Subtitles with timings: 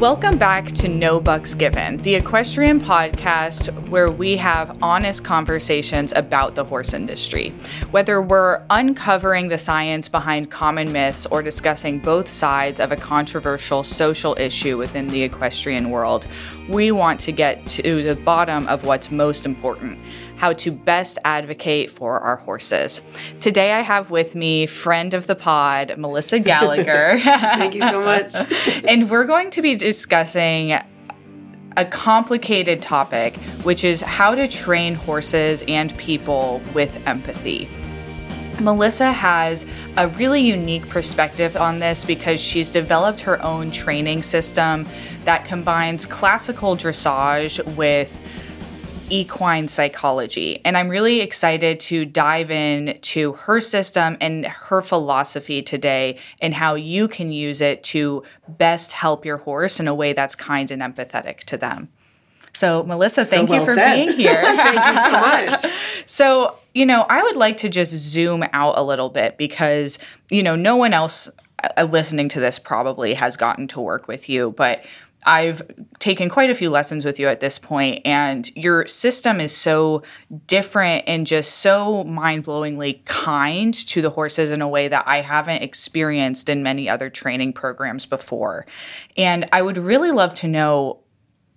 [0.00, 6.54] Welcome back to No Bucks Given, the equestrian podcast where we have honest conversations about
[6.54, 7.50] the horse industry.
[7.90, 13.82] Whether we're uncovering the science behind common myths or discussing both sides of a controversial
[13.82, 16.26] social issue within the equestrian world,
[16.70, 19.98] we want to get to the bottom of what's most important
[20.40, 23.02] how to best advocate for our horses.
[23.40, 27.18] Today I have with me friend of the pod, Melissa Gallagher.
[27.18, 28.34] Thank you so much.
[28.88, 30.72] and we're going to be discussing
[31.76, 37.68] a complicated topic, which is how to train horses and people with empathy.
[38.60, 39.66] Melissa has
[39.98, 44.86] a really unique perspective on this because she's developed her own training system
[45.24, 48.19] that combines classical dressage with
[49.10, 50.60] equine psychology.
[50.64, 56.54] And I'm really excited to dive in to her system and her philosophy today and
[56.54, 60.70] how you can use it to best help your horse in a way that's kind
[60.70, 61.88] and empathetic to them.
[62.52, 63.96] So, Melissa, thank so well you for said.
[63.96, 64.42] being here.
[64.42, 65.66] thank you so much.
[66.06, 70.42] so, you know, I would like to just zoom out a little bit because, you
[70.42, 71.30] know, no one else
[71.76, 74.84] uh, listening to this probably has gotten to work with you, but
[75.26, 75.62] I've
[75.98, 80.02] taken quite a few lessons with you at this point, and your system is so
[80.46, 85.20] different and just so mind blowingly kind to the horses in a way that I
[85.20, 88.66] haven't experienced in many other training programs before.
[89.16, 91.00] And I would really love to know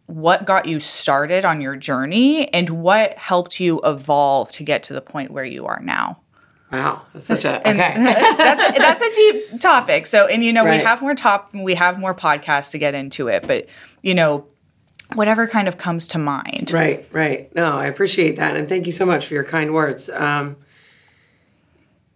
[0.08, 4.94] what got you started on your journey and what helped you evolve to get to
[4.94, 6.20] the point where you are now.
[6.74, 7.94] Wow, that's such a okay.
[7.96, 10.08] that's a, that's a deep topic.
[10.08, 10.80] So, and you know, right.
[10.80, 13.68] we have more top, we have more podcasts to get into it, but
[14.02, 14.48] you know,
[15.14, 16.72] whatever kind of comes to mind.
[16.74, 17.54] Right, right.
[17.54, 20.10] No, I appreciate that, and thank you so much for your kind words.
[20.10, 20.56] Um,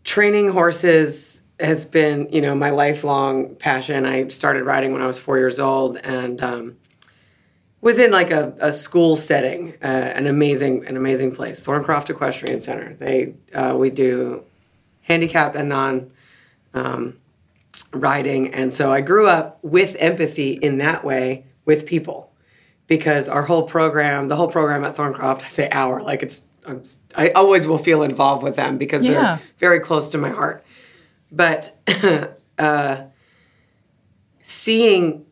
[0.04, 4.08] training horses has been, you know, my lifelong passion.
[4.08, 6.78] I started riding when I was four years old, and um,
[7.82, 12.60] was in like a, a school setting, uh, an amazing, an amazing place, Thorncroft Equestrian
[12.60, 12.96] Center.
[12.96, 14.44] They uh, we do
[15.08, 16.12] handicapped and non
[16.74, 17.18] um,
[17.94, 18.54] riding.
[18.54, 22.32] And so I grew up with empathy in that way with people
[22.88, 26.84] because our whole program, the whole program at Thorncroft, I say our, like it's, I'm,
[27.16, 29.12] i always will feel involved with them because yeah.
[29.12, 30.66] they're very close to my heart.
[31.32, 31.78] But
[32.60, 33.04] uh,
[34.42, 35.26] seeing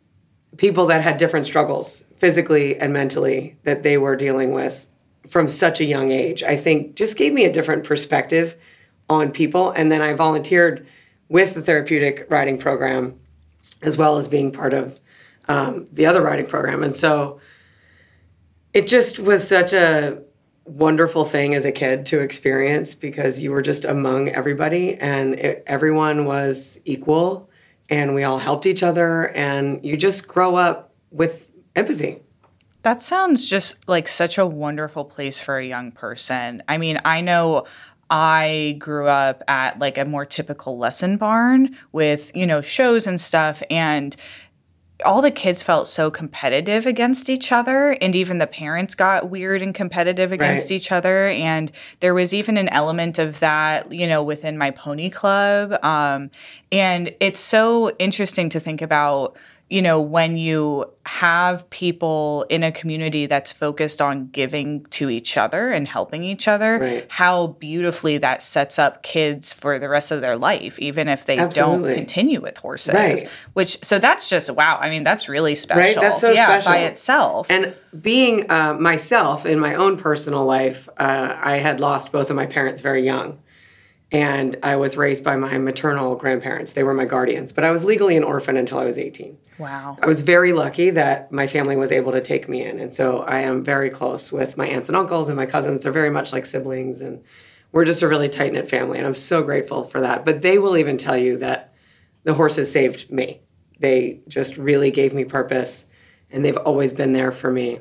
[0.57, 4.87] people that had different struggles physically and mentally that they were dealing with
[5.29, 8.55] from such a young age, I think just gave me a different perspective
[9.09, 9.71] on people.
[9.71, 10.87] And then I volunteered
[11.29, 13.19] with the therapeutic riding program
[13.81, 14.99] as well as being part of
[15.47, 16.83] um, the other riding program.
[16.83, 17.39] And so
[18.73, 20.21] it just was such a
[20.65, 25.63] wonderful thing as a kid to experience because you were just among everybody and it,
[25.67, 27.49] everyone was equal
[27.89, 32.21] and we all helped each other and you just grow up with empathy.
[32.81, 36.61] That sounds just like such a wonderful place for a young person.
[36.67, 37.65] I mean, I know
[38.09, 43.19] I grew up at like a more typical lesson barn with, you know, shows and
[43.19, 43.63] stuff.
[43.69, 44.15] And
[45.03, 47.97] all the kids felt so competitive against each other.
[47.99, 50.71] And even the parents got weird and competitive against right.
[50.71, 51.27] each other.
[51.27, 55.77] And there was even an element of that, you know, within my pony club.
[55.83, 56.31] Um,
[56.71, 59.35] and it's so interesting to think about
[59.69, 65.37] you know, when you have people in a community that's focused on giving to each
[65.37, 67.11] other and helping each other, right.
[67.11, 71.37] how beautifully that sets up kids for the rest of their life, even if they
[71.37, 71.89] Absolutely.
[71.89, 72.93] don't continue with horses.
[72.93, 73.27] Right.
[73.53, 74.77] Which, so that's just, wow.
[74.79, 75.81] I mean, that's really special.
[75.81, 76.09] Right?
[76.09, 76.71] That's so yeah, special.
[76.71, 77.49] by itself.
[77.49, 82.35] And being uh, myself in my own personal life, uh, I had lost both of
[82.35, 83.39] my parents very young
[84.11, 86.73] and I was raised by my maternal grandparents.
[86.73, 89.37] They were my guardians, but I was legally an orphan until I was 18.
[89.57, 89.97] Wow.
[90.01, 92.79] I was very lucky that my family was able to take me in.
[92.79, 95.83] And so I am very close with my aunts and uncles and my cousins.
[95.83, 97.23] They're very much like siblings and
[97.71, 100.23] we're just a really tight knit family and I'm so grateful for that.
[100.23, 101.73] But they will even tell you that
[102.23, 103.41] the horses saved me.
[103.79, 105.89] They just really gave me purpose
[106.29, 107.79] and they've always been there for me.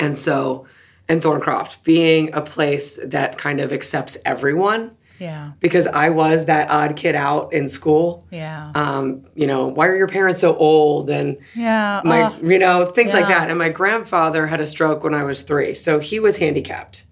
[0.00, 0.66] And so
[1.08, 5.52] and Thorncroft being a place that kind of accepts everyone yeah.
[5.60, 8.26] Because I was that odd kid out in school.
[8.30, 8.70] Yeah.
[8.74, 11.10] Um, you know, why are your parents so old?
[11.10, 13.20] And yeah, my uh, you know, things yeah.
[13.20, 13.48] like that.
[13.50, 15.74] And my grandfather had a stroke when I was three.
[15.74, 17.04] So he was handicapped.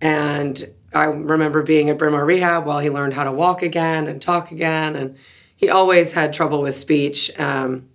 [0.00, 4.06] And I remember being at Bryn Mawr Rehab while he learned how to walk again
[4.06, 4.96] and talk again.
[4.96, 5.16] And
[5.56, 7.30] he always had trouble with speech.
[7.38, 7.88] Um,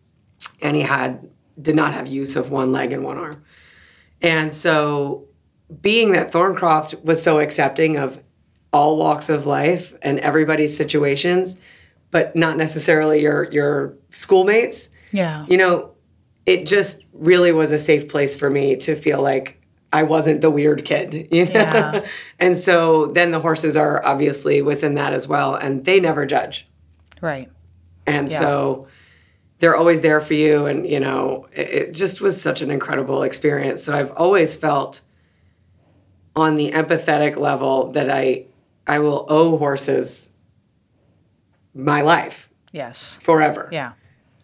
[0.61, 1.29] and he had
[1.59, 3.43] did not have use of one leg and one arm.
[4.21, 5.27] And so
[5.81, 8.21] being that Thorncroft was so accepting of
[8.77, 11.57] all walks of life and everybody's situations,
[12.11, 14.91] but not necessarily your your schoolmates.
[15.11, 15.45] Yeah.
[15.49, 15.91] You know,
[16.45, 19.59] it just really was a safe place for me to feel like
[19.91, 21.51] I wasn't the weird kid, you know?
[21.53, 22.05] Yeah.
[22.39, 26.67] and so then the horses are obviously within that as well, and they never judge.
[27.19, 27.49] Right.
[28.05, 28.87] And so
[29.59, 30.65] they're always there for you.
[30.65, 33.83] And, you know, it, it just was such an incredible experience.
[33.83, 35.01] So I've always felt
[36.37, 38.45] on the empathetic level that I
[38.87, 40.33] I will owe horses
[41.73, 43.19] my life Yes.
[43.21, 43.69] forever.
[43.71, 43.93] Yeah.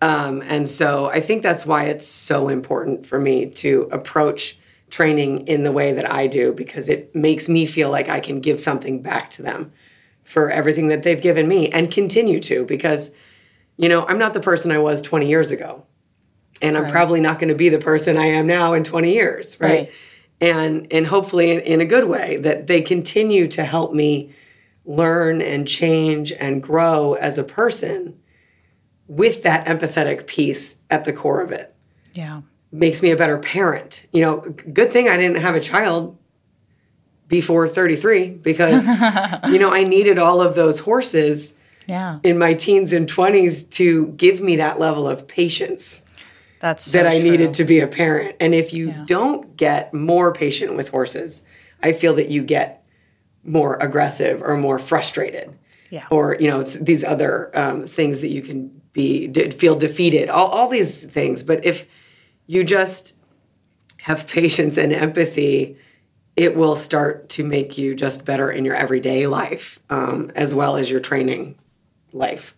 [0.02, 4.58] Um, and so I think that's why it's so important for me to approach
[4.90, 8.42] training in the way that I do because it makes me feel like I can
[8.42, 9.72] give something back to them
[10.24, 13.16] for everything that they've given me and continue to because
[13.78, 15.84] you know, I'm not the person I was 20 years ago.
[16.62, 19.60] And I'm probably not going to be the person I am now in 20 years,
[19.60, 19.70] right?
[19.70, 19.92] Right.
[20.44, 24.34] And and hopefully in, in a good way that they continue to help me
[24.86, 28.20] learn and change and grow as a person
[29.08, 31.74] with that empathetic piece at the core of it
[32.14, 32.42] Yeah.
[32.72, 34.06] makes me a better parent.
[34.12, 34.38] You know,
[34.74, 36.18] good thing I didn't have a child
[37.30, 38.86] before 33 because
[39.50, 41.56] you know, I needed all of those horses
[41.88, 42.20] Yeah.
[42.24, 46.03] in my teens and 20s to give me that level of patience
[46.64, 47.30] That's so that I true.
[47.30, 48.38] needed to be a parent.
[48.40, 49.04] And if you Yeah.
[49.06, 51.44] don't get more patient with horses,
[51.84, 52.86] I feel that you get
[53.44, 55.52] more aggressive or more frustrated.
[55.90, 56.06] Yeah.
[56.10, 60.48] Or, you know, it's these other um, things that you can be, feel defeated, all,
[60.48, 61.44] all these things.
[61.44, 61.86] But if
[62.48, 63.18] you just
[64.04, 65.76] have patience and empathy,
[66.38, 70.78] it will start to make you just better in your everyday life um, as well
[70.78, 71.56] as your training
[72.14, 72.56] life.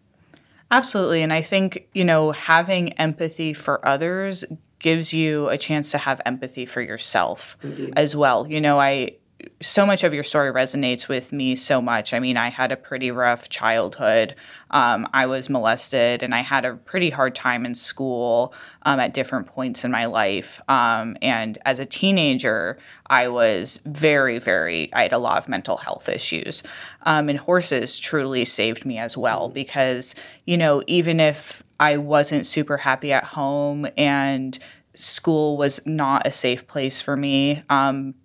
[0.72, 1.22] Absolutely.
[1.22, 4.44] And I think, you know, having empathy for others
[4.80, 7.58] gives you a chance to have empathy for yourself
[7.94, 8.48] as well.
[8.48, 9.18] You know, I
[9.62, 12.14] so much of your story resonates with me so much.
[12.14, 14.36] I mean, I had a pretty rough childhood.
[14.72, 18.54] Um, I was molested and I had a pretty hard time in school
[18.84, 20.62] um, at different points in my life.
[20.68, 25.78] Um, and as a teenager, I was very, very, I had a lot of mental
[25.78, 26.62] health issues.
[27.04, 30.16] Um, and horses truly saved me as well because,
[30.46, 34.60] you know, even if I wasn't super happy at home and
[34.96, 38.16] school was not a safe place for me, um,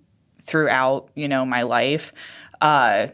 [0.50, 2.12] throughout you know my life
[2.60, 3.06] uh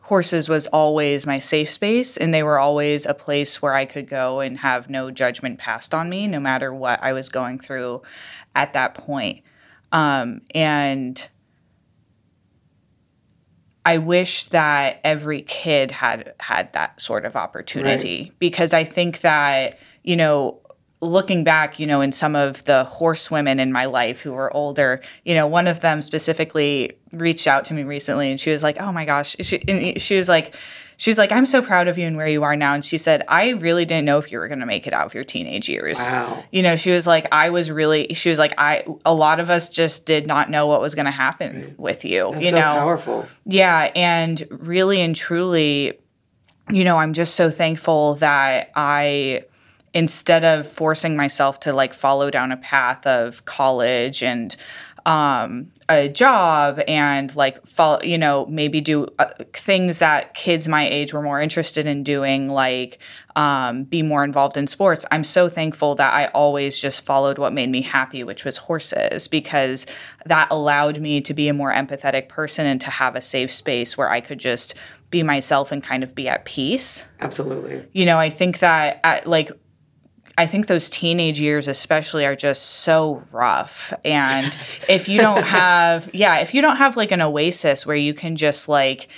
[0.00, 4.08] horses was always my safe space and they were always a place where i could
[4.08, 8.00] go and have no judgment passed on me no matter what i was going through
[8.54, 9.44] at that point.
[9.92, 11.28] Um, and
[13.84, 19.78] i wish that every kid had had that sort of opportunity because i think that
[20.02, 20.60] you know
[21.00, 25.00] looking back, you know, in some of the horsewomen in my life who were older,
[25.24, 28.80] you know, one of them specifically reached out to me recently and she was like,
[28.80, 30.54] "Oh my gosh." She, and she was like
[30.98, 32.96] she was like, "I'm so proud of you and where you are now." And she
[32.96, 35.24] said, "I really didn't know if you were going to make it out of your
[35.24, 36.42] teenage years." Wow.
[36.50, 39.50] You know, she was like, "I was really she was like, I a lot of
[39.50, 42.56] us just did not know what was going to happen with you." That's you so
[42.56, 42.62] know.
[42.78, 43.26] powerful.
[43.44, 45.98] Yeah, and really and truly,
[46.70, 49.42] you know, I'm just so thankful that I
[49.96, 54.54] instead of forcing myself to like follow down a path of college and
[55.06, 60.86] um, a job and like follow, you know, maybe do uh, things that kids my
[60.86, 62.98] age were more interested in doing, like
[63.36, 65.06] um, be more involved in sports.
[65.10, 69.28] I'm so thankful that I always just followed what made me happy, which was horses,
[69.28, 69.86] because
[70.26, 73.96] that allowed me to be a more empathetic person and to have a safe space
[73.96, 74.74] where I could just
[75.08, 77.08] be myself and kind of be at peace.
[77.20, 77.86] Absolutely.
[77.92, 79.52] You know, I think that at, like
[80.38, 83.92] I think those teenage years, especially, are just so rough.
[84.04, 84.56] And
[84.88, 88.36] if you don't have, yeah, if you don't have like an oasis where you can
[88.36, 89.08] just like,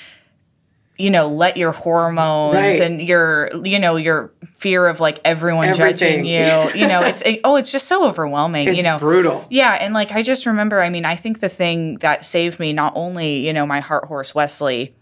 [0.97, 2.81] you know, let your hormones Right.
[2.81, 6.25] and your, you know, your fear of like everyone Everything.
[6.25, 8.99] judging you, you know, it's, it, oh, it's just so overwhelming, It's you know.
[8.99, 9.47] brutal.
[9.49, 12.73] Yeah, and like I just remember, I mean, I think the thing that saved me
[12.73, 14.95] not only, you know, my heart horse Wesley,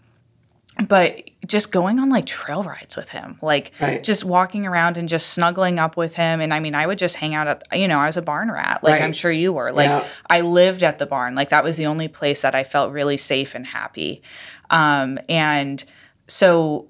[0.87, 4.03] but just going on like trail rides with him, like Right.
[4.03, 6.41] just walking around and just snuggling up with him.
[6.41, 8.51] And I mean, I would just hang out at, you know, I was a barn
[8.51, 9.01] rat, like Right.
[9.01, 9.71] I'm sure you were.
[9.71, 10.05] Like Yeah.
[10.29, 13.17] I lived at the barn, like that was the only place that I felt really
[13.17, 14.21] safe and happy.
[14.69, 15.83] Um, and
[16.27, 16.87] so,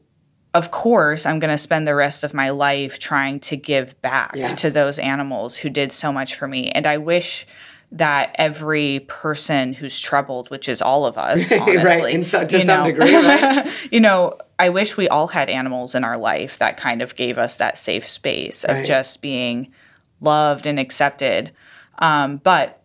[0.54, 4.32] of course, I'm going to spend the rest of my life trying to give back
[4.34, 4.60] Yes.
[4.62, 6.72] to those animals who did so much for me.
[6.72, 7.46] And I wish
[7.92, 12.60] that every person who's troubled, which is all of us, Right, honestly, in so- to
[12.60, 13.70] some know, degree, right?
[13.92, 17.38] you know, I wish we all had animals in our life that kind of gave
[17.38, 18.86] us that safe space of Right.
[18.86, 19.72] just being
[20.20, 21.52] loved and accepted.
[22.00, 22.82] Um, but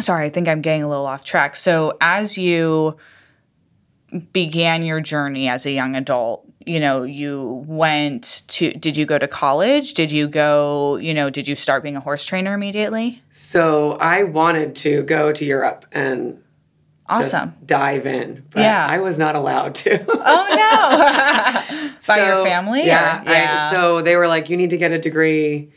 [0.00, 1.56] sorry, I think I'm getting a little off track.
[1.56, 2.96] So as you
[4.32, 9.18] began your journey as a young adult, you know, you went to, did you go
[9.18, 9.94] to college?
[9.94, 13.22] Did you go, you know, did you start being a horse trainer immediately?
[13.30, 16.42] So I wanted to go to Europe and
[17.08, 17.50] Awesome.
[17.50, 18.44] just dive in.
[18.50, 18.84] But Yeah.
[18.84, 20.04] I was not allowed to.
[20.08, 20.46] Oh
[21.70, 21.90] no.
[22.08, 22.82] By your family?
[22.82, 23.22] or- Yeah.
[23.24, 25.70] I- so they were like, you need to get a degree.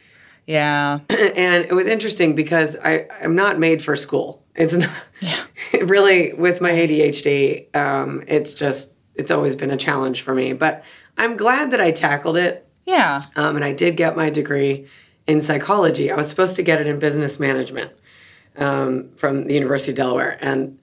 [0.48, 1.00] yeah.
[1.10, 4.44] and it was interesting because I, I'm not made for school.
[4.56, 4.90] It's not
[5.82, 7.76] really with my ADHD.
[7.76, 10.54] Um, it's just, it's always been a challenge for me.
[10.54, 10.84] But
[11.18, 12.66] I'm glad that I tackled it.
[12.86, 13.20] Yeah.
[13.36, 14.88] Um, and I did get my degree
[15.28, 16.10] in psychology.
[16.10, 17.92] I was supposed to get it in business management
[18.58, 20.80] um, from the University of Delaware, and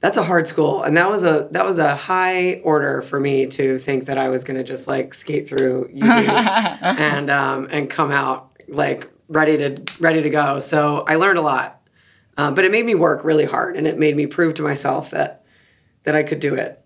[0.00, 0.84] that's a hard school.
[0.84, 4.28] And that was a that was a high order for me to think that I
[4.28, 6.08] was going to just like skate through UD
[6.82, 10.60] and um, and come out like ready to ready to go.
[10.60, 11.82] So I learned a lot,
[12.36, 15.10] uh, but it made me work really hard, and it made me prove to myself
[15.10, 15.44] that
[16.04, 16.82] that I could do it.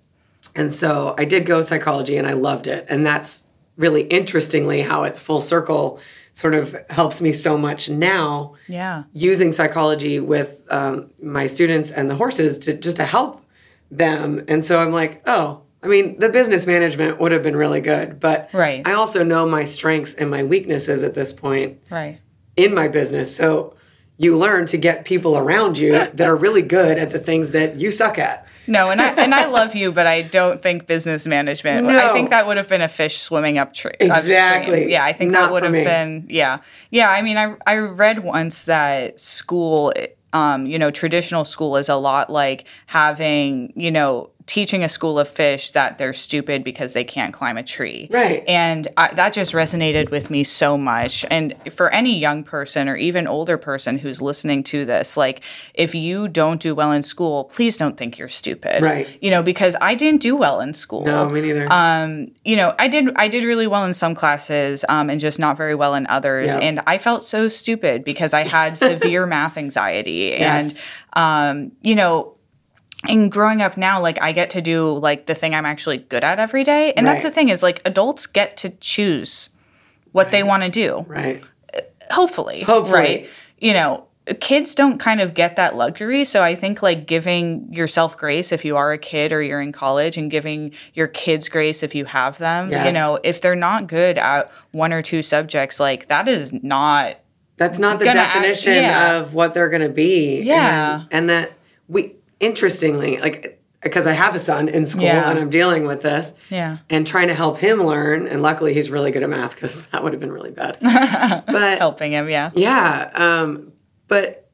[0.54, 2.86] And so I did go psychology and I loved it.
[2.88, 3.46] And that's
[3.76, 5.98] really interestingly how it's full circle
[6.34, 9.04] sort of helps me so much now Yeah.
[9.12, 13.44] using psychology with um, my students and the horses to just to help
[13.90, 14.42] them.
[14.48, 18.18] And so I'm like, oh, I mean, the business management would have been really good,
[18.20, 18.86] but Right.
[18.86, 22.18] I also know my strengths and my weaknesses at this point Right.
[22.56, 23.34] in my business.
[23.34, 23.74] So
[24.22, 27.80] you learn to get people around you that are really good at the things that
[27.80, 28.48] you suck at.
[28.68, 31.88] No, and I and I love you, but I don't think business management.
[31.88, 32.10] No.
[32.10, 33.90] I think that would have been a fish swimming up tree.
[33.98, 34.92] Exactly.
[34.92, 35.82] Yeah, I think Not that would have me.
[35.82, 36.26] been.
[36.28, 36.58] Yeah,
[36.90, 37.10] yeah.
[37.10, 39.92] I mean, I I read once that school,
[40.32, 45.18] um, you know, traditional school is a lot like having, you know, teaching a school
[45.18, 48.06] of fish that they're stupid because they can't climb a tree.
[48.10, 48.44] Right.
[48.46, 51.24] And I, that just resonated with me so much.
[51.30, 55.42] And for any young person or even older person who's listening to this, like
[55.72, 58.82] if you don't do well in school, please don't think you're stupid.
[58.82, 59.08] Right.
[59.22, 61.06] You know, because I didn't do well in school.
[61.06, 61.72] No, me neither.
[61.72, 65.38] Um, you know, I did I did really well in some classes, um, and just
[65.38, 66.54] not very well in others.
[66.56, 70.36] And I felt so stupid because I had severe math anxiety.
[70.38, 70.84] Yes.
[71.14, 72.36] And um, you know,
[73.08, 76.22] and growing up now, like I get to do like the thing I'm actually good
[76.24, 76.92] at every day.
[76.92, 79.50] And that's the thing is like adults get to choose
[80.12, 81.04] what they want to do.
[81.08, 81.42] right.
[82.10, 82.62] Hopefully.
[82.62, 82.98] Hopefully.
[83.00, 83.28] Right.
[83.58, 84.06] You know,
[84.40, 86.24] kids don't kind of get that luxury.
[86.24, 89.72] So I think like giving yourself grace if you are a kid or you're in
[89.72, 92.70] college and giving your kids grace if you have them.
[92.70, 97.16] You know, if they're not good at one or two subjects, like that is not
[97.56, 99.16] That's not the act- definition yeah.
[99.16, 100.42] of what they're going to be.
[100.42, 101.00] Yeah.
[101.02, 101.52] And, and that
[101.88, 105.28] we, interestingly, like, because I have a son in school Yeah.
[105.30, 106.78] and I'm dealing with this Yeah.
[106.90, 108.26] and trying to help him learn.
[108.26, 110.76] And luckily, he's really good at math because that would have been really bad.
[111.46, 112.28] but helping him.
[112.28, 112.50] Yeah.
[112.54, 113.10] yeah.
[113.14, 113.72] Um,
[114.08, 114.50] but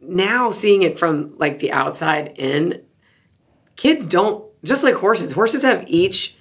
[0.00, 2.82] now seeing it from like the outside in,
[3.76, 6.36] kids don't, just like horses, horses have each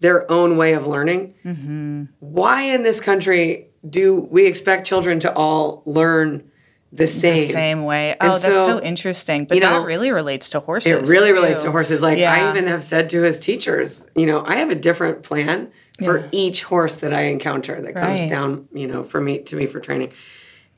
[0.00, 1.34] their own way of learning.
[1.44, 2.04] Mm-hmm.
[2.20, 6.50] Why in this country do we expect children to all learn
[6.96, 7.36] the same?
[7.36, 8.12] The same way.
[8.20, 9.44] Oh, And that's so, so interesting.
[9.46, 10.92] But you know, that really relates to horses.
[10.92, 11.34] It really too.
[11.34, 12.02] relates to horses.
[12.02, 15.70] Like I even have said to his teachers, you know, I have a different plan
[16.02, 16.28] for Yeah.
[16.32, 18.28] each horse that I encounter that comes Right.
[18.28, 20.12] down, you know, for me to me for training.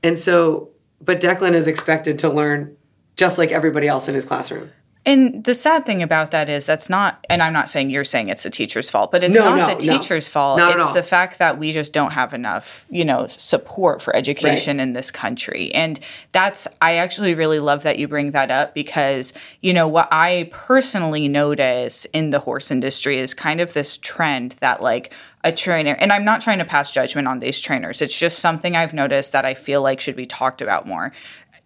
[0.03, 0.71] And so,
[1.01, 2.77] but Declan is expected to learn
[3.17, 4.71] just like everybody else in his classroom.
[5.07, 8.29] And the sad thing about that is that's not, and I'm not saying you're saying
[8.29, 9.97] it's the teacher's fault, but it's No, not no, the no.
[9.97, 10.59] teacher's fault.
[10.59, 14.81] Not it's the fact that we just don't have enough, you know, support for education
[14.81, 15.73] in this country.
[15.73, 16.01] And
[16.33, 20.51] that's, I actually really love that you bring that up because, you know, what I
[20.51, 25.13] personally notice in the horse industry is kind of this trend that like,
[25.45, 28.03] a trainer, and I'm not trying to pass judgment on these trainers.
[28.03, 31.13] It's just something I've noticed that I feel like should be talked about more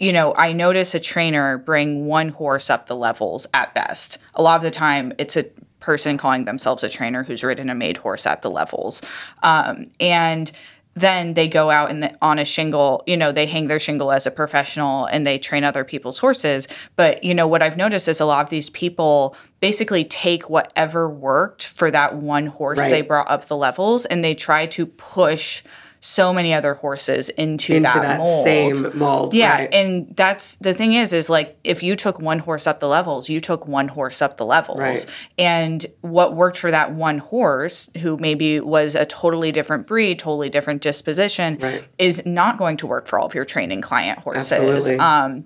[0.01, 4.19] you know, I notice a trainer bring one horse up the levels at best.
[4.35, 5.45] A lot of the time, it's a
[5.79, 9.03] person calling themselves a trainer who's ridden a made horse at the levels.
[9.43, 10.51] Um, and
[10.95, 14.11] then they go out and the, on a shingle, you know, they hang their shingle
[14.11, 16.67] as a professional and they train other people's horses.
[16.97, 21.09] But, you know, what I've noticed is a lot of these people basically take whatever
[21.09, 22.91] worked for that one horse Right.
[22.91, 25.63] they brought up the levels and they try to push
[26.03, 28.43] so many other horses into, Into that, that, mold.
[28.45, 29.35] same mold.
[29.35, 29.75] Yeah, right?
[29.75, 33.29] and that's the thing is, is like if you took one horse up the levels,
[33.29, 35.05] you took one horse up the levels, Right.
[35.37, 40.49] and what worked for that one horse, who maybe was a totally different breed, totally
[40.49, 41.85] different disposition, Right.
[41.99, 44.51] is not going to work for all of your training client horses.
[44.53, 44.99] Absolutely.
[44.99, 45.45] Um,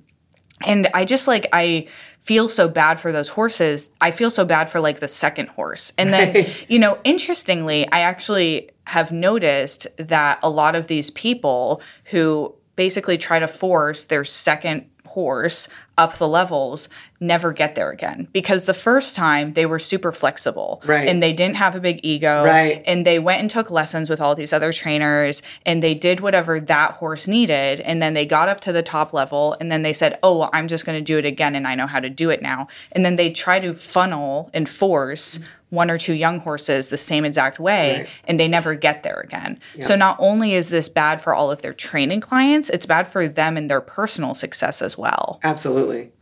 [0.64, 1.88] and I just like I
[2.20, 3.90] feel so bad for those horses.
[4.00, 5.92] I feel so bad for like the second horse.
[5.98, 11.80] And then, you know, interestingly, I actually have noticed that a lot of these people
[12.06, 16.88] who basically try to force their second horse up the levels
[17.20, 21.06] never get there again because the first time they were super flexible Right.
[21.06, 22.82] and they didn't have a big ego Right.
[22.86, 26.58] and they went and took lessons with all these other trainers and they did whatever
[26.58, 29.92] that horse needed and then they got up to the top level and then they
[29.92, 32.10] said oh well, i'm just going to do it again and i know how to
[32.10, 35.38] do it now and then they try to funnel and force
[35.74, 38.08] one or two young horses the same exact way Right.
[38.24, 41.62] and they never get there again so not only is this bad for all of
[41.62, 46.12] their training clients it's bad for them and their personal success as well Absolutely.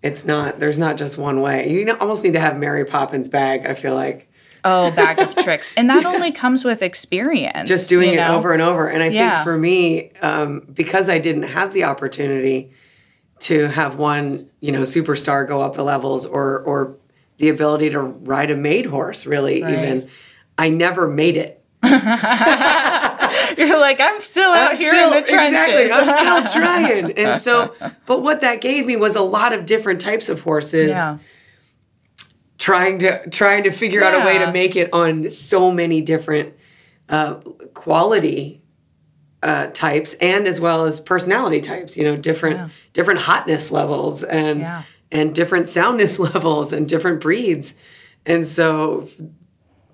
[0.00, 0.60] It's not.
[0.60, 1.68] There's not just one way.
[1.70, 3.66] You almost need to have Mary Poppins bag.
[3.66, 4.30] I feel like
[4.64, 8.36] oh bag of tricks and that only comes with experience just doing it know?
[8.36, 8.86] over and over.
[8.88, 9.34] And I Yeah.
[9.38, 12.70] think for me, um, because I didn't have the opportunity
[13.40, 16.96] to have one, you know, superstar go up the levels or or
[17.38, 19.72] the ability to ride a made horse, really, Right.
[19.72, 20.08] even
[20.56, 21.64] I never made it.
[23.56, 25.68] You're like, I'm still out I'm here still- in the trenches.
[25.68, 25.92] Exactly.
[25.92, 27.12] I'm still trying.
[27.12, 27.74] And so,
[28.06, 30.88] but what that gave me was a lot of different types of horses.
[30.90, 31.18] yeah.
[32.58, 36.54] Trying to trying to figure out a way to make it on so many different
[37.08, 37.34] uh,
[37.72, 38.62] quality
[39.44, 41.96] uh, types and as well as personality types.
[41.96, 42.68] You know, different Yeah.
[42.94, 44.82] different hotness levels and Yeah.
[45.10, 47.74] And different soundness levels and different breeds.
[48.26, 49.08] And so,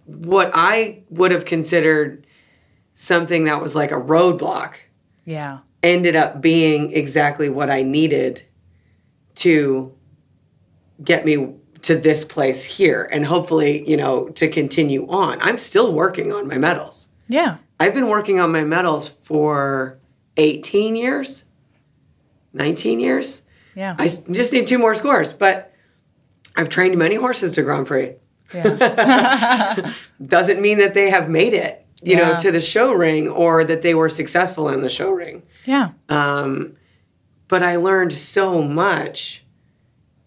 [0.06, 2.26] what I would have considered
[2.92, 4.75] something that was like a roadblock
[5.25, 5.59] Yeah.
[5.83, 8.42] ended up being exactly what I needed
[9.37, 9.92] to
[11.02, 15.38] get me to this place here and hopefully, you know, to continue on.
[15.40, 17.09] I'm still working on my medals.
[17.28, 17.56] Yeah.
[17.80, 19.99] I've been working on my medals for
[20.37, 21.47] 18 years,
[22.52, 23.42] 19 years.
[23.75, 23.97] Yeah.
[23.99, 25.73] I just need two more scores, but
[26.57, 28.14] I've trained many horses to Grand Prix.
[28.54, 29.93] yeah.
[30.25, 33.83] Doesn't mean that they have made it, you know, to the show ring or that
[33.83, 35.43] they were successful in the show ring.
[35.64, 35.90] Yeah.
[36.09, 36.76] Um,
[37.49, 39.45] but I learned so much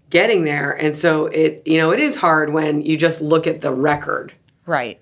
[0.09, 0.71] getting there.
[0.71, 4.33] And so it, you know, it is hard when you just look at the record.
[4.65, 5.01] Right.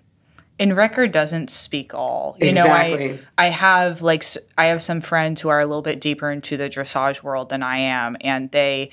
[0.58, 2.38] And record doesn't speak all.
[2.40, 3.08] You Exactly.
[3.10, 4.24] know, I I have like
[4.58, 7.62] I have some friends who are a little bit deeper into the dressage world than
[7.64, 8.92] I am, and they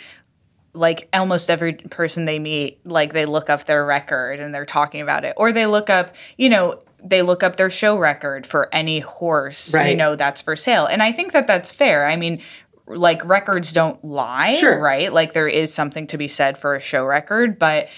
[0.74, 5.02] like almost every person they meet, like they look up their record and they're talking
[5.02, 6.80] about it, or they look up, you know.
[7.04, 9.96] They look up their show record for any horse, you Right.
[9.96, 10.86] know, that's for sale.
[10.86, 12.06] And I think that that's fair.
[12.06, 12.40] I mean,
[12.86, 14.78] like records don't lie, Sure.
[14.80, 15.12] right?
[15.12, 17.88] Like there is something to be said for a show record, but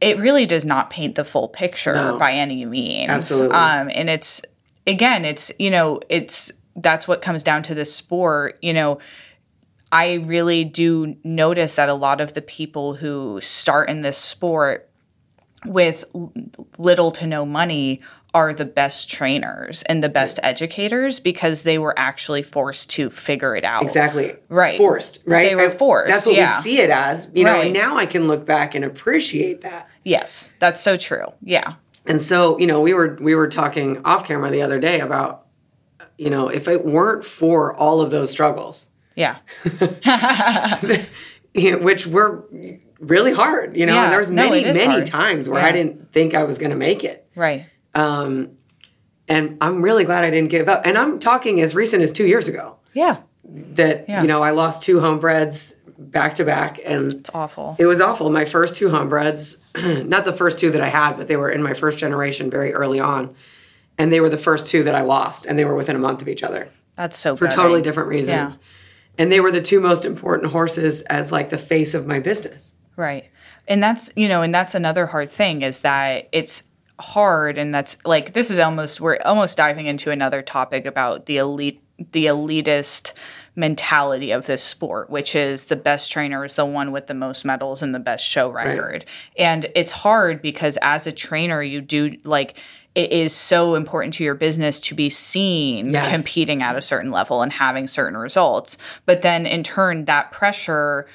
[0.00, 2.18] it really does not paint the full picture No.
[2.18, 3.10] by any means.
[3.10, 3.56] Absolutely.
[3.56, 4.42] Um, and it's
[4.86, 8.58] again, it's you know, it's that's what comes down to this sport.
[8.62, 8.98] You know,
[9.90, 14.88] I really do notice that a lot of the people who start in this sport
[15.64, 16.32] with l-
[16.78, 18.00] little to no money
[18.38, 23.56] are the best trainers and the best educators because they were actually forced to figure
[23.56, 23.82] it out.
[23.82, 24.36] Exactly.
[24.48, 24.78] Right.
[24.78, 25.48] Forced, right?
[25.48, 26.58] They were I- forced, That's what yeah.
[26.58, 27.64] we see it as, you know, Right.
[27.66, 29.88] and now I can look back and appreciate that.
[30.04, 31.26] Yes, that's so true.
[31.42, 31.74] Yeah.
[32.06, 35.46] And so, you know, we were we were talking off camera the other day about
[36.16, 39.36] you know, if it weren't for all of those struggles, Yeah.
[41.54, 42.44] which were
[43.00, 44.02] really hard, you know, Yeah.
[44.04, 45.06] and there was No, many is many hard.
[45.06, 45.66] times where Yeah.
[45.68, 47.26] I didn't think I was going to make it.
[47.34, 47.66] Right.
[47.98, 48.50] Um,
[49.28, 50.82] and I'm really glad I didn't give up.
[50.86, 53.18] And I'm talking as recent as two years ago Yeah.
[53.44, 54.22] that, Yeah.
[54.22, 57.74] you know, I lost two homebreds back to back and It's awful.
[57.78, 58.30] it was awful.
[58.30, 59.58] My first two homebreds,
[60.08, 62.72] not the first two that I had, but they were in my first generation very
[62.72, 63.34] early on.
[63.98, 66.22] And they were the first two that I lost and they were within a month
[66.22, 67.56] of each other That's so for gutting.
[67.60, 68.58] totally different reasons.
[69.18, 72.74] And they were the two most important horses as like the face of my business.
[72.96, 73.24] Right.
[73.66, 76.62] And that's, you know, and that's another hard thing is that it's
[77.00, 81.36] hard and that's like this is almost we're almost diving into another topic about the
[81.36, 81.80] elite
[82.12, 83.12] the elitist
[83.56, 87.44] mentality of this sport, which is the best trainer is the one with the most
[87.44, 89.04] medals and the best show record.
[89.36, 92.56] And it's hard because as a trainer, you do like
[92.94, 96.12] it is so important to your business to be seen Yes.
[96.14, 98.78] competing at a certain level and having certain results.
[99.06, 101.06] But then in turn, that pressure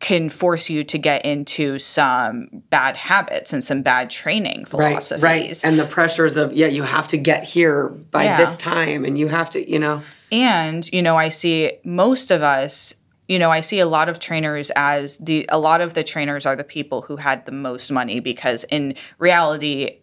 [0.00, 5.22] can force you to get into some bad habits and some bad training philosophies.
[5.22, 5.46] Right.
[5.48, 5.64] right.
[5.64, 8.38] And the pressures of, yeah, you have to get here by Yeah.
[8.38, 10.02] this time and you have to, you know.
[10.32, 12.94] And, you know, I see most of us,
[13.28, 16.46] you know, I see a lot of trainers as the, a lot of the trainers
[16.46, 19.98] are the people who had the most money because in reality,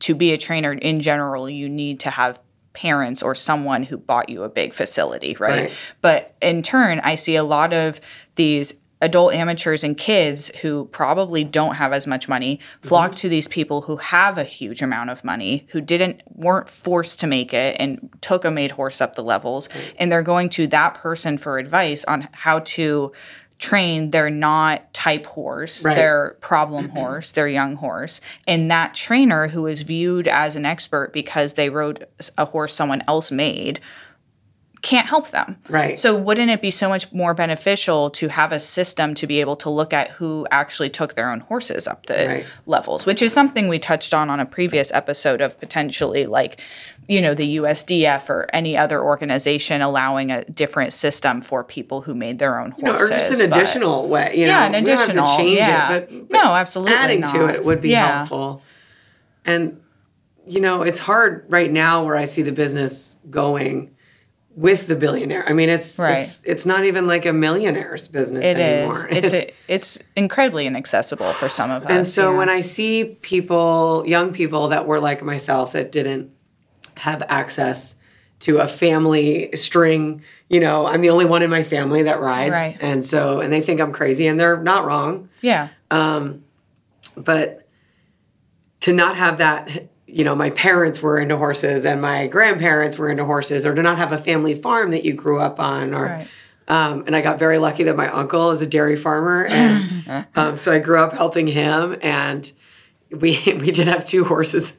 [0.00, 2.40] to be a trainer in general, you need to have
[2.74, 5.62] parents or someone who bought you a big facility, right?
[5.62, 5.72] Right.
[6.02, 8.00] But in turn, I see a lot of
[8.36, 13.16] these adult amateurs and kids who probably don't have as much money flock mm-hmm.
[13.16, 17.26] to these people who have a huge amount of money who didn't weren't forced to
[17.26, 19.68] make it and took a made horse up the levels.
[19.98, 23.12] And they're going to that person for advice on how to
[23.58, 25.94] train their not type horse Right.
[25.94, 26.96] their problem mm-hmm.
[26.96, 28.20] horse their young horse.
[28.46, 32.06] And that trainer who is viewed as an expert because they rode
[32.38, 33.80] a horse someone else made
[34.82, 35.58] can't help them.
[35.68, 35.98] Right.
[35.98, 39.56] So wouldn't it be so much more beneficial to have a system to be able
[39.56, 42.46] to look at who actually took their own horses up the Right.
[42.66, 46.60] levels, which is something we touched on on a previous episode of potentially like
[47.08, 52.14] you know the USDF or any other organization allowing a different system for people who
[52.14, 53.10] made their own You know, horses.
[53.10, 54.32] or just an but- additional way.
[54.34, 55.26] You yeah, know, an we don't have additional.
[55.28, 55.92] to change yeah.
[55.92, 58.18] it, but, but no, absolutely adding to it would be Yeah.
[58.18, 58.62] helpful.
[59.44, 59.80] And
[60.46, 63.90] you know, it's hard right now where I see the business going
[64.56, 65.48] with the billionaire.
[65.48, 66.18] I mean, it's Right.
[66.22, 69.08] it's it's not even like a millionaire's business It anymore.
[69.08, 69.24] is.
[69.24, 71.90] It's a, it's incredibly inaccessible for some of us.
[71.90, 72.38] and so yeah.
[72.38, 76.32] when I see people, young people that were like myself that didn't
[76.96, 77.96] have access
[78.40, 82.52] to a family string, you know, I'm the only one in my family that rides.
[82.52, 82.76] Right.
[82.80, 85.28] And so and they think I'm crazy and they're not wrong.
[85.42, 86.42] yeah, Um
[87.16, 87.68] but
[88.80, 93.10] to not have that you know my parents were into horses and my grandparents were
[93.10, 96.04] into horses or to not have a family farm that you grew up on or
[96.06, 96.26] Right.
[96.68, 100.56] um, and i got very lucky that my uncle is a dairy farmer and um,
[100.56, 102.50] so i grew up helping him and
[103.10, 104.76] we we did have two horses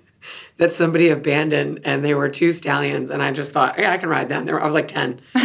[0.57, 4.09] that somebody abandoned and they were two stallions and i just thought yeah i can
[4.09, 5.19] ride them i was like 10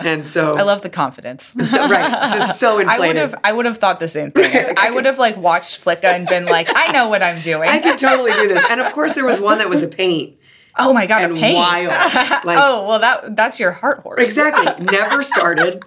[0.00, 1.54] and so I love the confidence.
[1.68, 4.52] so, right just so I inflated would have I would have thought the same thing.
[4.52, 7.40] Right, I I would have like watched Flicka and been like, I know what I'm
[7.40, 7.68] doing.
[7.68, 8.62] I could totally do this.
[8.70, 10.36] And of course, there was one that was a paint.
[10.78, 11.56] oh my god, and a pain.
[11.56, 11.88] wild.
[12.44, 14.20] Like- oh well, that that's your heart horse.
[14.20, 14.84] Exactly.
[14.86, 15.82] Never started.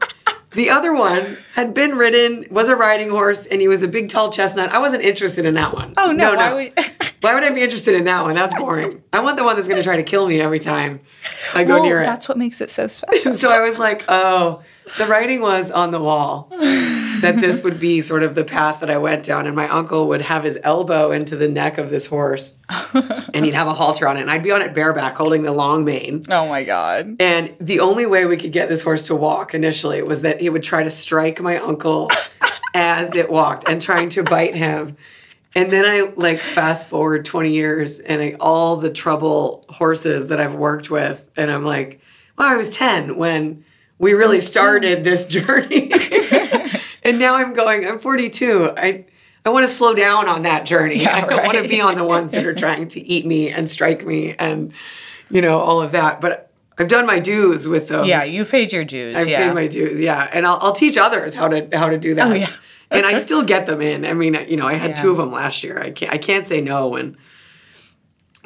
[0.52, 4.10] The other one had been ridden, was a riding horse, and he was a big,
[4.10, 4.72] tall chestnut.
[4.72, 5.94] I wasn't interested in that one.
[5.98, 6.86] Oh no, why would?
[7.22, 8.36] Why would I be interested in that one?
[8.36, 9.04] That's boring.
[9.12, 11.02] I want the one that's going to try to kill me every time
[11.54, 12.06] I go well, near it.
[12.06, 13.34] that's what makes it so special.
[13.34, 14.62] so I was like, oh,
[14.98, 16.48] the writing was on the wall
[17.22, 19.48] that this would be sort of the path that I went down.
[19.48, 22.58] And my uncle would have his elbow into the neck of this horse
[23.34, 24.22] and he'd have a halter on it.
[24.22, 26.24] And I'd be on it bareback holding the long mane.
[26.30, 27.16] oh my god.
[27.20, 30.50] And the only way we could get this horse to walk initially was that he
[30.50, 32.10] would try to strike my uncle
[32.74, 34.98] as it walked and trying to bite him.
[35.56, 40.40] And then I like fast forward 20 years and I, all the trouble horses that
[40.40, 41.28] I've worked with.
[41.36, 42.00] And I'm like,
[42.38, 43.66] well, I was 10 when
[43.98, 45.92] we really started this journey.
[47.10, 48.74] And now I'm going, I'm 42.
[48.78, 49.06] I,
[49.45, 50.98] I want to slow down on that journey.
[50.98, 53.50] Yeah, I don't want to be on the ones that are trying to eat me
[53.50, 54.74] and strike me and,
[55.30, 56.22] you know, all of that.
[56.22, 58.08] But I've done my dues with those.
[58.08, 59.19] Yeah, you've paid your dues.
[59.19, 59.48] I've yeah.
[59.48, 60.00] paid my dues.
[60.00, 62.32] Yeah, and I'll, I'll teach others how to how to do oh, that.
[62.32, 62.52] Oh, yeah.
[62.89, 64.06] and I still get them in.
[64.06, 65.02] I mean, you know, I had Yeah.
[65.02, 65.82] two of them last year.
[65.82, 67.17] I can't I can't say no when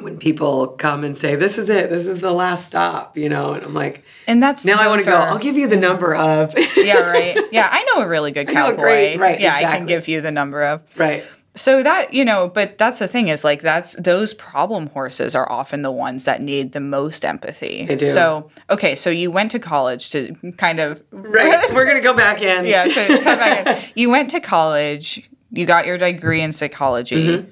[0.00, 1.88] when people come and say this is it.
[1.90, 3.16] This is the last stop.
[3.16, 5.16] You know, and I'm like, and that's now I want to go.
[5.16, 6.52] are- I'll give you the number of.
[6.76, 7.36] yeah, right.
[7.52, 8.82] Yeah, I know a really good cowboy.
[8.82, 10.82] great- right, Yeah, I can give you the number of.
[10.98, 11.24] right.
[11.56, 15.48] So that, you know, but that's the thing is like that's those problem horses are
[15.52, 17.86] often the ones that need the most empathy.
[17.86, 18.06] They do.
[18.06, 21.70] So, okay, so you went to college to kind of Right.
[21.72, 22.64] We're gonna go back in.
[22.66, 23.88] yeah, to come back in.
[23.94, 27.24] You went to college, you got your degree in psychology.
[27.28, 27.50] Mm-hmm.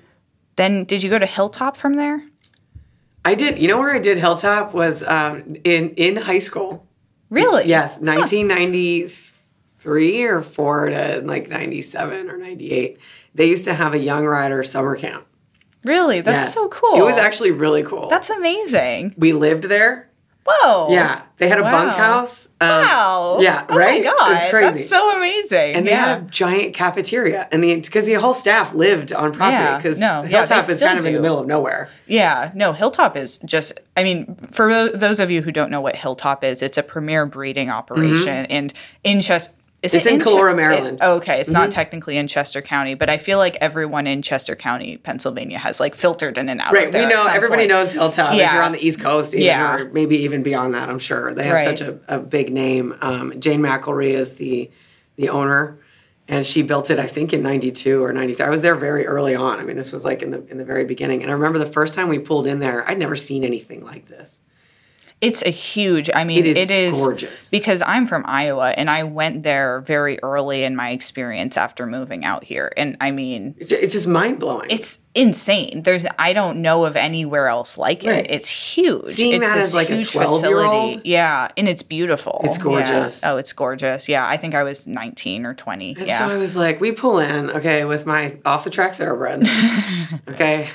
[0.56, 2.24] Then did you go to Hilltop from there?
[3.24, 3.58] I did.
[3.58, 6.86] You know where I did Hilltop was um, in in high school.
[7.30, 7.64] Really?
[7.66, 12.98] Yes, 1993 or four to like 97 or 98.
[13.34, 15.26] They used to have a young rider summer camp.
[15.84, 16.20] Really?
[16.20, 16.54] That's Yes.
[16.54, 17.00] so cool.
[17.00, 18.08] It was actually really cool.
[18.08, 19.14] That's amazing.
[19.16, 20.08] we lived there.
[20.44, 20.88] Whoa.
[20.90, 21.70] Yeah, they had a Wow.
[21.70, 22.48] bunkhouse.
[22.60, 23.38] Um, Wow.
[23.40, 24.04] Yeah, oh right.
[24.04, 24.32] My God.
[24.32, 24.78] It's crazy.
[24.78, 25.74] That's so amazing.
[25.74, 26.06] and they yeah.
[26.06, 30.00] had a giant cafeteria, and the because the whole staff lived on property Yeah, because
[30.00, 31.88] no, yeah, Hilltop they is kind still of in the middle of nowhere.
[32.06, 35.94] Yeah, no, Hilltop is just, I mean, for those of you who don't know what
[35.96, 38.46] Hilltop is, it's a premier breeding operation.
[38.46, 38.72] And
[39.04, 39.98] in Chester, is Mm-hmm.
[39.98, 40.98] It's it in Ches- Colora, it- Maryland.
[41.00, 41.08] Mm-hmm.
[41.10, 44.54] oh, okay, it's not technically in Chester County, but I feel like everyone in Chester
[44.54, 46.72] County, Pennsylvania, has like filtered in and out.
[46.72, 47.70] Right, we know everybody point.
[47.70, 48.32] knows Hilltop.
[48.34, 49.76] If you're on the East Coast, even, Yeah.
[49.76, 51.78] or maybe even beyond that, I'm sure they have Right.
[51.78, 52.94] such a, a big name.
[53.00, 54.70] Um, Jane MacElree is the
[55.16, 55.78] the owner,
[56.28, 58.46] and she built it, I think, in '92 or '93.
[58.46, 59.58] I was there very early on.
[59.58, 61.66] I mean, this was like in the in the very beginning, and I remember the
[61.66, 64.42] first time we pulled in there, I'd never seen anything like this.
[65.22, 66.10] It's a huge.
[66.12, 67.50] I mean, It is it is gorgeous.
[67.50, 72.24] because I'm from Iowa and I went there very early in my experience after moving
[72.24, 72.72] out here.
[72.76, 74.66] And I mean, It's, it's just mind blowing.
[74.68, 75.82] it's insane.
[75.84, 78.26] There's I don't know of anywhere else like it.
[78.30, 79.06] It's huge.
[79.14, 81.02] Seeing it's that as, like, a huge 12-year-old?
[81.04, 82.40] Yeah, and it's beautiful.
[82.42, 82.64] It's Yeah.
[82.64, 83.24] gorgeous.
[83.24, 84.08] Oh, it's gorgeous.
[84.08, 85.94] Yeah, I think I was 19 or 20.
[85.98, 86.18] And yeah.
[86.18, 89.46] so I was like, we pull in, okay, with my off the track thoroughbred.
[90.28, 90.68] okay.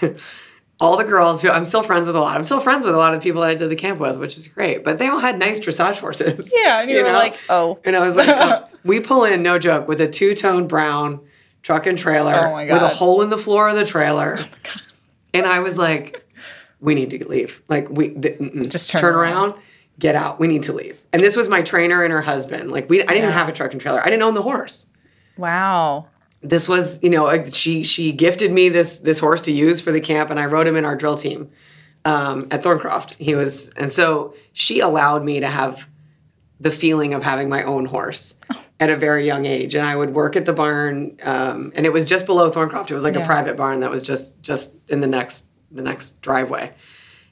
[0.79, 2.35] All the girls who I'm still friends with a lot.
[2.35, 4.19] I'm still friends with a lot of the people that I did the camp with,
[4.19, 4.83] which is great.
[4.83, 6.53] But they all had nice dressage horses.
[6.55, 7.79] yeah, and you, were like, oh.
[7.83, 8.67] And I was like, oh.
[8.83, 11.19] we pull in, no joke, with a two tone brown
[11.63, 14.37] truck and trailer Oh with a hole in the floor of the trailer.
[14.39, 14.47] Oh
[15.33, 16.23] and I was like,
[16.79, 17.61] we need to leave.
[17.67, 18.69] Like, we th- mm, mm.
[18.71, 19.55] Just turn, turn around.
[19.97, 20.39] get out.
[20.39, 21.01] We need to leave.
[21.11, 22.71] And this was my trainer and her husband.
[22.71, 23.35] Like, we, I didn't even Yeah.
[23.39, 23.99] have a truck and trailer.
[23.99, 24.89] I didn't own the horse
[25.37, 26.07] Wow.
[26.41, 29.99] This was you know she she gifted me this this horse to use for the
[29.99, 31.49] camp and i rode him in our drill team
[32.07, 33.17] um, at thorncroft.
[33.17, 35.87] He was and so she allowed me to have
[36.59, 38.39] the feeling of having my own horse
[38.79, 39.75] at a very young age.
[39.75, 42.89] And i would work at the barn um, and it was just below thorncroft.
[42.89, 46.21] It was like a private barn that was just just in the next the next
[46.21, 46.73] driveway.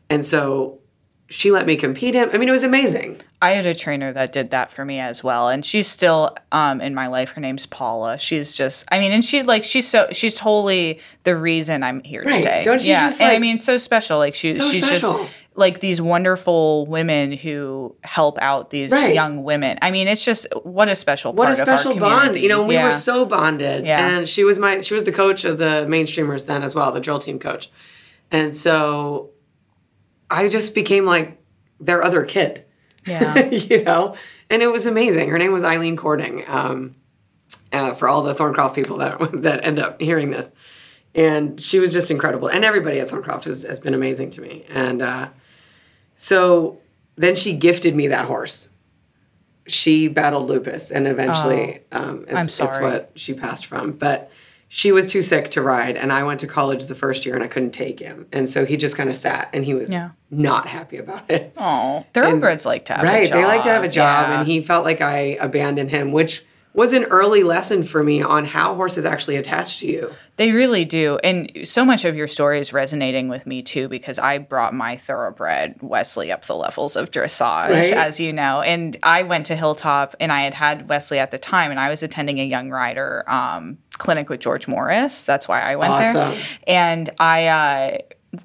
[0.10, 0.80] And so
[1.28, 4.32] she let me compete him i mean it was amazing I had a trainer that
[4.32, 7.32] did that for me as well, and she's still um, in my life.
[7.32, 8.18] Her name's Paula.
[8.18, 12.24] She's just, I mean, and she like she's so she's totally the reason I'm here
[12.24, 12.38] Right.
[12.38, 12.64] today.
[12.64, 14.18] Don't you yeah, just, and I mean, so special.
[14.18, 15.20] Like she, So she's special.
[15.20, 19.14] just like these wonderful women who help out these Right.
[19.14, 19.78] young women.
[19.80, 22.50] I mean, it's just what a special what a part of our special bond you
[22.50, 22.86] know we Yeah.
[22.86, 24.08] were so bonded Yeah.
[24.18, 27.00] and she was my she was the coach of the mainstreamers then as well the
[27.02, 27.70] drill team coach
[28.32, 29.30] and so
[30.30, 31.42] i just became like
[31.80, 32.66] their other kid.
[33.06, 33.46] Yeah.
[33.46, 34.16] you know?
[34.50, 35.30] And it was amazing.
[35.30, 36.96] Her name was eileen cording um,
[37.72, 40.54] uh, for all the thorncroft people that that end up hearing this.
[41.14, 42.50] And she was just incredible.
[42.50, 44.66] And everybody at thorncroft has, has been amazing to me.
[44.70, 45.30] And uh,
[46.18, 46.80] so
[47.16, 48.70] then she gifted me that horse.
[49.68, 53.94] She battled lupus and eventually um, it's, it's what she passed from.
[53.94, 54.30] But
[54.78, 57.44] she was too sick to ride and i went to college the first year and
[57.44, 60.10] i couldn't take him and so he just kind of sat and he was Yeah.
[60.30, 63.84] not happy about it Oh, thoroughbreds like to have a right they like to have
[63.84, 64.40] a job Yeah.
[64.40, 66.44] and he felt like i abandoned him which
[66.76, 70.84] was an early lesson for me on how horses actually attach to you They really
[70.84, 71.18] do.
[71.24, 74.98] And so much of your story is resonating with me too, because I brought my
[74.98, 77.94] thoroughbred Wesley up the levels of dressage, Right.
[77.94, 78.60] as you know.
[78.62, 81.90] And I went to Hilltop and I had had Wesley at the time, and I
[81.90, 85.24] was attending a young rider um, clinic with George Morris.
[85.24, 86.32] That's why I went Awesome.
[86.32, 86.38] there.
[86.68, 87.98] And I, uh,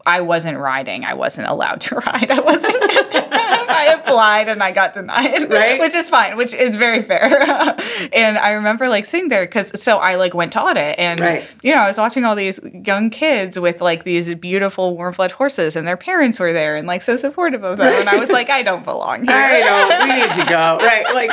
[0.06, 1.04] I wasn't riding.
[1.04, 2.30] I wasn't allowed to ride.
[2.30, 2.74] I wasn't.
[2.82, 5.80] I applied and I got denied, Right.
[5.80, 7.26] Which is fine, which is very fair.
[8.12, 11.48] and I remember like sitting there because so I like went to audit and Right.
[11.62, 15.34] you know I was watching all these young kids with like these beautiful warm fledged
[15.34, 18.28] horses, and their parents were there and like so supportive of them, and I was
[18.30, 19.34] like, I don't belong here.
[19.34, 21.30] i know we need to go right like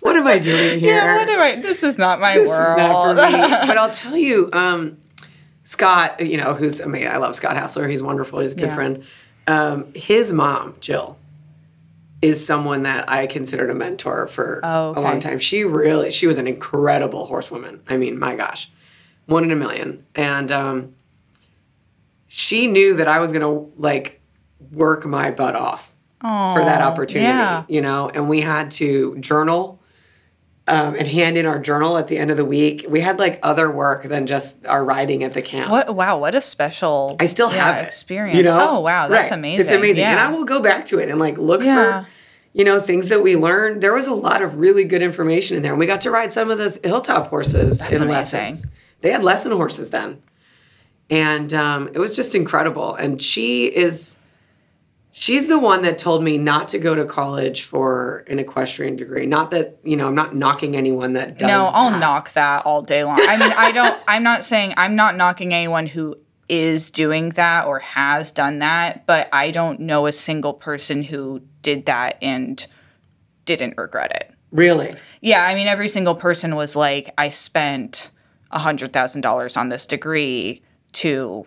[0.00, 1.60] what am i doing here Yeah, what am I?
[1.60, 2.78] This is not my this world.
[3.16, 3.66] is not for me.
[3.66, 4.98] But I'll tell you, um,
[5.70, 7.86] Scott, you know, who's I mean, I love Scott Hassler.
[7.86, 8.40] He's wonderful.
[8.40, 8.74] He's a good Yeah.
[8.74, 9.04] friend.
[9.46, 11.16] Um, his mom, Jill,
[12.20, 15.38] is someone that I considered a mentor for Oh, a long time.
[15.38, 17.82] She really, she was an incredible horsewoman.
[17.88, 18.68] I mean, my gosh,
[19.26, 20.04] one in a million.
[20.16, 20.94] And um,
[22.26, 24.20] she knew that I was going to like
[24.72, 27.62] work my butt off for that opportunity, yeah.
[27.68, 29.79] you know, and we had to journal
[30.70, 32.86] um, and hand in our journal at the end of the week.
[32.88, 35.70] We had like other work than just our riding at the camp.
[35.70, 35.94] What?
[35.94, 36.18] Wow!
[36.18, 37.16] What a special.
[37.18, 38.36] I still yeah, have it, experience.
[38.38, 38.68] You know?
[38.70, 39.38] Oh wow, that's Right.
[39.38, 39.60] amazing.
[39.60, 40.12] It's amazing, Yeah.
[40.12, 42.04] and I will go back to it and like look Yeah.
[42.04, 42.08] for,
[42.52, 43.80] you know, things that we learned.
[43.82, 46.32] There was a lot of really good information in there, and we got to ride
[46.32, 48.12] some of the hilltop horses That's in amazing.
[48.40, 48.66] lessons.
[49.00, 50.22] They had lesson horses then,
[51.10, 52.94] and um, it was just incredible.
[52.94, 54.16] And she is.
[55.12, 59.26] She's the one that told me not to go to college for an equestrian degree.
[59.26, 61.48] Not that, you know, I'm not knocking anyone that does.
[61.48, 61.98] No, I'll that.
[61.98, 63.16] knock that all day long.
[63.20, 64.00] I mean, I don't.
[64.08, 66.16] I'm not saying I'm not knocking anyone who
[66.48, 71.42] is doing that or has done that, but I don't know a single person who
[71.62, 72.64] did that and
[73.44, 74.34] didn't regret it.
[74.52, 74.94] Really?
[75.20, 78.10] Yeah, I mean, every single person was like, I spent
[78.50, 81.46] a hundred thousand dollars on this degree to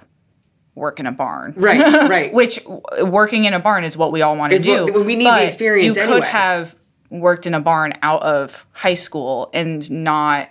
[0.75, 1.53] work in a barn.
[1.55, 2.33] Right, right.
[2.33, 2.59] Which
[3.01, 4.85] working in a barn is what we all want to do.
[4.85, 6.19] what- we need the but experience You anyway.
[6.21, 6.75] could have
[7.09, 10.49] worked in a barn out of high school and not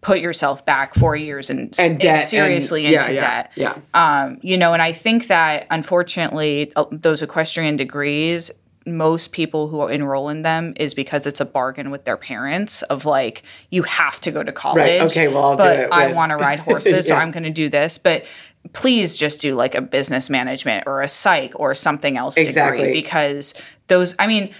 [0.00, 3.52] put yourself back four years and, and debt and- seriously yeah, into yeah, debt.
[3.54, 3.78] Yeah.
[3.94, 8.50] Um, you know, and I think that unfortunately, uh, those equestrian degrees,
[8.84, 13.04] most people who enroll in them is because it's a bargain with their parents of
[13.06, 15.00] like, you have to go to college.
[15.02, 17.50] okay, well, I'll do but it I want to ride horses, so I'm going to
[17.50, 17.96] do this.
[17.98, 18.24] But
[18.72, 22.78] please just do like a business management or a psych or something else Exactly.
[22.78, 23.54] degree because
[23.88, 24.54] those I mean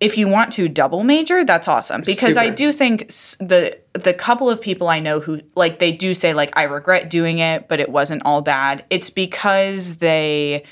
[0.00, 2.02] if you want to double major that's awesome.
[2.02, 6.14] Because I do think the the couple of people I know who like they do
[6.14, 8.84] say like I regret doing it but it wasn't all bad.
[8.90, 10.62] It's because they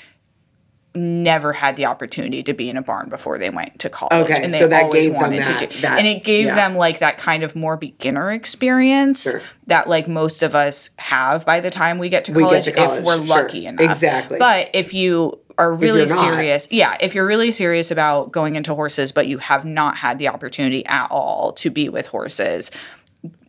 [0.97, 4.43] never had the opportunity to be in a barn before they went to college Okay,
[4.43, 6.55] and they so that gave them wanted that- to do that- and it gave yeah.
[6.55, 9.41] them like that kind of more beginner experience Sure.
[9.67, 12.65] that like most of us have by the time we get to We get college,
[12.65, 13.25] to college, if we're sure.
[13.25, 13.81] lucky enough.
[13.85, 14.37] Exactly.
[14.39, 19.11] But if you are really serious, yeah, if you're really serious about going into horses,
[19.11, 22.69] but you have not had the opportunity at all to be with horses,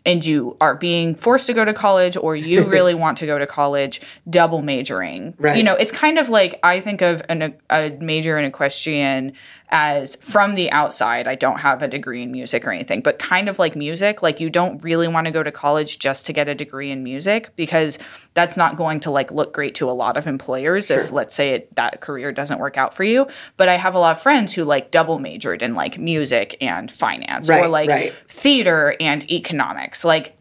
[0.08, 3.38] and you are being forced to go to college or you really want to go
[3.38, 5.34] to college, double majoring.
[5.38, 5.56] Right.
[5.56, 9.34] You know, it's kind of like I think of an, a major in equestrian
[9.70, 11.28] as from the outside.
[11.28, 14.22] I don't have a degree in music or anything, but kind of like music.
[14.22, 17.04] Like you don't really want to go to college just to get a degree in
[17.04, 17.98] music because
[18.38, 21.54] that's not going to like look great to a lot of employers if let's say
[21.54, 23.26] it, that career doesn't work out for you.
[23.56, 26.88] But I have a lot of friends who like double majored in like music and
[26.88, 28.14] finance or like right.
[28.28, 30.04] theater and economics.
[30.04, 30.38] Like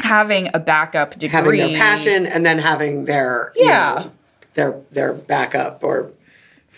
[0.00, 3.94] having a backup degree having their passion and then having their you Yeah.
[4.02, 4.10] know,
[4.54, 6.10] their their backup or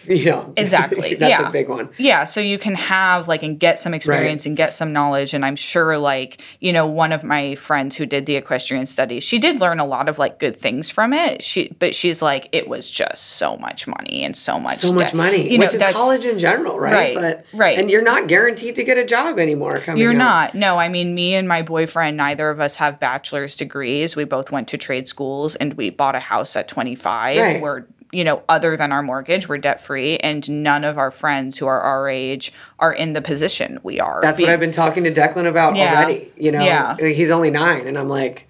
[0.07, 1.15] you know Exactly.
[1.15, 1.49] that's yeah.
[1.49, 2.25] a big one Yeah.
[2.25, 5.35] So you can have like and get some experience and get some knowledge.
[5.35, 9.23] And I'm sure like, you know, one of my friends who did the equestrian studies,
[9.25, 11.43] she did learn a lot of like good things from it.
[11.43, 15.15] She but she's like, it was just so much money and so much so much
[15.15, 17.79] money You know, which is college in general right Right, but right.
[17.79, 20.17] and you're not guaranteed to get a job anymore coming You're out.
[20.19, 20.55] not.
[20.55, 24.17] No, I mean, me and my boyfriend, neither of us have bachelor's degrees.
[24.17, 27.37] We both went to trade schools and we bought a house at 25.
[27.39, 27.61] Right.
[27.61, 30.17] We're, you know, other than our mortgage, we're debt free.
[30.19, 34.21] And none of our friends who are our age are in the position we are.
[34.23, 35.97] that's what I've been talking to Declan about Yeah.
[35.97, 36.97] already you know Yeah.
[36.97, 38.47] he's only nine and I'm like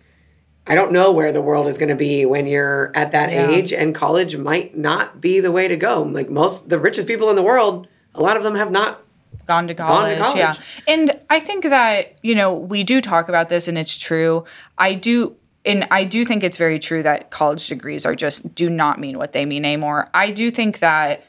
[0.66, 3.51] I don't know where the world is going to be when you're at that Yeah.
[3.51, 7.29] age and college might not be the way to go like most the richest people
[7.31, 9.03] in the world a lot of them have not
[9.46, 10.37] gone to to college, college.
[10.37, 10.55] Yeah.
[10.87, 14.44] And I think that, you know, we do talk about this and it's true.
[14.79, 18.70] I do and I do think it's very true that college degrees are just do
[18.70, 20.09] not mean what they mean anymore.
[20.14, 21.25] I do think that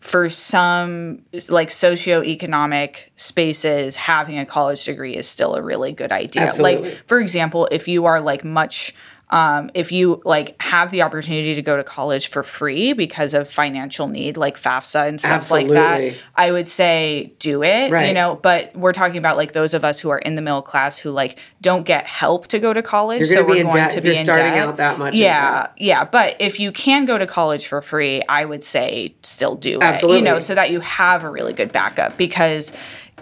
[0.00, 6.42] for some like socioeconomic spaces, having a college degree is still a really good idea.
[6.42, 6.90] Absolutely.
[6.90, 8.94] Like, for example, if you are like much
[9.30, 13.48] um, if you like have the opportunity to go to college for free because of
[13.48, 17.90] financial need, like FAFSA and stuff like that, I would say do it.
[18.08, 20.62] You know, but we're talking about like those of us who are in the middle
[20.62, 23.26] class who like don't get help to go to college.
[23.26, 24.68] So we're in going debt to be you're in starting debt.
[24.68, 26.04] out that much Yeah, yeah.
[26.04, 29.82] But if you can go to college for free, I would say still do it.
[29.82, 30.18] Absolutely.
[30.18, 32.72] You know, so that you have a really good backup because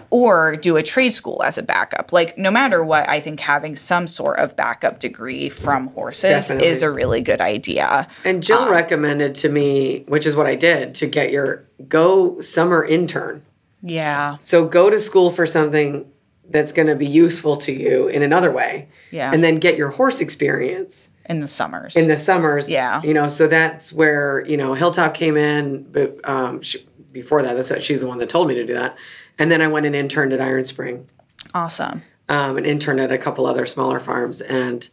[0.09, 2.13] or do a trade school as a backup.
[2.13, 6.67] Like no matter what, I think having some sort of backup degree from horses Definitely.
[6.67, 8.07] is a really good idea.
[8.23, 12.39] And Jill Um, recommended to me, which is what I did, to get your go
[12.41, 13.43] summer intern.
[13.81, 14.37] Yeah.
[14.39, 16.09] So go to school for something
[16.49, 18.87] that's going to be useful to you in another way.
[19.11, 19.31] Yeah.
[19.33, 21.95] And then get your horse experience In the summers.
[21.97, 22.69] in the summers.
[22.71, 23.01] Yeah.
[23.03, 27.55] You know, so that's where, you know, Hilltop came in, but um, she, before that,
[27.55, 28.95] that's she's the one that told me to do that.
[29.39, 31.07] And then I went and interned at Iron Spring
[31.53, 32.03] awesome.
[32.29, 34.41] um, and interned at a couple other smaller farms.
[34.41, 34.87] And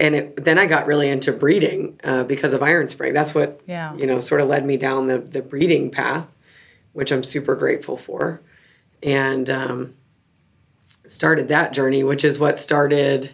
[0.00, 3.12] and it, then I got really into breeding uh, because of Iron Spring.
[3.12, 3.94] That's what Yeah.
[3.96, 6.26] you know sort of led me down the the breeding path,
[6.92, 8.40] which I'm super grateful for,
[9.02, 9.94] and um,
[11.04, 13.32] started that journey, which is what started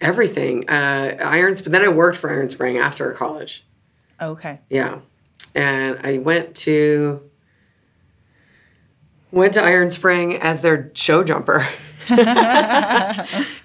[0.00, 0.68] everything.
[0.68, 3.64] Uh, Iron, but then I worked for Iron Spring after college.
[4.20, 4.60] Okay.
[4.70, 5.00] Yeah.
[5.54, 7.22] And I went to
[9.34, 11.66] went to Iron Spring as their show jumper.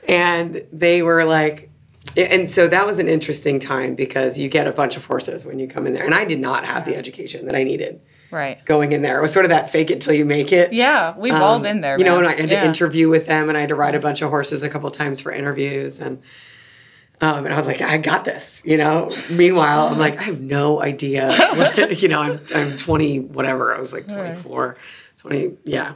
[0.08, 1.70] and they were like
[2.18, 5.60] and so that was an interesting time because you get a bunch of horses when
[5.60, 6.04] you come in there.
[6.06, 8.02] And I did not have the education that I needed
[8.32, 8.64] Right.
[8.66, 9.20] going in there.
[9.20, 10.74] It was sort of that fake it till you make it.
[10.74, 11.98] Yeah, we've all been there.
[12.00, 12.62] You know, and I had Yeah.
[12.62, 14.90] to interview with them and I had to ride a bunch of horses a couple
[14.92, 16.22] times for interviews and
[17.22, 19.14] um, and I was like, I got this, you know.
[19.30, 21.34] Meanwhile, I'm like, I have no idea.
[21.56, 23.76] what- you know, I'm I'm 20, whatever.
[23.76, 24.78] I was like 24,
[25.20, 25.94] 20, yeah.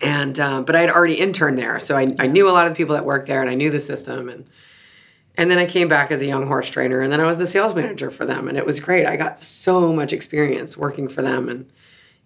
[0.00, 2.72] And um, but I had already interned there, so I, I knew a lot of
[2.72, 4.28] the people that worked there, and I knew the system.
[4.28, 4.46] And
[5.36, 7.46] and then I came back as a young horse trainer, and then I was the
[7.46, 9.06] sales manager for them, and it was great.
[9.06, 11.70] I got so much experience working for them, and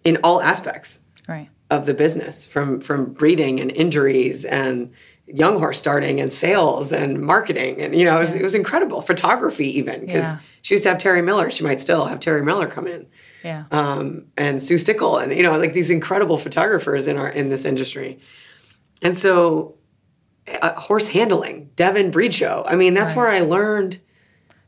[0.03, 1.49] in all aspects Right.
[1.69, 4.91] of the business from from breeding and injuries and
[5.27, 9.01] young horse starting and sales and marketing and you know it was, it was incredible
[9.01, 10.39] photography even because Yeah.
[10.61, 13.05] she used to have Terry Miller she might still have Terry Miller come in
[13.47, 13.63] Yeah.
[13.71, 17.65] um, and Sue Stickle and you know like these incredible photographers in our in this
[17.65, 18.19] industry
[19.01, 19.75] and so
[20.61, 23.99] uh, horse handling Devon Breed Show I mean that's where I learned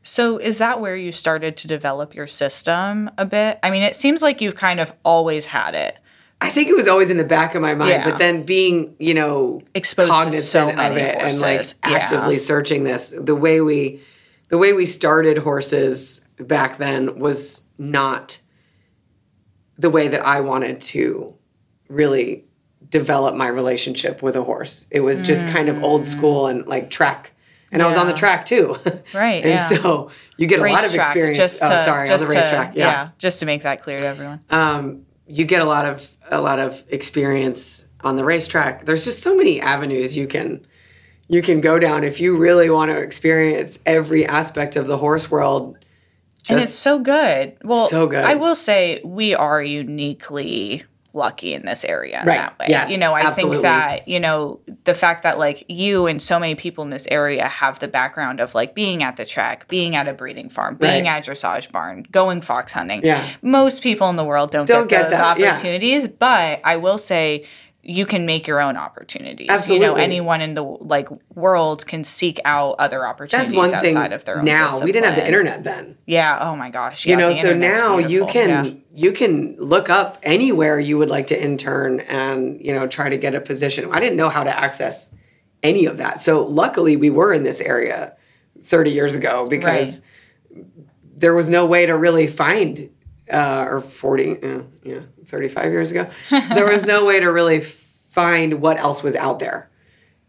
[0.01, 3.59] So is that where you started to develop your system a bit?
[3.61, 5.99] I mean, it seems like you've kind of always had it.
[6.41, 8.09] I think it was always in the back of my mind, Yeah.
[8.09, 11.79] but then being, you know, Exposed to cognizant so of it and like horses.
[11.85, 11.97] Yeah.
[11.97, 14.01] actively searching this, the way we,
[14.47, 18.39] the way we started horses back then was not
[19.79, 21.33] the way that I wanted to
[21.87, 22.45] really
[22.89, 24.85] develop my relationship with a horse.
[24.91, 27.31] It was just kind of old school and like track.
[27.71, 28.17] And I was on the Mm.
[28.17, 28.77] Track too.
[29.13, 29.69] Right, and yeah.
[29.69, 31.37] so you get a lot of Racetrack, experience.
[31.37, 32.75] Just oh, to, sorry, just on the to- racetrack.
[32.75, 34.39] yeah just to make that clear to everyone.
[34.49, 38.85] um, you get a lot of a lot of experience on the racetrack.
[38.85, 40.65] There's just so many avenues you can
[41.27, 45.29] you can go down if you really want to experience every aspect of the horse
[45.29, 45.77] world.
[46.49, 47.57] And it's so good.
[47.63, 48.23] Well, so good.
[48.23, 52.37] I will say we are uniquely lucky in this area in Right.
[52.37, 52.67] that way.
[52.69, 53.57] Yes, you know, I absolutely.
[53.57, 57.07] think that, you know, the fact that like you and so many people in this
[57.09, 60.75] area have the background of like being at the track, being at a breeding farm,
[60.75, 61.17] being Right.
[61.17, 63.01] at dressage barn, going fox hunting.
[63.03, 63.25] Yeah.
[63.41, 65.51] Most people in the world don't, Don't get get those that, yeah.
[65.53, 67.43] opportunities, but I will say
[67.89, 69.47] you can make your own opportunities.
[69.49, 69.87] Absolutely.
[69.87, 73.97] You know, anyone in the like world can seek out other opportunities that's one thing.
[73.97, 74.45] outside of their own.
[74.45, 75.97] Now we didn't have the internet then.
[76.05, 76.37] Yeah.
[76.39, 77.07] Oh my gosh.
[77.07, 78.71] You know, so now you can Yeah.
[78.93, 83.17] you can look up anywhere you would like to intern and you know try to
[83.17, 83.89] get a position.
[83.91, 85.09] I didn't know how to access
[85.63, 86.21] any of that.
[86.21, 88.13] So luckily we were in this area
[88.63, 90.01] 30 years ago because
[91.17, 92.91] there was no way to really find
[93.29, 98.61] uh, or 40 uh, yeah 35 years ago there was no way to really find
[98.61, 99.69] what else was out there.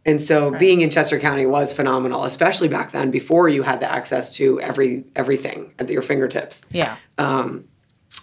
[0.07, 3.91] And so being in chester county was phenomenal especially back then before you had the
[3.91, 6.65] access to every everything at your fingertips.
[6.71, 6.97] Yeah.
[7.19, 7.65] um,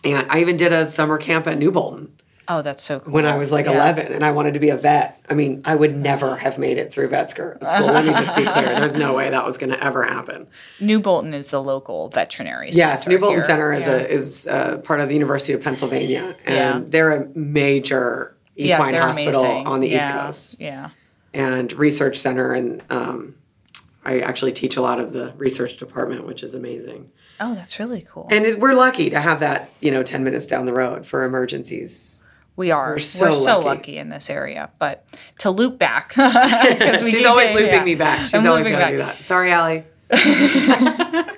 [0.04, 2.12] and i even did a summer camp at new bolton
[2.50, 3.14] Oh, that's so cool.
[3.14, 3.74] when I was like Yeah.
[3.74, 5.20] 11 and I wanted to be a vet.
[5.30, 7.56] I mean, I would never have made it through vet school.
[7.62, 8.64] Let me just be clear.
[8.80, 10.48] There's no way that was going to ever happen.
[10.80, 12.88] New Bolton is the local veterinary center.
[12.88, 13.46] Yes, New Bolton here.
[13.48, 13.94] Center is Yeah.
[13.94, 16.82] a is uh part of the University of Pennsylvania, and Yeah.
[16.88, 19.68] they're a major equine hospital amazing.
[19.68, 20.90] on the East Coast Yeah.
[21.34, 22.54] and research center.
[22.54, 23.36] And um,
[24.06, 27.12] I actually teach a lot of the research department, which is amazing.
[27.42, 28.26] Oh, that's really cool.
[28.32, 31.24] And it, we're lucky to have that, you know, ten minutes down the road for
[31.26, 32.24] emergencies.
[32.58, 32.92] We are.
[32.92, 33.68] We're so so, lucky.
[33.68, 33.98] lucky.
[33.98, 34.70] in this area.
[34.80, 35.06] But
[35.40, 37.84] to loop back, She's always looping yeah.
[37.84, 38.22] me back.
[38.24, 39.24] She's I'm always going to do that.
[39.24, 39.86] Sorry, Allie.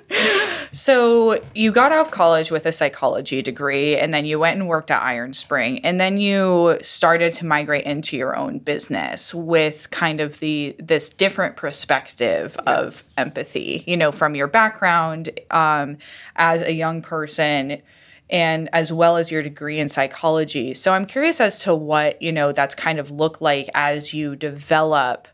[0.72, 4.68] So you got out of college with a psychology degree, and then you went and
[4.68, 9.90] worked at Iron Spring, and then you started to migrate into your own business with
[9.90, 13.82] kind of the this different perspective of empathy.
[13.86, 15.98] You know, from your background um,
[16.36, 17.82] as a young person.
[18.30, 20.72] And as well as your degree in psychology.
[20.74, 24.36] So I'm curious as to what, you know, that's kind of look like as you
[24.36, 25.28] develop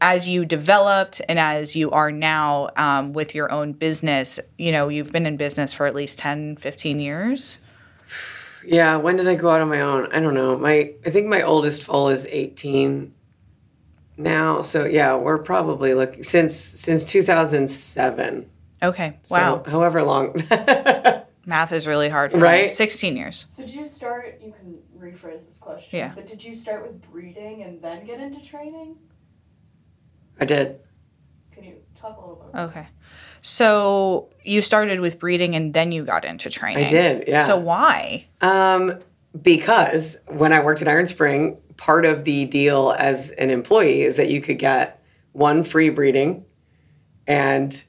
[0.00, 4.86] as you developed and as you are now um, with your own business you know
[4.88, 7.58] you've been in business for at least 10 15 years
[8.66, 10.08] Yeah, when did I go out on my own?
[10.10, 10.56] I don't know.
[10.56, 13.12] My I think my oldest foal is 18
[14.16, 14.62] now.
[14.62, 18.48] So yeah, we're probably looking since since 2007.
[18.82, 20.34] okay So wow however long.
[21.46, 22.70] math is really hard for me Right?
[22.70, 24.40] 16 years So did you start?
[24.42, 25.98] You can rephrase this question.
[25.98, 26.12] Yeah.
[26.14, 28.96] But did you start with breeding and then get into training?
[30.40, 30.80] I did.
[31.52, 32.60] Can you talk a little bit?
[32.60, 32.86] okay
[33.40, 37.28] so you started with breeding and then you got into training I did.
[37.28, 37.44] Yeah.
[37.44, 39.00] so why Um,
[39.42, 44.16] because when I worked at Iron Spring, part of the deal as an employee is
[44.16, 46.44] that you could get one free breeding,
[47.26, 47.84] and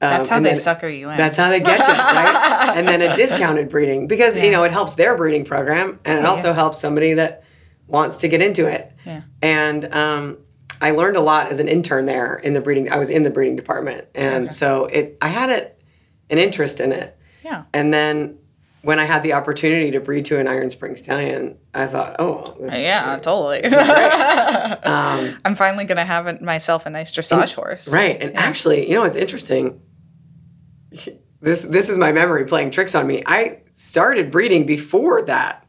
[0.00, 2.72] um, that's how they then- sucker you in That's how they get you, right?
[2.76, 6.24] and then a discounted breeding because you know it helps their breeding program, and it
[6.24, 7.42] also helps somebody that
[7.86, 8.92] wants to get into it.
[9.04, 9.22] Yeah.
[9.42, 10.38] And um,
[10.80, 12.90] I learned a lot as an intern there in the breeding.
[12.92, 15.80] I was in the breeding department, and so it I had it
[16.30, 17.16] an interest in it.
[17.42, 18.38] yeah And then
[18.82, 22.42] when I had the opportunity to breed to an Iron Spring stallion, I thought, oh,
[22.60, 23.22] is yeah great.
[23.22, 23.64] totally
[24.84, 28.16] Um, i'm finally gonna have myself a nice dressage horse right.
[28.20, 29.80] And actually, you know what's interesting?
[31.40, 33.22] This this is my memory playing tricks on me.
[33.24, 35.64] I started breeding before that,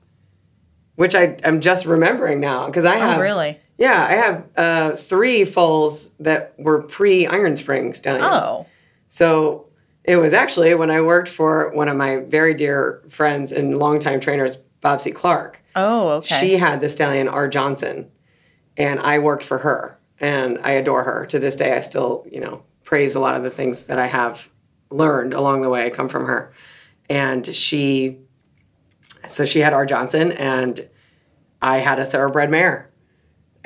[0.96, 4.96] which I am just remembering now because I have oh really yeah I have uh,
[4.96, 8.26] three foals that were pre Iron Spring stallions.
[8.32, 8.66] oh
[9.10, 9.68] So
[10.04, 14.22] it was actually when I worked for one of my very dear friends and longtime
[14.22, 15.62] trainers, Bobsy Clark.
[15.76, 17.48] oh okay She had the stallion R.
[17.48, 18.10] Johnson,
[18.76, 21.78] and I worked for her, and I adore her to this day.
[21.78, 24.50] I still, you know, praise a lot of the things that I have
[24.90, 26.54] learned along the way come from her,
[27.10, 28.20] and she.
[29.28, 29.86] So she had R.
[29.86, 30.90] Johnson, and
[31.62, 32.89] I had a thoroughbred mare,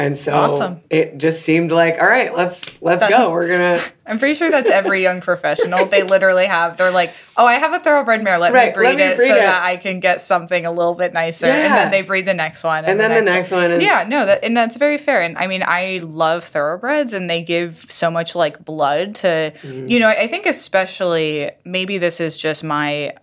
[0.03, 0.81] And so Awesome.
[0.89, 3.31] it just seemed like, all right, let's let's go.
[3.31, 5.85] We're gonna I'm pretty sure that's every young professional.
[5.85, 8.37] They literally have, they're like, oh, I have a thoroughbred mare.
[8.37, 10.65] Let Right, me let breed me it breed so it." that I can get something
[10.65, 11.47] a little bit nicer.
[11.47, 11.53] Yeah.
[11.67, 12.83] And then they breed the next one.
[12.83, 15.21] And then the next one, and- yeah, no, that, and that's very fair.
[15.21, 19.87] And I mean, I love thoroughbreds and they give so much like blood to, Mm-hmm.
[19.87, 23.15] you know, I think especially, maybe this is just my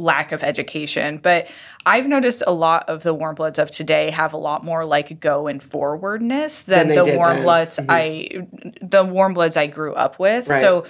[0.00, 1.48] lack of education, but
[1.86, 5.20] I've noticed a lot of the warm bloods of today have a lot more like
[5.20, 7.42] go and forwardness than, Than the warm then.
[7.42, 8.46] bloods I
[8.82, 10.48] the warm bloods I grew up with.
[10.48, 10.60] Right.
[10.60, 10.86] So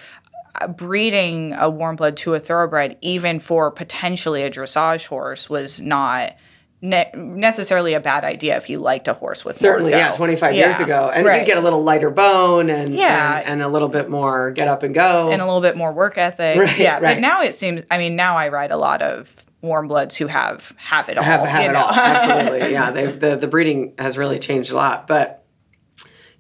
[0.61, 5.81] uh, breeding a warm blood to a thoroughbred even for potentially a dressage horse was
[5.81, 6.35] not
[6.83, 10.17] ne- necessarily a bad idea if you liked a horse with certainly, yeah, go.
[10.17, 11.11] 25 Yeah, years ago.
[11.13, 11.41] And right.
[11.41, 13.39] you get a little lighter bone and, Yeah.
[13.39, 15.31] and and a little bit more get up and go.
[15.31, 16.59] and a little bit more work ethic.
[16.59, 17.03] Right, yeah, right.
[17.03, 17.83] but now it seems.
[17.91, 21.25] I mean, now I ride a lot of warm bloods who have have it all.
[21.25, 21.81] have have it know?
[21.81, 21.91] all.
[21.95, 22.73] Absolutely.
[22.73, 22.91] Yeah.
[22.91, 25.07] They've, the the breeding has really changed a lot.
[25.07, 25.45] But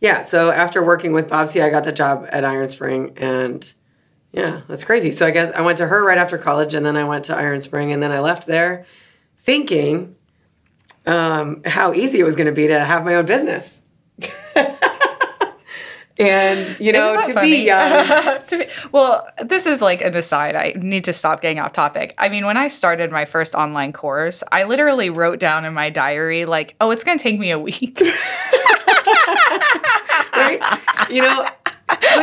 [0.00, 3.72] yeah, so after working with bobsey I got the job at Iron Spring and
[4.32, 5.10] yeah, that's crazy.
[5.12, 7.36] So I guess I went to her right after college and then I went to
[7.36, 8.86] Iron Spring and then I left there
[9.38, 10.14] thinking
[11.06, 13.82] um, how easy it was going to be to have my own business.
[16.20, 18.06] and you know, to that be young,
[18.48, 20.54] To be- well, this is like an aside.
[20.54, 22.14] I need to stop getting off topic.
[22.18, 25.88] I mean, when I started my first online course, I literally wrote down in my
[25.90, 28.00] diary, like, oh, it's going to take me a week.
[30.34, 30.60] right?
[31.10, 31.46] You know,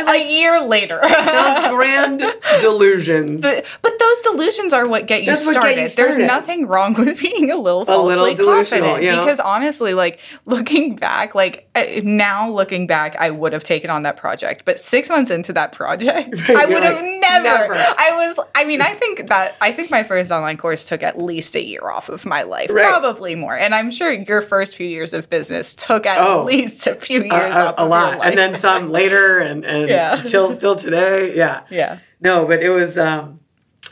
[0.08, 1.00] a year later.
[1.02, 2.22] those grand
[2.60, 3.42] delusions.
[3.42, 5.74] But, but those delusions are what get you That's what started.
[5.74, 9.02] get you There's nothing wrong with being a little falsely little delusional, confident.
[9.04, 9.20] you know?
[9.24, 14.02] Because honestly, like looking back, like uh, now looking back, I would have taken on
[14.02, 14.64] that project.
[14.64, 17.74] But six months into that project, I you're would have like, never, never.
[17.74, 18.38] I was.
[18.54, 21.62] I mean, I think that I think my first online course took at least a
[21.64, 22.86] year off of my life, Right.
[22.88, 23.56] probably more.
[23.56, 26.44] And I'm sure your first few years of business took at Oh.
[26.44, 30.16] least a few years a, off a lot, and then some later, and and Yeah.
[30.24, 31.36] till still today.
[31.36, 31.98] Yeah, yeah.
[32.20, 32.98] No, but it was.
[32.98, 33.40] um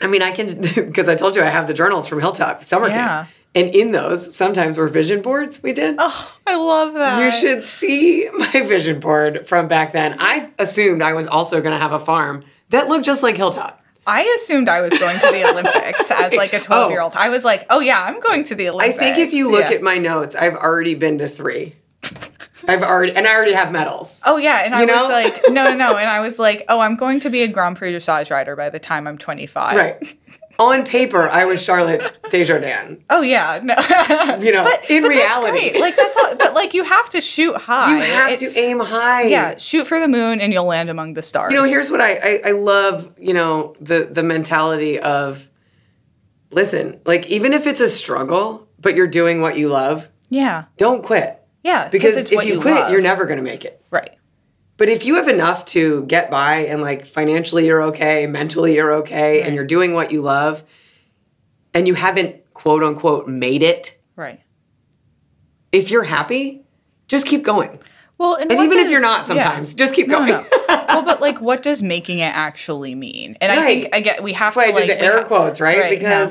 [0.01, 2.89] I mean, I can because I told you I have the journals from Hilltop Summer
[2.89, 2.95] Yeah.
[2.97, 5.97] Camp, and in those sometimes were vision boards we did.
[5.99, 7.23] Oh, I love that.
[7.23, 10.17] You should see my vision board from back then.
[10.21, 13.81] I assumed I was also going to have a farm that looked just like Hilltop.
[14.09, 17.15] I assumed I was going to the Olympics as like a 12 year old.
[17.17, 18.99] I was like, oh yeah, I'm going to the Olympics.
[18.99, 19.77] I think if you look Yeah.
[19.77, 21.75] at my notes, I've already been to three.
[22.69, 24.23] I've already, and I already have medals.
[24.27, 26.81] Oh yeah, and I You was like, no, no, no, and I was like, oh,
[26.81, 29.77] I'm going to be a Grand Prix dressage rider by the time I'm 25.
[29.77, 30.15] Right.
[30.59, 32.01] On paper, I was Charlotte
[32.31, 33.03] Dujardin.
[33.11, 33.75] Oh yeah, no.
[34.43, 36.35] You know, but, in but reality, that's like that's all.
[36.37, 37.95] But like you have to shoot high.
[37.95, 39.25] you have It- to aim high.
[39.25, 41.53] Yeah, shoot for the moon and you'll land among the stars.
[41.53, 43.13] You know, here's what I, I I love.
[43.19, 45.47] You know, the the mentality of,
[46.51, 51.03] listen, like even if it's a struggle, but you're doing what you love, yeah, don't
[51.03, 52.91] quit yeah, because if what you, quit, love.
[52.93, 53.83] you're never going to make it.
[53.91, 54.11] right.
[54.79, 58.93] But if you have enough to get by and like financially you're okay, mentally you're
[58.97, 60.65] okay, and you're doing what you love,
[61.73, 64.41] and you haven't quote unquote made it, Right.
[65.73, 66.63] if you're happy,
[67.09, 67.79] just keep going.
[68.19, 69.25] Well, and, And even if you're not yeah.
[69.25, 70.29] sometimes, just keep going.
[70.29, 70.47] no.
[70.69, 73.37] well, but like, what does making it actually mean?
[73.41, 73.95] And I think Right.
[73.95, 75.79] I get we have That's why to I did like the air quotes, right?
[75.79, 76.27] right, no.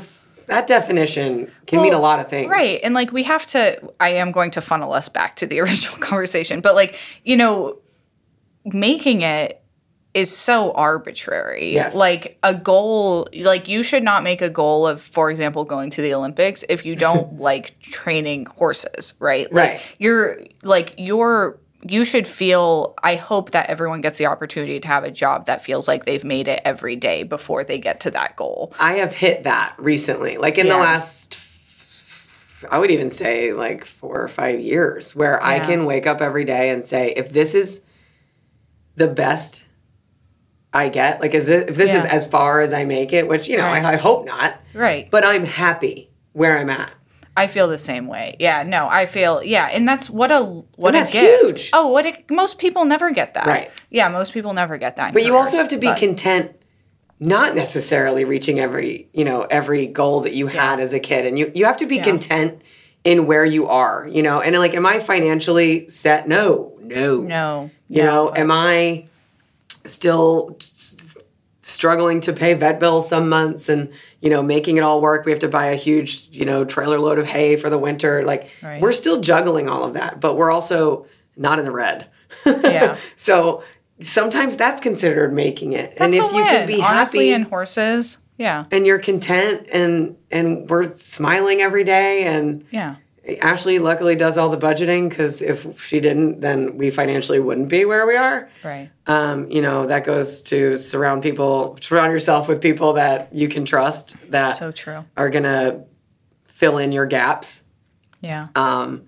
[0.45, 2.49] Because that definition can mean a lot of things.
[2.49, 2.79] Right.
[2.83, 5.97] And like we have to I am going to funnel us back to the original
[5.99, 7.79] conversation, but like, you know,
[8.65, 9.61] making it
[10.13, 11.73] is so arbitrary.
[11.73, 11.95] Yes.
[11.95, 16.01] Like a goal, like you should not make a goal of, for example, going to
[16.01, 19.51] the Olympics if you don't like training horses, right?
[19.51, 19.81] Like Right.
[19.99, 25.03] you're like you're you should feel I hope that everyone gets the opportunity to have
[25.03, 28.35] a job that feels like they've made it every day before they get to that
[28.35, 28.73] goal.
[28.79, 31.37] I have hit that recently, like in the last,
[32.71, 36.45] I would even say like four or five years, where I can wake up every
[36.45, 37.83] day and say, if this is
[38.95, 39.65] the best
[40.73, 43.47] I get, like, is this, if this is as far as I make it, which,
[43.47, 43.83] you know, Right.
[43.85, 45.09] I, I hope not, Right.
[45.09, 46.91] but I'm happy where I'm at.
[47.37, 48.37] I feel the same way.
[48.39, 50.41] Yeah, no, I feel yeah, and that's what a
[50.77, 51.11] what a gift.
[51.13, 51.69] huge.
[51.73, 53.45] Oh, what a, most people never get that.
[53.45, 53.71] Right.
[53.89, 55.13] Yeah, most people never get that.
[55.13, 56.51] But you also have to be but- content,
[57.19, 61.25] not necessarily reaching every, you know, every goal that you had as a kid.
[61.25, 62.03] And you, you have to be Yeah.
[62.03, 62.61] content
[63.03, 66.27] in where you are, you know, and like, am I financially set?
[66.27, 67.21] No, no.
[67.21, 67.69] no.
[67.87, 69.05] You no, know, am I
[69.85, 70.57] still
[71.67, 73.91] struggling to pay vet bills some months and,
[74.21, 75.25] you know, making it all work?
[75.25, 78.23] We have to buy a huge, you know, trailer load of hay for the winter.
[78.23, 78.79] Like, Right.
[78.81, 82.07] we're still juggling all of that, but we're also not in the red.
[82.45, 82.97] Yeah.
[83.15, 83.63] so
[84.01, 85.93] sometimes that's considered making it.
[85.97, 88.19] and if you can be honestly happy in horses.
[88.37, 88.65] Yeah.
[88.69, 92.95] and you're content and and we're smiling every day and Yeah.
[93.41, 97.83] Ashley luckily does all the budgeting because if she didn't, then we financially wouldn't be
[97.85, 98.49] where we are.
[98.63, 98.89] Right.
[99.07, 103.65] Um, you know, that goes to surround people, surround yourself with people that you can
[103.65, 105.05] trust that So true.
[105.17, 105.85] are gonna
[106.47, 107.65] fill in your gaps.
[108.21, 108.47] Yeah.
[108.55, 109.03] Um,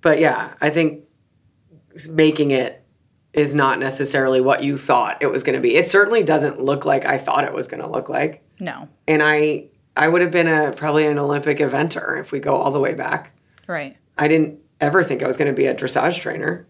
[0.00, 1.04] but yeah, I think
[2.08, 2.84] making it
[3.32, 5.76] is not necessarily what you thought it was going to be.
[5.76, 8.42] It certainly doesn't look like I thought it was going to look like.
[8.58, 8.88] No.
[9.06, 12.70] And I I would have been a probably an Olympic eventer if we go all
[12.70, 13.32] the way back.
[13.66, 13.96] Right.
[14.18, 16.66] I didn't ever think I was going to be a dressage trainer.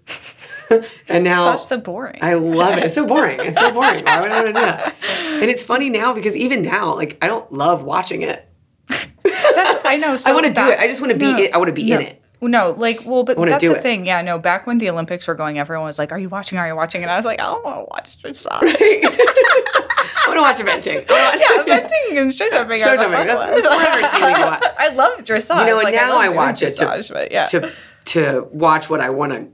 [1.09, 2.18] and now Such so boring.
[2.22, 2.84] I love it.
[2.84, 3.38] It's so boring.
[3.40, 4.05] It's so boring.
[4.05, 4.94] Why would I want to do that?
[5.36, 8.49] And it's funny now because even now, like I don't love watching it.
[8.88, 10.16] That's I know.
[10.16, 10.78] So I want to do it.
[10.78, 11.53] I just want to be No, it.
[11.53, 11.97] I want to be no.
[11.97, 12.22] in it.
[12.41, 13.82] No, like, well, but that's the it.
[13.82, 14.07] thing.
[14.07, 16.59] Yeah, no, back when the Olympics were going, everyone was like, Are you watching?
[16.59, 17.03] Are you watching?
[17.03, 18.47] And I was like, I don't want to watch dressage.
[20.18, 21.09] I want to watch eventing.
[21.09, 22.78] Watch yeah, eventing and show jumping.
[22.80, 23.59] Show jumping, that's- ones.
[23.59, 24.64] it's more entertaining to watch.
[24.78, 25.59] I love dressage.
[25.61, 27.47] You know, and like, now love I watch it to- dressage, but yeah.
[27.47, 27.72] to
[28.07, 29.49] to watch what I want to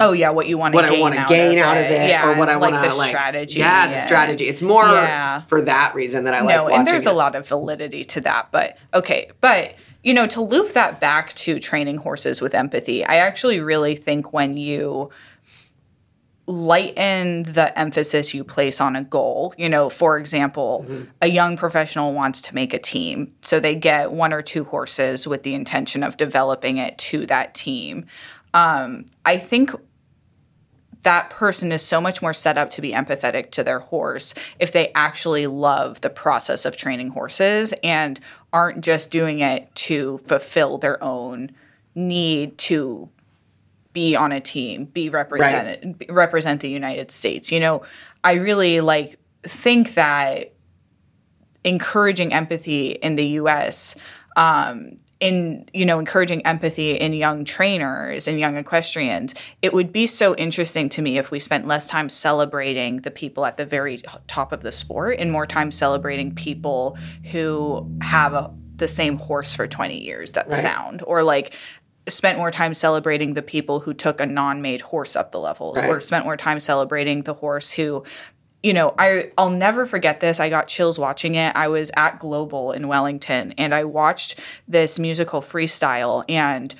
[0.00, 1.84] oh yeah, what you want to what gain I want to out gain out of
[1.84, 3.60] it, yeah, or what I want like to the like strategy.
[3.60, 4.48] Yeah, the strategy.
[4.48, 5.42] It's more Yeah.
[5.42, 6.54] for that reason that I like.
[6.56, 8.48] no, and there's watching a lot of validity to that.
[8.50, 13.16] But okay, but you know, to loop that back to training horses with empathy, I
[13.16, 15.10] actually really think when you
[16.46, 19.54] lighten the emphasis you place on a goal.
[19.56, 20.84] You know, for example,
[21.20, 23.32] a young professional wants to make a team.
[23.42, 27.54] So they get one or two horses with the intention of developing it to that
[27.54, 28.06] team.
[28.54, 29.70] Um, I think
[31.04, 34.72] that person is so much more set up to be empathetic to their horse if
[34.72, 38.20] they actually love the process of training horses and
[38.52, 41.50] aren't just doing it to fulfill their own
[41.94, 43.08] need to
[43.92, 47.52] be on a team, be represented, be- represent the United States.
[47.52, 47.82] You know,
[48.24, 50.52] I really like think that
[51.64, 53.96] encouraging empathy in the U.S.
[54.36, 60.04] Um, in you know encouraging empathy in young trainers and young equestrians it would be
[60.04, 64.02] so interesting to me if we spent less time celebrating the people at the very
[64.26, 66.98] top of the sport and more time celebrating people
[67.30, 71.56] who have a, the same horse for 20 years that sound or like
[72.08, 76.00] spent more time celebrating the people who took a non-made horse up the levels or
[76.00, 78.02] spent more time celebrating the horse who
[78.62, 80.38] you know, I I'll never forget this.
[80.38, 81.54] I got chills watching it.
[81.56, 84.38] I was at Global in Wellington and I watched
[84.68, 86.74] this musical freestyle and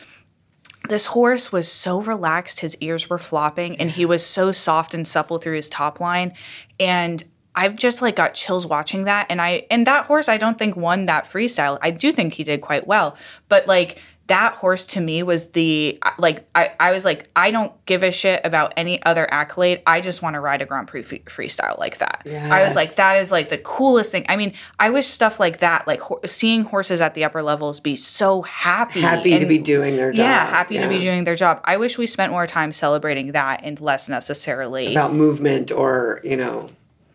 [0.89, 5.07] this horse was so relaxed, his ears were flopping and he was so soft and
[5.07, 6.33] supple through his top line
[6.79, 7.23] and
[7.55, 10.77] I've just like got chills watching that and I and that horse I don't think
[10.77, 11.79] won that freestyle.
[11.83, 13.17] I do think he did quite well,
[13.49, 17.73] but like that horse to me was the like I, I was like I don't
[17.87, 19.83] give a shit about any other accolade.
[19.87, 22.23] I just want to ride a Grand Prix free- freestyle like that.
[22.27, 24.25] I was like that is like the coolest thing.
[24.29, 27.81] I mean, I wish stuff like that, like ho- seeing horses at the upper levels
[27.81, 30.19] be so happy, happy to be doing their job.
[30.25, 31.61] yeah, happy to be doing their job.
[31.65, 34.93] I wish we spent more time celebrating that and less necessarily.
[34.93, 36.69] about movement or you know,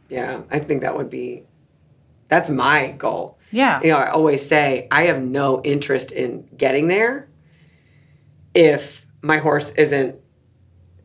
[0.10, 0.42] yeah.
[0.52, 1.44] I think that would be
[2.28, 3.37] that's my goal.
[3.52, 7.28] Yeah, You know, I always say I have no interest in getting there
[8.54, 10.16] if my horse isn't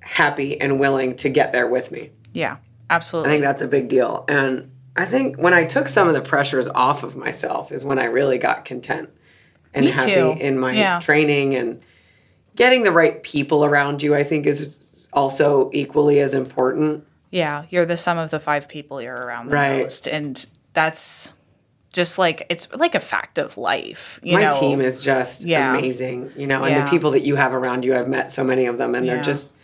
[0.00, 2.10] happy and willing to get there with me.
[2.32, 2.56] yeah,
[2.90, 3.30] absolutely.
[3.30, 4.24] I think that's a big deal.
[4.28, 7.98] And I think when I took some of the pressures off of myself is when
[7.98, 9.10] I really got content
[9.74, 10.36] and Me happy too.
[10.40, 11.00] in my Yeah.
[11.00, 11.80] training and
[12.56, 17.04] getting the right people around you, I think is also equally as important.
[17.30, 19.82] yeah, you're the sum of the five people you're around the Right.
[19.84, 21.32] most, and that's
[21.92, 24.18] just like it's like a fact of life.
[24.22, 24.58] You my know?
[24.60, 25.76] team is just Yeah.
[25.76, 26.84] amazing, you know, and Yeah.
[26.84, 29.14] the people that you have around you, I've met so many of them and Yeah.
[29.14, 29.54] they're just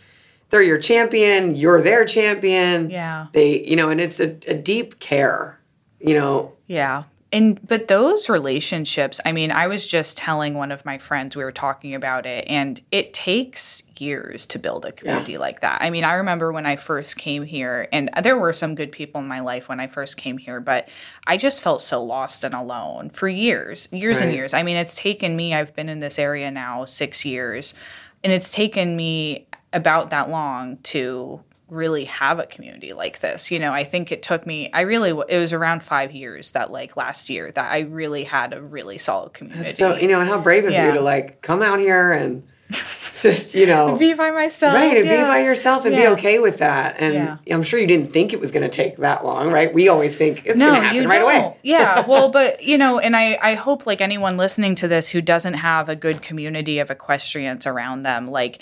[0.51, 2.89] they're your champion, you're their champion.
[2.89, 3.27] Yeah.
[3.33, 5.59] They, you know, and it's a, a deep care,
[5.99, 7.03] you know, Yeah.
[7.31, 11.43] And but those relationships, I mean, I was just telling one of my friends, we
[11.43, 15.83] were talking about it, and it takes years to build a community like that.
[15.83, 19.21] I mean, I remember when I first came here, and there were some good people
[19.21, 20.89] in my life when I first came here, but
[21.27, 24.55] I just felt so lost and alone for years, years and years.
[24.55, 27.75] I mean, it's taken me, I've been in this area now six years,
[28.23, 31.41] and it's taken me about that long to
[31.71, 33.51] really have a community like this.
[33.51, 36.71] You know, I think it took me I really it was around 5 years that
[36.71, 39.71] like last year that I really had a really solid community.
[39.71, 40.87] So you know, and how brave of Yeah.
[40.87, 44.75] you to like come out here and just you know, be by myself.
[44.75, 45.23] right, and yeah.
[45.23, 46.97] be by yourself and be okay with that.
[46.99, 47.37] And Yeah.
[47.51, 49.73] I'm sure you didn't think it was going to take that long, right?
[49.73, 51.57] We always think it's going to happen right away.
[51.63, 55.19] yeah, well, but you know, and I I hope like anyone listening to this who
[55.21, 58.61] doesn't have a good community of equestrians around them, like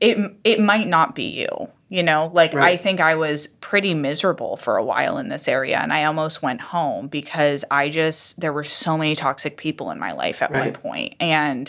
[0.00, 1.68] it it might not be you.
[1.92, 2.74] You know, like Right.
[2.74, 6.40] I think I was pretty miserable for a while in this area and I almost
[6.40, 10.52] went home because I just, there were so many toxic people in my life at
[10.52, 11.68] one point and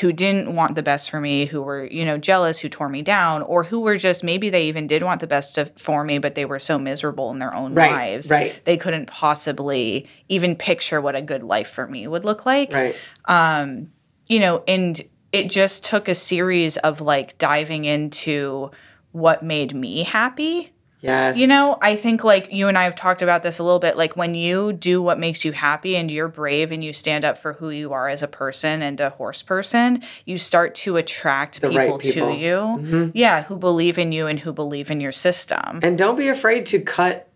[0.00, 3.00] who didn't want the best for me, who were, you know, jealous, who tore me
[3.00, 6.18] down, or who were just maybe they even did want the best of, for me,
[6.18, 8.32] but they were so miserable in their own Right, lives.
[8.32, 8.60] right.
[8.64, 12.96] They couldn't possibly even picture what a good life for me would look like Right.
[13.26, 13.92] Um,
[14.26, 15.00] you know, and
[15.32, 18.72] it just took a series of like diving into
[19.12, 20.72] what made me happy.
[21.00, 21.38] Yes.
[21.38, 23.96] You know, I think like you and I have talked about this a little bit.
[23.96, 27.38] Like when you do what makes you happy and you're brave and you stand up
[27.38, 31.60] for who you are as a person and a horse person, you start to attract
[31.60, 32.32] people, right people.
[32.32, 32.56] to you.
[32.56, 33.10] Mm-hmm.
[33.14, 35.78] Yeah, who believe in you and who believe in your system.
[35.82, 37.28] And don't be afraid to cut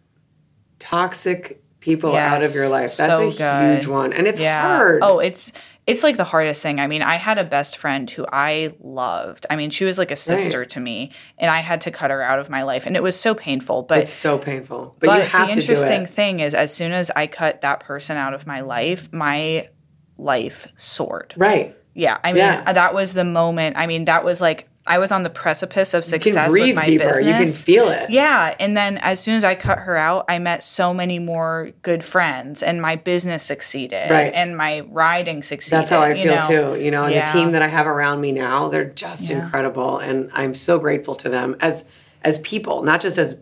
[0.80, 2.96] toxic people out of your life.
[2.96, 3.76] That's so a good.
[3.76, 4.12] huge one.
[4.12, 4.62] And it's yeah.
[4.62, 5.00] hard.
[5.02, 5.52] Oh, it's
[5.86, 6.78] it's like the hardest thing.
[6.78, 9.46] I mean, I had a best friend who I loved.
[9.50, 12.22] I mean, she was like a sister to me, and I had to cut her
[12.22, 13.82] out of my life, and it was so painful.
[13.82, 14.96] But it's so painful.
[15.00, 16.10] But, but you have the to interesting do it.
[16.10, 19.68] thing is, as soon as I cut that person out of my life, my
[20.16, 21.34] life soared.
[21.36, 21.76] Right.
[21.94, 22.72] Yeah, I mean, Yeah.
[22.72, 23.76] that was the moment.
[23.76, 26.74] I mean, that was like I was on the precipice of You can success with
[26.74, 27.04] my deeper.
[27.04, 27.26] business.
[27.26, 28.10] You can feel it.
[28.10, 31.70] Yeah, and then as soon as I cut her out, I met so many more
[31.82, 34.32] good friends, and my business succeeded, Right.
[34.34, 35.78] and my riding succeeded.
[35.78, 36.74] That's how I you feel know?
[36.76, 36.82] too.
[36.84, 37.24] You know, and Yeah.
[37.26, 39.36] the team that I have around me now, they're just Yeah.
[39.44, 39.98] incredible.
[39.98, 41.84] And I'm so grateful to them as
[42.24, 43.40] as people, not just as,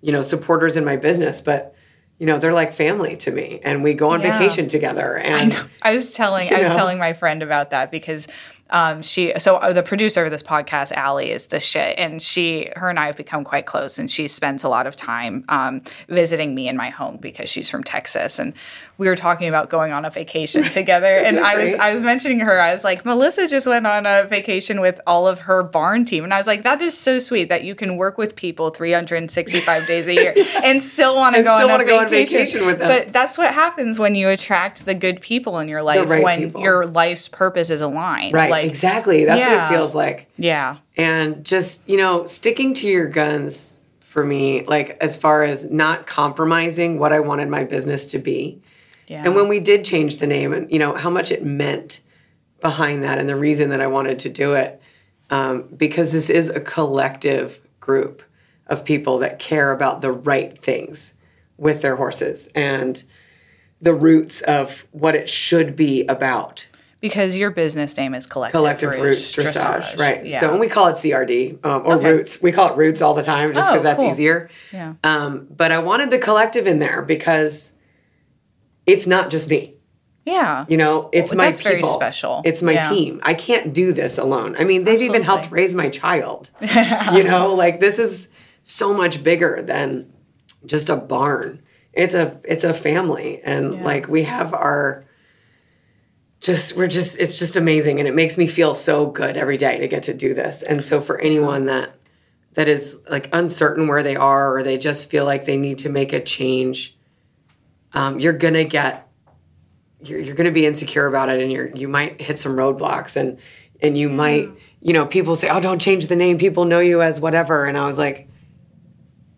[0.00, 1.72] you know, supporters in my business, but
[2.18, 3.60] you know, they're like family to me.
[3.62, 4.32] And we go on Yeah.
[4.32, 5.16] vacation together.
[5.18, 6.74] And I was telling I was know?
[6.76, 8.26] telling my friend about that because
[8.70, 12.70] um, she so uh, the producer of this podcast, Allie, is the shit, and she
[12.76, 15.82] her and I have become quite close, and she spends a lot of time um,
[16.08, 18.54] visiting me in my home because she's from Texas, and
[18.98, 21.74] we were talking about going on a vacation together, and I was?
[21.74, 25.26] I was mentioning her, I was like, Melissa just went on a vacation with all
[25.28, 27.96] of her barn team, and I was like, that is so sweet that you can
[27.96, 31.98] work with people 365 days a year and still want to go on a go
[32.00, 32.64] on vacation.
[32.66, 32.88] with them.
[32.88, 36.44] But that's what happens when you attract the good people in your life right when
[36.44, 36.62] people.
[36.62, 38.34] your life's purpose is aligned.
[38.34, 39.24] right, Like, exactly.
[39.24, 40.28] That's what it feels like.
[40.36, 40.76] yeah.
[40.96, 46.06] and just you know sticking to your guns for me like as far as not
[46.06, 48.60] compromising what i wanted my business to be
[49.06, 49.22] Yeah.
[49.24, 52.00] and when we did change the name and you know how much it meant
[52.60, 54.80] behind that and the reason that i wanted to do it
[55.30, 58.22] um, because this is a collective group
[58.68, 61.16] of people that care about the right things
[61.56, 63.04] with their horses and
[63.80, 66.66] the roots of what it should be about
[67.00, 70.24] because your business name is Collective, collective roots dressage, right?
[70.26, 70.40] Yeah.
[70.40, 72.10] So when we call it CRD um, or Okay.
[72.10, 74.10] roots, we call it roots all the time just Oh, because that's cool.
[74.10, 74.48] easier.
[74.72, 74.94] yeah.
[75.04, 77.72] Um, but I wanted the collective in there because
[78.86, 79.74] it's not just me.
[80.24, 80.64] Yeah.
[80.68, 81.90] You know, it's Well, my that's very people.
[81.90, 82.42] special.
[82.44, 82.88] It's my Yeah.
[82.88, 83.20] team.
[83.22, 84.56] I can't do this alone.
[84.58, 86.50] I mean, they've even helped raise my child.
[87.14, 88.28] you know, like this is
[88.64, 90.12] so much bigger than
[90.64, 91.60] just a barn.
[91.92, 93.84] It's a it's a family, and Yeah.
[93.84, 95.04] like we have our.
[96.40, 99.78] Just we're just it's just amazing, and it makes me feel so good every day
[99.78, 100.62] to get to do this.
[100.62, 101.94] And so for anyone that
[102.54, 105.88] that is like uncertain where they are, or they just feel like they need to
[105.88, 106.95] make a change,
[107.92, 109.08] um, you're gonna get
[110.02, 113.16] you're, you're going to be insecure about it and you're you might hit some roadblocks
[113.16, 113.38] and
[113.80, 114.50] and you might
[114.82, 117.78] you know people say oh don't change the name people know you as whatever and
[117.78, 118.28] i was like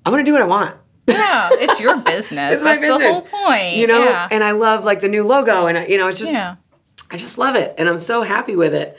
[0.04, 0.74] i'm going to do what i want
[1.06, 1.48] yeah.
[1.52, 2.54] It's your business.
[2.56, 3.76] It's that's the whole point.
[3.76, 4.28] you know Yeah.
[4.30, 6.56] and i love like the new logo and I, you know it's just yeah.
[7.10, 8.98] i just love it and i'm so happy with it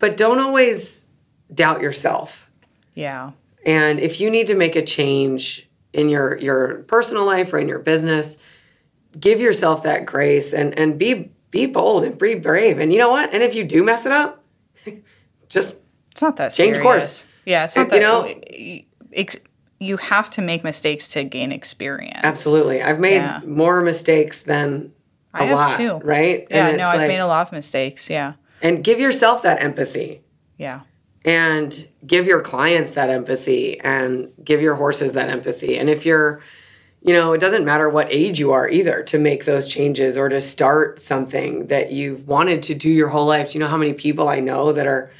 [0.00, 1.06] but don't always
[1.54, 2.50] doubt yourself
[2.94, 3.30] Yeah.
[3.64, 7.68] and if you need to make a change in your your personal life or in
[7.68, 8.38] your business
[9.18, 13.10] give yourself that grace and and be be bold and be brave and you know
[13.10, 14.42] what and if you do mess it up
[15.48, 16.82] just It's not that Change serious.
[16.82, 17.26] course.
[17.44, 17.64] Yeah.
[17.64, 18.00] It's not You that.
[18.00, 18.80] know-
[19.12, 19.36] ex-
[19.80, 22.20] you have to make mistakes to gain experience.
[22.22, 23.40] absolutely i've made Yeah.
[23.46, 24.92] more mistakes than
[25.34, 25.94] a I have lot too.
[26.06, 26.72] right Yeah.
[26.76, 28.08] No, I've like- made a lot of mistakes.
[28.10, 28.34] Yeah.
[28.62, 30.22] and give yourself that empathy
[30.58, 30.80] Yeah.
[31.24, 35.76] and give your clients that empathy and give your horses that empathy.
[35.78, 36.40] And if you're,
[37.04, 40.30] you know, it doesn't matter what age you are either to make those changes or
[40.30, 43.50] to start something that you've wanted to do your whole life.
[43.50, 45.12] Do you know how many people I know that are,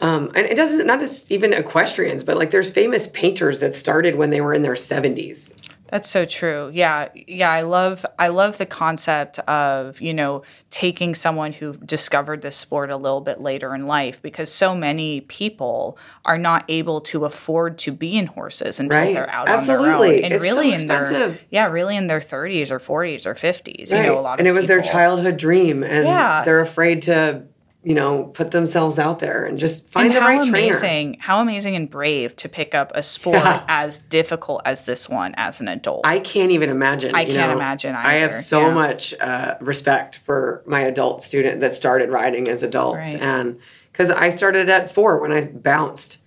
[0.00, 4.14] um, and it doesn't, not just even equestrians, but like there's famous painters that started
[4.14, 5.54] when they were in their 70s.
[5.90, 6.70] That's so true.
[6.72, 7.08] Yeah.
[7.14, 12.56] Yeah, I love I love the concept of, you know, taking someone who discovered this
[12.56, 17.24] sport a little bit later in life because so many people are not able to
[17.24, 19.14] afford to be in horses until Right.
[19.14, 20.18] they're out on their Absolutely.
[20.18, 20.24] own.
[20.24, 21.40] And It's so really in their expensive.
[21.50, 23.90] Yeah, really in their 30s or 40s or 50s.
[23.92, 26.42] You know, a lot of and it was their childhood dream and Yeah.
[26.44, 27.42] they're afraid to
[27.82, 31.14] you know, put themselves out there and just find and the how right trainer.
[31.18, 33.64] how amazing and brave to pick up a sport Yeah.
[33.68, 36.02] as difficult as this one as an adult.
[36.04, 37.14] I can't even imagine.
[37.14, 37.56] I can't know.
[37.56, 38.74] imagine I have so yeah.
[38.74, 43.22] much uh, respect for my adult student that started riding as adults, Right.
[43.22, 43.58] and
[43.92, 46.18] because I started at four when I bounced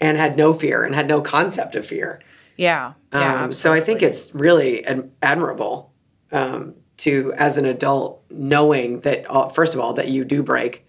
[0.00, 2.20] and had no fear and had no concept of fear.
[2.56, 3.44] yeah, yeah.
[3.44, 5.92] Um, so I think it's really ad- admirable
[6.32, 10.85] um, to, as an adult, knowing that uh, first of all that you do break,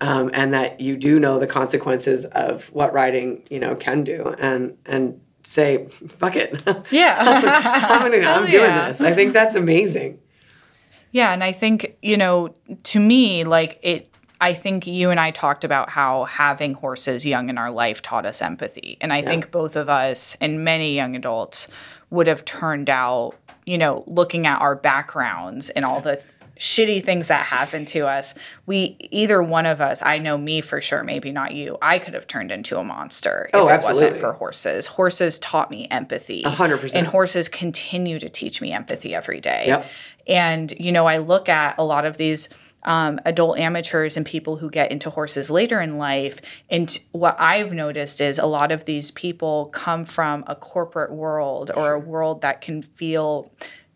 [0.00, 4.34] um, and that you do know the consequences of what riding, you know, can do,
[4.38, 7.16] and and say, fuck it, yeah.
[7.20, 8.88] I'm, gonna, I'm doing yeah.
[8.88, 9.00] this.
[9.00, 10.18] I think that's amazing.
[11.12, 15.32] Yeah, and I think, you know, to me, like it I think you and I
[15.32, 18.96] talked about how having horses young in our life taught us empathy.
[19.00, 21.68] And I think both of us and many young adults
[22.08, 23.34] would have turned out,
[23.66, 26.22] you know, looking at our backgrounds and all the
[26.60, 28.34] shitty things that happened to us.
[28.66, 32.12] We either one of us, I know me for sure, maybe not you, I could
[32.12, 34.86] have turned into a monster if Oh, it wasn't for horses.
[34.86, 36.42] Horses taught me empathy.
[36.44, 36.98] A hundred percent.
[36.98, 39.64] And horses continue to teach me empathy every day.
[39.68, 39.86] Yep.
[40.28, 42.50] And, you know, I look at a lot of these
[42.82, 46.40] um, adult amateurs and people who get into horses later in life.
[46.68, 51.70] And what I've noticed is a lot of these people come from a corporate world
[51.74, 53.50] or a world that can feel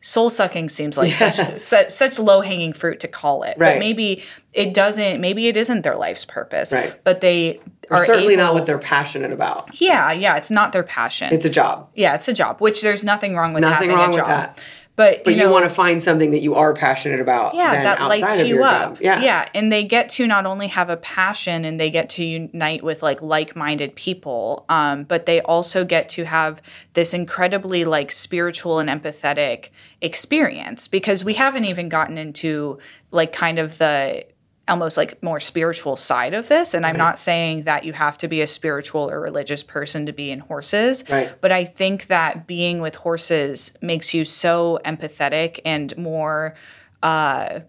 [0.05, 3.57] soul sucking seems like such, such such low hanging fruit to call it.
[3.59, 3.75] Right.
[3.75, 5.21] But maybe it doesn't.
[5.21, 6.73] Maybe it isn't their life's purpose.
[6.73, 6.95] Right.
[7.05, 9.81] But they are Certainly not what they're passionate about.
[9.81, 10.37] Yeah, yeah.
[10.37, 11.33] It's not their passion.
[11.33, 11.89] It's a job.
[11.95, 12.61] yeah, it's a job.
[12.61, 14.29] Which there's nothing wrong with Nothing having wrong a with job.
[14.29, 14.61] that.
[14.97, 17.55] But, But you you, want to find something that you are passionate about.
[17.55, 19.03] yeah then that lights of you up Job.
[19.03, 19.21] Yeah.
[19.23, 22.85] yeah and they get to not only have a passion and they get to unite
[22.85, 28.79] with like like-minded people um, but they also get to have this incredibly like spiritual
[28.79, 29.71] and empathetic
[30.01, 32.79] experience because we haven't even gotten into
[33.11, 34.25] like kind of the
[34.67, 38.29] almost like more spiritual side of this and i'm not saying that you have to
[38.29, 41.31] be a spiritual or religious person to be in horses Right.
[41.41, 46.55] but i think that being with horses makes you so empathetic and more
[47.03, 47.61] uh,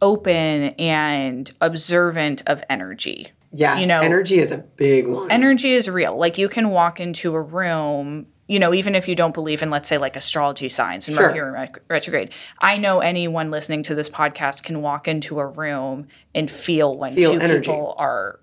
[0.00, 3.28] open and observant of energy.
[3.52, 3.80] Yes.
[3.80, 5.30] You know- energy is a big one.
[5.30, 6.16] Energy is real.
[6.16, 9.70] Like you can walk into a room, you know, even if you don't believe in,
[9.70, 11.28] let's say, like astrology signs and Sure.
[11.28, 12.30] Mercury ret- retrograde.
[12.58, 17.14] I know anyone listening to this podcast can walk into a room and feel when
[17.14, 17.70] Feel two energy.
[17.70, 18.40] people are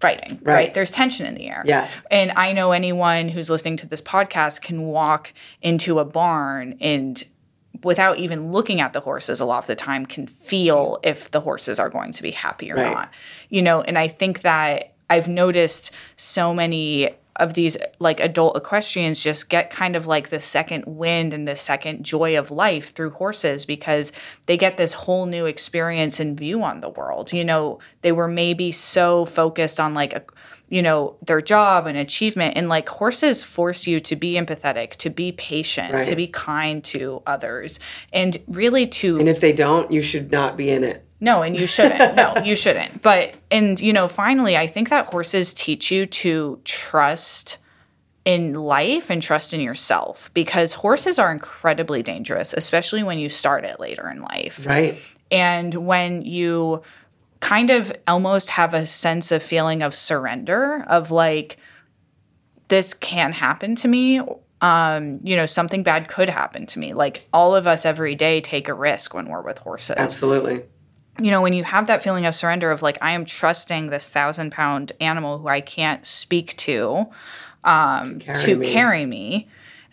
[0.00, 0.54] fighting, right.
[0.54, 0.74] Right.
[0.74, 1.62] There's tension in the air.
[1.66, 2.02] Yes.
[2.10, 7.22] And I know anyone who's listening to this podcast can walk into a barn and
[7.84, 11.40] without even looking at the horses a lot of the time can feel if the
[11.40, 12.90] horses are going to be happy or Right.
[12.94, 13.10] not.
[13.50, 19.22] You know, and I think that I've noticed so many of these like adult equestrians
[19.22, 23.10] just get kind of like the second wind and the second joy of life through
[23.10, 24.12] horses because
[24.46, 27.32] they get this whole new experience and view on the world.
[27.32, 30.24] You know, they were maybe so focused on like a
[30.68, 35.08] you know their job and achievement and like horses force you to be empathetic to
[35.08, 37.78] be patient to be kind to others
[38.12, 41.05] and really to and if they don't, you should not be in it.
[41.20, 42.14] No, and you shouldn't.
[42.14, 43.02] no, you shouldn't.
[43.02, 47.58] But and you know, finally, I think that horses teach you to trust
[48.24, 53.64] in life and trust in yourself because horses are incredibly dangerous, especially when you start
[53.64, 54.66] it later in life.
[54.66, 54.98] Right.
[55.30, 56.82] And when you
[57.40, 61.56] kind of almost have a sense of feeling of surrender of like
[62.68, 64.20] this can happen to me
[64.62, 68.40] um you know something bad could happen to me like all of us every day
[68.40, 70.64] take a risk when we're with horses Absolutely.
[71.20, 74.08] You know, when you have that feeling of surrender of like, I am trusting this
[74.08, 77.06] thousand pound animal who I can't speak to
[77.64, 78.72] um, carry to me.
[78.72, 79.48] carry me.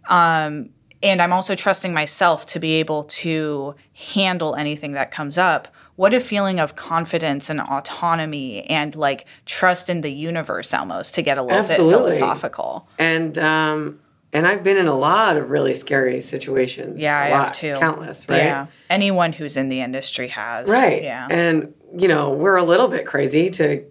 [0.08, 0.70] Um,
[1.02, 5.68] and I'm also trusting myself to be able to handle anything that comes up.
[5.96, 11.22] What a feeling of confidence and autonomy and like trust in the universe almost to
[11.22, 11.92] get a little Absolutely.
[11.92, 12.88] bit philosophical.
[12.98, 14.00] And um
[14.34, 17.02] and I've been in a lot of really scary situations.
[17.02, 17.76] Yeah, I I have too.
[17.78, 18.44] Countless, right?
[18.44, 18.68] Yeah.
[18.90, 20.70] Anyone who's in the industry has.
[20.70, 21.04] Right.
[21.04, 21.28] Yeah.
[21.30, 23.86] And you know, we're a little bit crazy to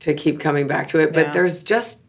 [0.00, 1.32] to keep coming back to it, but Yeah.
[1.32, 2.02] there's just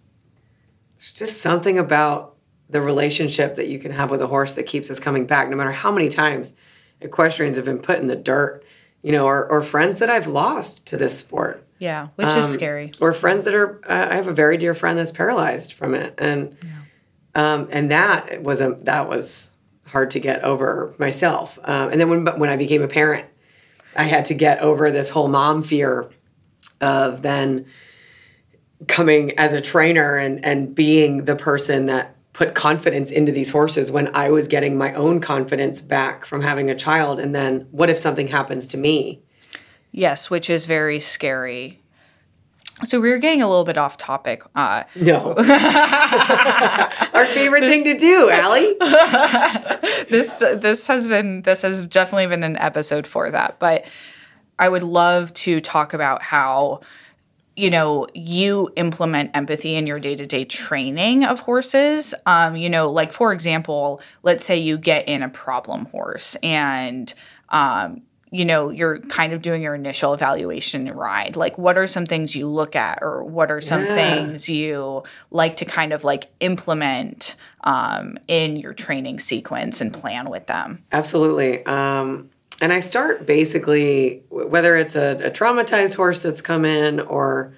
[0.97, 2.35] there's just something about
[2.69, 5.55] the relationship that you can have with a horse that keeps us coming back no
[5.55, 6.53] matter how many times
[6.99, 8.63] equestrians have been put in the dirt,
[9.03, 11.63] you know, or, or friends that I've lost to this sport.
[11.79, 12.07] yeah.
[12.15, 12.91] Which is scary.
[12.99, 16.13] or friends that are uh, i have a very dear friend that's paralyzed from it
[16.17, 16.57] and
[17.37, 19.51] um, and that was a that was
[19.85, 21.57] hard to get over myself.
[21.63, 23.25] Um, and then when when i became a parent
[23.95, 26.09] i had to get over this whole mom fear
[26.81, 27.65] of then
[28.87, 33.89] coming as a trainer and and being the person that put confidence into these horses
[33.89, 37.19] when i was getting my own confidence back from having a child.
[37.19, 39.21] And then what if something happens to me?
[39.91, 41.81] Yes, which is very scary.
[42.83, 44.43] So we were getting a little bit off topic.
[44.55, 45.33] Uh, No.
[47.13, 48.75] Our favorite thing to do, Allie.
[50.09, 53.85] this this has been this has definitely been an episode for that, but
[54.59, 56.81] I would love to talk about how
[57.55, 63.11] you know you implement empathy in your day-to-day training of horses um, you know like
[63.11, 67.15] for example let's say you get in a problem horse and
[67.49, 72.05] um, you know you're kind of doing your initial evaluation ride like what are some
[72.05, 73.95] things you look at or what are some Yeah.
[73.95, 80.29] things you like to kind of like implement um, in your training sequence and plan
[80.29, 81.65] with them Absolutely.
[81.65, 82.29] Um,
[82.61, 87.53] and I start basically, whether it's a, a traumatized horse that's come in or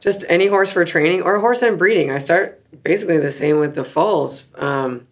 [0.00, 3.58] just any horse for training or a horse I'm breeding, I start basically the same
[3.58, 5.06] with the foals um,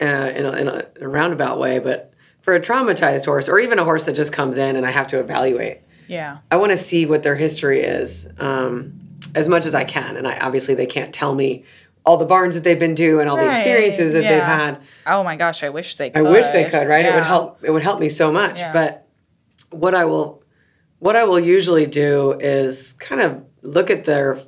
[0.00, 0.04] uh,
[0.36, 1.78] in, a, in, a, in a roundabout way.
[1.78, 2.09] But
[2.50, 5.06] for a traumatized horse or even a horse that just comes in and I have
[5.08, 5.78] to evaluate,
[6.08, 8.98] yeah I want to see what their history is um,
[9.36, 10.16] as much as I can.
[10.16, 11.64] And I obviously they can't tell me
[12.04, 14.80] all the barns that they've been to and all the experiences that they've had.
[15.06, 17.04] oh my gosh i wish they I could wish they could, right?
[17.04, 17.60] It would help.
[17.62, 18.58] It would help me so much.
[18.58, 18.72] Yeah.
[18.72, 19.06] But
[19.70, 20.42] what I will,
[20.98, 24.38] what I will usually do is kind of look at their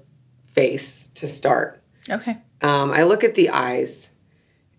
[0.47, 1.81] face to start.
[2.11, 4.13] okay Um, I look at the eyes,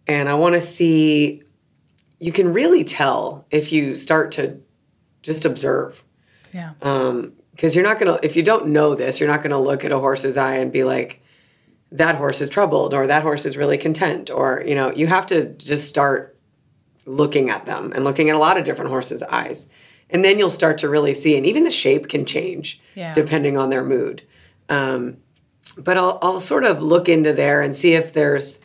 [0.07, 1.43] and I want to see.
[2.23, 4.59] You can really tell if you start to
[5.21, 6.05] just observe,
[6.53, 6.71] yeah
[7.51, 8.17] because you're not gonna.
[8.23, 10.85] If you don't know this, you're not gonna look at a horse's eye and be
[10.85, 11.21] like,
[11.91, 15.25] "That horse is troubled," or "That horse is really content," or you know, you have
[15.27, 16.37] to just start
[17.05, 19.67] looking at them and looking at a lot of different horses' eyes.
[20.09, 23.13] And then you'll start to really see, and even the shape can change Yeah.
[23.13, 24.21] depending on their mood.
[24.69, 25.17] Um,
[25.77, 28.61] but I'll, I'll sort of look into there and see if there's,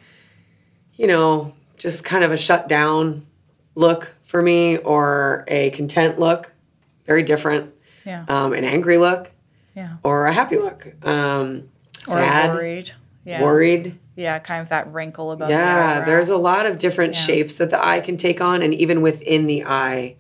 [0.94, 3.26] you know, just kind of a shut down
[3.78, 6.52] look for me or a content look,
[7.06, 7.72] very different,
[8.04, 9.30] yeah um, an angry look
[9.76, 11.68] yeah or a happy look, um,
[12.08, 12.90] or sad, worried
[13.24, 13.98] yeah worried.
[14.16, 16.06] yeah kind of that wrinkle above the Yeah, eyebrow.
[16.06, 17.20] there's a lot of different Yeah.
[17.20, 20.16] shapes that the eye can take on, and even within the eye,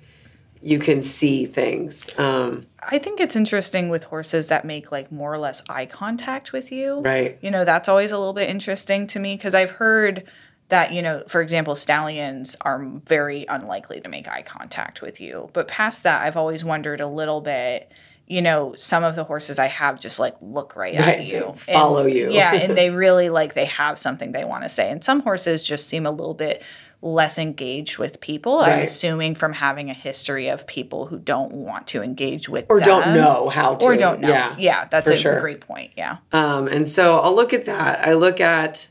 [0.62, 2.10] you can see things.
[2.18, 6.52] Um, I think it's interesting with horses that make like more or less eye contact
[6.52, 7.00] with you.
[7.00, 7.36] right.
[7.40, 10.24] You know, that's always a little bit interesting to me because I've heard
[10.68, 15.48] that, you know, for example, stallions are very unlikely to make eye contact with you.
[15.52, 17.90] But past that, I've always wondered a little bit,
[18.26, 21.54] you know, some of the horses I have just like look right, Right, at you.
[21.72, 22.30] follow And- you.
[22.32, 22.52] Yeah.
[22.54, 24.90] And they really like, they have something they want to say.
[24.90, 26.62] And some horses just seem a little bit
[27.00, 28.58] less engaged with people.
[28.58, 32.80] I'm assuming from having a history of people who don't want to engage with Or
[32.80, 33.84] don't know how to.
[33.86, 34.28] or don't know.
[34.28, 34.56] Yeah.
[34.58, 35.38] Yeah, that's a sure.
[35.40, 35.92] great point.
[35.96, 36.16] Yeah.
[36.32, 38.06] Um, and so I'll look at that.
[38.06, 38.90] I look at.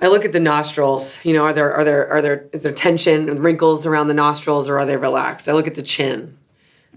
[0.00, 1.24] I look at the nostrils.
[1.24, 4.14] You know, are there are there are there is there tension and wrinkles around the
[4.14, 5.48] nostrils, or are they relaxed?
[5.48, 6.36] I look at the chin.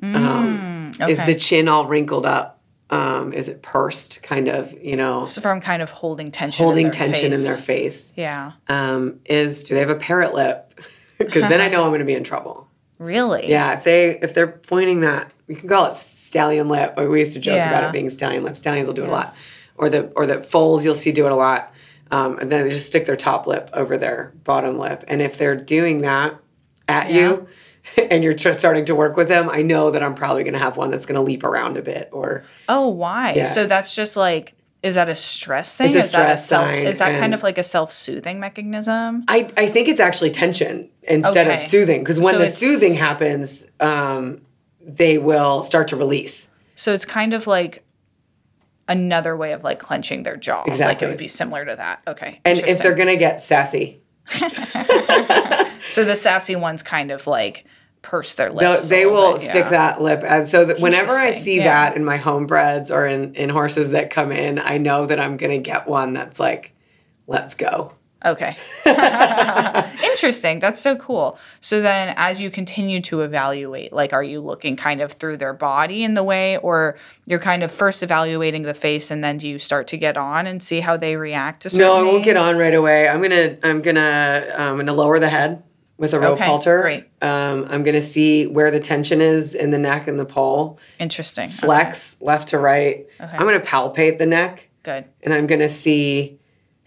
[0.04, 2.60] Um, Is the chin all wrinkled up?
[2.90, 4.22] Um, is it pursed?
[4.24, 4.74] Kind of.
[4.84, 7.40] You know, So from kind of holding tension, holding in their tension face.
[7.40, 8.14] in their face.
[8.18, 8.52] Yeah.
[8.68, 10.68] um, is do they have a parrot lip?
[11.22, 12.68] Because then I know I'm going to be in trouble.
[12.98, 13.48] Really?
[13.48, 16.96] Yeah, if they if they're pointing that, you can call it stallion lip.
[16.98, 18.58] We used to joke about it being stallion lip.
[18.58, 19.36] Stallions will do it a lot,
[19.78, 21.72] or the or the foals you'll see do it a lot.
[22.12, 25.04] Um, and then they just stick their top lip over their bottom lip.
[25.08, 26.36] And if they're doing that
[26.88, 27.48] at you,
[28.12, 30.60] and you're tr- starting to work with them, I know that I'm probably going to
[30.60, 33.34] have one that's going to leap around a bit, or Oh, why?
[33.34, 33.44] Yeah.
[33.46, 34.54] So that's just like,
[34.84, 35.88] is that a stress thing?
[35.88, 39.24] It's a is that stress self, sign, Is that kind of like a self-soothing mechanism?
[39.28, 41.56] I, I think it's actually tension instead Okay.
[41.56, 44.42] of soothing because when So the soothing happens, um,
[44.84, 46.50] they will start to release.
[46.76, 47.84] So it's kind of like
[48.88, 50.60] another way of like clenching their jaw.
[50.60, 51.08] Like Exactly.
[51.08, 52.02] it would be similar to that.
[52.08, 52.40] Okay.
[52.46, 57.66] And if they're gonna get sassy, so the sassy ones kind of like
[58.02, 58.86] purse their lips.
[58.86, 59.70] a they will bit, stick yeah.
[59.70, 60.24] that lip.
[60.26, 61.64] And so that whenever I see yeah.
[61.66, 65.20] that in my home breds or in, in horses that come in, I know that
[65.20, 66.74] I'm gonna get one that's like,
[67.28, 67.94] let's go.
[68.24, 68.56] Okay.
[70.04, 70.60] Interesting.
[70.60, 71.38] That's so cool.
[71.60, 75.54] So then as you continue to evaluate, like are you looking kind of through their
[75.54, 79.48] body in the way or you're kind of first evaluating the face and then do
[79.48, 82.24] you start to get on and see how they react to certain No, I won't
[82.24, 83.08] get on right away.
[83.10, 85.64] I'm gonna I'm gonna I'm gonna lower the head
[85.98, 86.82] with a rope Okay, halter.
[86.82, 87.06] great.
[87.22, 90.80] Um, I'm gonna see where the tension is in the neck and the poll.
[91.00, 91.50] Interesting.
[91.50, 93.08] Flex left to right.
[93.20, 93.32] Okay.
[93.38, 94.68] I'm gonna palpate the neck.
[94.84, 95.06] Good.
[95.22, 96.40] and I'm gonna see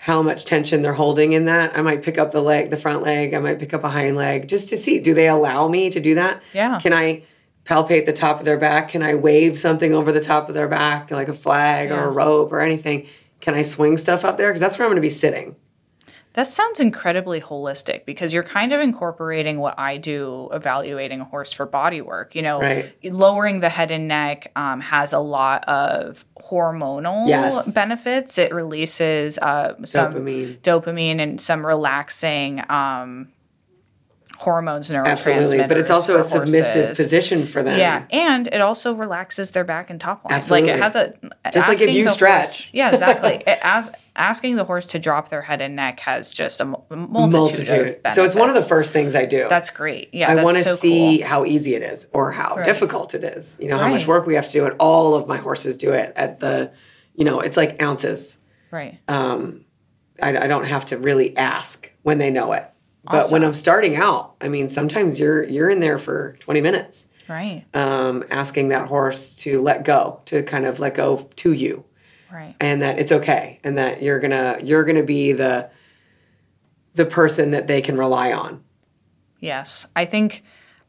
[0.04, 1.74] how much tension they're holding in that.
[1.74, 3.32] I might pick up the leg, the front leg.
[3.32, 5.98] I might pick up a hind leg just to see do they allow me to
[5.98, 6.42] do that?
[6.52, 6.78] Yeah.
[6.78, 7.22] Can I
[7.64, 8.90] palpate the top of their back?
[8.90, 12.10] Can I wave something over the top of their back, like a flag or a
[12.10, 13.06] rope or anything?
[13.40, 14.50] Can I swing stuff up there?
[14.50, 15.56] Because that's where I'm going to be sitting.
[16.34, 21.52] That sounds incredibly holistic because you're kind of incorporating what I do evaluating a horse
[21.52, 22.34] for body work.
[22.34, 22.92] You know, Right.
[23.04, 27.72] lowering the head and neck um, has a lot of hormonal Yes.
[27.72, 28.36] benefits.
[28.36, 30.58] It releases uh, some Dopamine.
[30.60, 33.28] dopamine and some relaxing um,
[34.38, 35.06] hormones, neurotransmitters.
[35.08, 35.66] Absolutely.
[35.66, 36.96] But it's also a submissive horses.
[37.04, 37.78] position for them.
[37.78, 40.34] Yeah, and it also relaxes their back and top line.
[40.34, 40.70] Absolutely.
[40.70, 41.14] Like it has a
[41.52, 42.46] Just like if you stretch.
[42.46, 43.34] horse- yeah, exactly.
[43.46, 46.86] it, as asking the horse to drop their head and neck has just a mul-
[46.90, 47.68] multitude.
[47.68, 48.00] Of Multitude.
[48.12, 49.46] So it's one of the first things I do.
[49.48, 50.12] That's great.
[50.12, 51.26] Yeah, I want to so see cool.
[51.26, 53.58] how easy it is or how difficult it is.
[53.60, 54.66] You know, how much work we have to do.
[54.66, 56.72] And all of my horses do it at the,
[57.14, 58.38] you know, it's like ounces.
[58.70, 58.98] Right.
[59.08, 59.64] Um,
[60.22, 62.68] I, I don't have to really ask when they know it.
[63.10, 67.08] But when I'm starting out, I mean, sometimes you're you're in there for 20 minutes,
[67.28, 67.64] Right.
[67.74, 71.84] um, asking that horse to let go, to kind of let go to you,
[72.32, 72.54] Right.
[72.60, 75.68] and that it's okay, and that you're gonna you're gonna be the
[76.94, 78.62] the person that they can rely on.
[79.40, 79.86] Yes.
[79.96, 80.42] I think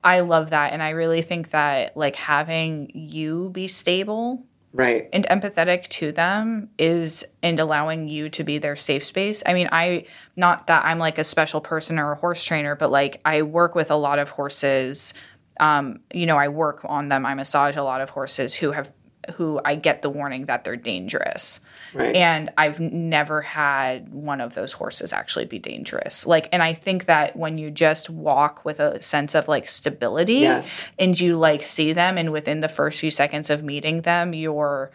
[0.04, 0.72] I love that.
[0.72, 4.44] And I really think that like having you be stable
[4.76, 5.08] Right.
[5.14, 9.42] and empathetic to them is and allowing you to be their safe space.
[9.46, 10.06] I mean, I
[10.36, 13.74] not that I'm like a special person or a horse trainer, but like I work
[13.74, 15.14] with a lot of horses.
[15.62, 17.26] Um, you know, I work on them.
[17.26, 18.92] I massage a lot of horses who have
[19.34, 21.60] who I get the warning that they're dangerous.
[21.94, 22.16] Right.
[22.16, 26.26] And I've never had one of those horses actually be dangerous.
[26.26, 30.36] Like, and I think that when you just walk with a sense of like stability
[30.36, 30.80] Yes.
[31.00, 34.92] and you like see them, and within the first few seconds of meeting them, you're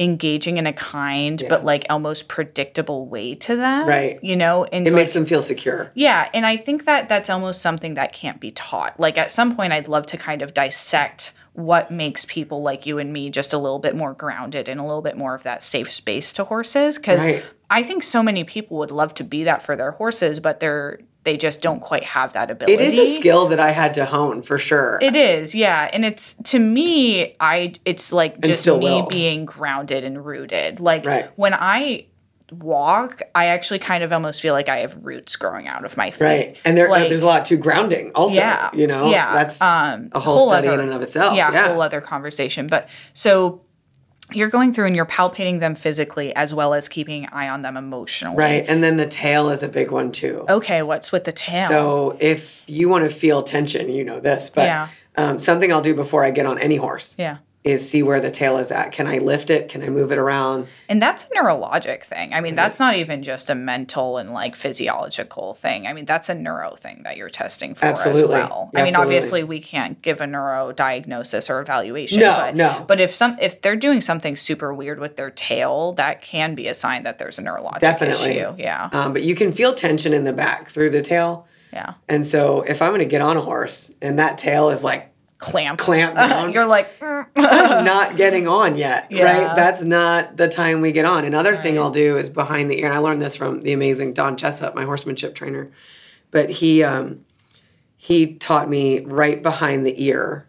[0.00, 3.88] engaging in a kind but like almost predictable way to them.
[3.88, 4.22] Right.
[4.22, 5.90] You know, and it like, makes them feel secure.
[5.94, 9.00] yeah, and I think that that's almost something that can't be taught.
[9.00, 12.98] Like at some point, I'd love to kind of dissect what makes people like you
[12.98, 15.60] and me just a little bit more grounded and a little bit more of that
[15.60, 16.96] safe space to horses.
[16.98, 17.42] Because Right.
[17.68, 21.00] I think so many people would love to be that for their horses, but they're
[21.24, 22.74] they just don't quite have that ability.
[22.74, 24.98] It is a skill that I had to hone for sure.
[25.02, 29.06] It is, yeah, and it's to me, I it's like just me will.
[29.08, 30.78] being grounded and rooted.
[30.80, 31.28] Like Right.
[31.36, 32.06] when I
[32.52, 36.10] walk, I actually kind of almost feel like I have roots growing out of my
[36.10, 36.24] feet.
[36.24, 36.58] right.
[36.64, 38.34] And there, Like- there's a lot to grounding also.
[38.36, 41.34] Yeah, You know, yeah, that's um, a whole, study other- in and of itself.
[41.36, 41.68] Yeah, Yeah.
[41.68, 42.66] whole other conversation.
[42.66, 43.60] But so
[44.32, 47.62] you're going through and you're palpating them physically as well as keeping an eye on
[47.62, 48.36] them emotionally.
[48.36, 48.64] Right.
[48.68, 50.44] And then the tail is a big one too.
[50.48, 51.66] Okay, what's with the tail?
[51.68, 54.88] So if you want to feel tension, you know this, but Yeah.
[55.16, 57.38] um, something I'll do before I get on any horse yeah.
[57.68, 58.92] Is see where the tail is at.
[58.92, 59.68] Can I lift it?
[59.68, 60.66] Can I move it around?
[60.88, 62.32] And that's a neurologic thing.
[62.32, 65.86] I mean, that's not even just a mental and like physiological thing.
[65.86, 68.36] I mean, that's a neuro thing that you're testing for as Absolutely.
[68.36, 68.70] well.
[68.74, 72.20] I mean, obviously we can't give a neuro diagnosis or evaluation.
[72.20, 72.84] No, but, no.
[72.86, 76.68] But if some if they're doing something super weird with their tail, that can be
[76.68, 78.30] a sign that there's a neurologic Definitely.
[78.30, 78.54] issue.
[78.58, 78.88] Yeah.
[78.92, 81.46] Um, but you can feel tension in the back through the tail.
[81.72, 81.94] Yeah.
[82.08, 85.12] And so if I'm going to get on a horse and that tail is like
[85.38, 85.78] Clamp.
[85.78, 86.88] clamp down, you're like.
[87.00, 89.22] I'm not getting on yet, Yeah.
[89.24, 89.56] right?
[89.56, 91.24] That's not the time we get on.
[91.24, 92.86] Another thing I'll do is behind the ear.
[92.86, 95.70] And I learned this from the amazing Don Jessup, my horsemanship trainer.
[96.30, 97.24] But he um,
[97.96, 100.46] he taught me right behind the ear.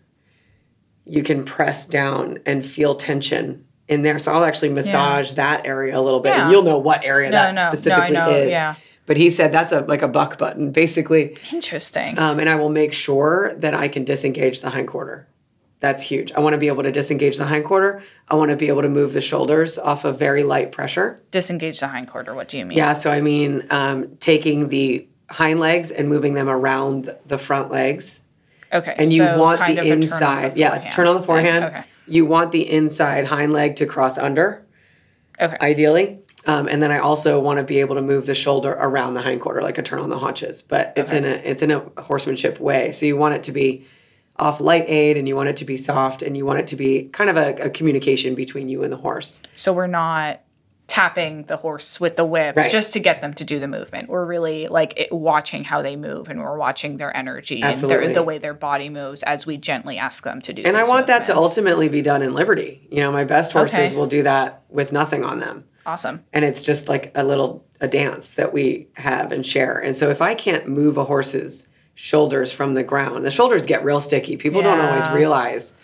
[1.05, 4.19] You can press down and feel tension in there.
[4.19, 6.43] So I'll actually massage that area a little bit, Yeah.
[6.43, 8.51] and you'll know what area No, that no, no, I specifically know, is.
[8.51, 8.75] yeah.
[9.09, 11.35] But he said that's a like a buck button, basically.
[11.51, 12.15] interesting.
[12.19, 15.25] Um, and I will make sure that I can disengage the hindquarter.
[15.79, 16.31] That's huge.
[16.33, 18.03] I want to be able to disengage the hindquarter.
[18.27, 21.19] I want to be able to move the shoulders off of very light pressure.
[21.31, 22.35] Disengage the hindquarter.
[22.35, 22.77] What do you mean?
[22.77, 27.71] Yeah, so I mean, um, taking the hind legs and moving them around the front
[27.71, 28.25] legs.
[28.71, 28.93] Okay.
[28.95, 30.55] And you so want kind the of a turn the inside.
[30.57, 31.65] yeah, turn on the forehand.
[31.65, 31.83] Okay.
[32.05, 34.63] You want the inside hind leg to cross under,
[35.41, 35.57] Okay.
[35.61, 36.19] ideally.
[36.49, 39.21] Um, and then I also want to be able to move the shoulder around the
[39.21, 40.61] hindquarter, like a turn on the haunches.
[40.63, 42.91] But it's in a it's in a horsemanship way.
[42.91, 43.85] So you want it to be
[44.35, 46.75] off light aid, and you want it to be soft, and you want it to
[46.75, 49.41] be kind of a, a communication between you and the horse.
[49.53, 50.41] So we're not
[50.87, 52.71] tapping the horse with the whip Right.
[52.71, 54.09] just to get them to do the movement.
[54.09, 58.05] We're really like it, watching how they move and we're watching their energy Absolutely.
[58.07, 60.75] and their, the way their body moves as we gently ask them to do And
[60.75, 62.87] I want that to ultimately be done in liberty.
[62.89, 63.95] You know, my best horses Okay.
[63.95, 65.65] will do that with nothing on them.
[65.89, 66.23] Awesome.
[66.33, 69.77] and it's just like a little a dance that we have and share.
[69.77, 73.83] And so if I can't move a horse's shoulders from the ground, the shoulders get
[73.83, 74.37] real sticky.
[74.37, 75.75] People don't always realize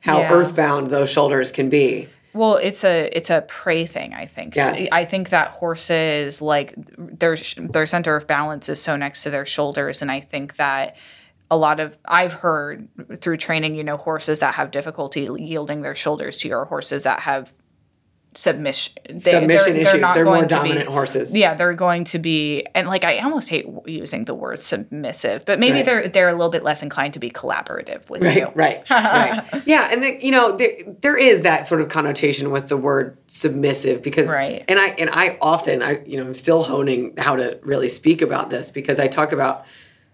[0.00, 0.32] how Yeah.
[0.32, 2.08] earthbound those shoulders can be.
[2.32, 4.14] Well, it's a it's a prey thing.
[4.14, 4.54] I think.
[4.56, 4.88] Yes.
[4.92, 9.44] I think that horses like their their center of balance is so next to their
[9.44, 10.96] shoulders, and I think that
[11.50, 12.88] a lot of I've heard
[13.20, 17.20] through training, you know, horses that have difficulty yielding their shoulders to your horses that
[17.20, 17.52] have
[18.34, 18.94] submission.
[19.08, 19.92] They, Submission they're, issues.
[19.92, 21.36] They're, not They're going more to dominant be, horses.
[21.36, 25.58] Yeah, they're going to be, and like I almost hate using the word submissive, but
[25.58, 25.84] maybe Right.
[25.84, 28.46] they're they're a little bit less inclined to be collaborative with you.
[28.54, 29.62] Right, right, right.
[29.66, 30.70] Yeah, and the, you know there,
[31.00, 34.64] there is that sort of connotation with the word submissive because, Right.
[34.68, 38.22] And I and I often I you know I'm still honing how to really speak
[38.22, 39.64] about this because I talk about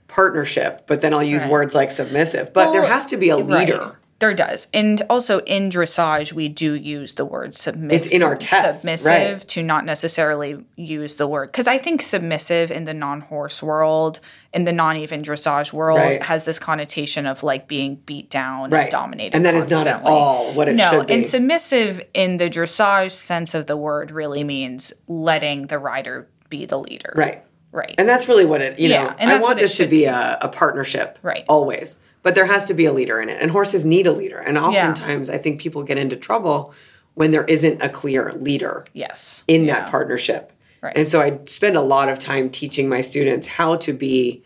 [0.08, 1.50] partnership, but then I'll use Right.
[1.50, 2.52] words like submissive.
[2.52, 3.68] But there has to be a Right.
[3.68, 3.98] leader.
[4.18, 4.68] There does.
[4.72, 8.06] And also in dressage, we do use the word submissive.
[8.06, 9.48] It's in our test, Submissive right.
[9.48, 11.52] to not necessarily use the word.
[11.52, 14.20] Because I think submissive in the non horse world,
[14.54, 16.22] in the non even dressage world, Right.
[16.22, 18.84] has this connotation of like being beat down Right.
[18.84, 19.36] and dominated.
[19.36, 21.12] And that is not at all what it no, should be.
[21.12, 26.26] No, and submissive in the dressage sense of the word really means letting the rider
[26.48, 27.12] be the leader.
[27.14, 27.42] Right.
[27.70, 27.94] Right.
[27.98, 30.06] And that's really what it, you Yeah, know, and I want this to should be
[30.06, 31.18] a, a partnership.
[31.20, 31.44] Right.
[31.46, 32.00] Always.
[32.26, 33.40] But there has to be a leader in it.
[33.40, 34.38] And horses need a leader.
[34.38, 36.74] And oftentimes I think people get into trouble
[37.14, 39.44] when there isn't a clear leader yes.
[39.46, 40.52] in that partnership.
[40.82, 40.98] Right.
[40.98, 44.42] And so I spend a lot of time teaching my students how to be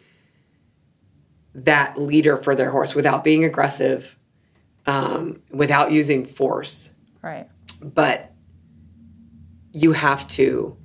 [1.55, 4.19] that leader for their horse without being aggressive,
[4.85, 6.95] um, without using force.
[7.23, 7.49] Right.
[7.81, 8.31] But
[9.73, 10.77] you have to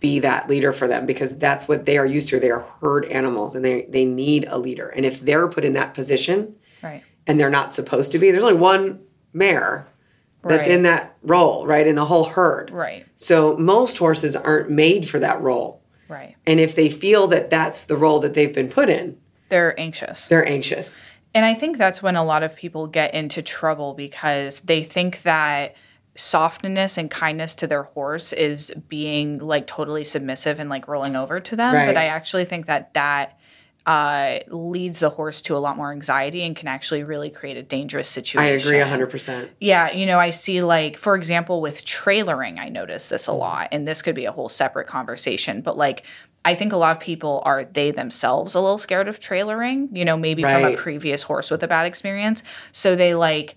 [0.00, 2.40] be that leader for them because that's what they are used to.
[2.40, 4.88] They are herd animals and they, they need a leader.
[4.88, 7.02] And if they're put in that position Right.
[7.26, 9.00] and they're not supposed to be, there's only one
[9.34, 9.86] mare
[10.42, 10.70] that's Right.
[10.74, 11.86] in that role, right?
[11.86, 12.70] In the whole herd.
[12.70, 13.04] Right.
[13.16, 15.82] So most horses aren't made for that role.
[16.08, 16.34] Right.
[16.46, 19.18] And if they feel that that's the role that they've been put in,
[19.50, 20.28] They're anxious.
[20.28, 20.98] they're anxious.
[21.34, 25.22] And I think that's when a lot of people get into trouble because they think
[25.22, 25.76] that
[26.14, 31.40] softness and kindness to their horse is being like totally submissive and like rolling over
[31.40, 31.74] to them.
[31.74, 31.86] Right.
[31.86, 33.38] But I actually think that that
[33.86, 37.62] uh, leads the horse to a lot more anxiety and can actually really create a
[37.62, 38.40] dangerous situation.
[38.40, 39.48] I agree 100%.
[39.58, 43.68] Yeah, you know, I see like for example with trailering, I notice this a lot,
[43.72, 45.62] and this could be a whole separate conversation.
[45.62, 46.04] But like,
[46.44, 49.88] I think a lot of people are they themselves a little scared of trailering.
[49.96, 52.42] You know, maybe from a previous horse with a bad experience,
[52.72, 53.56] so they like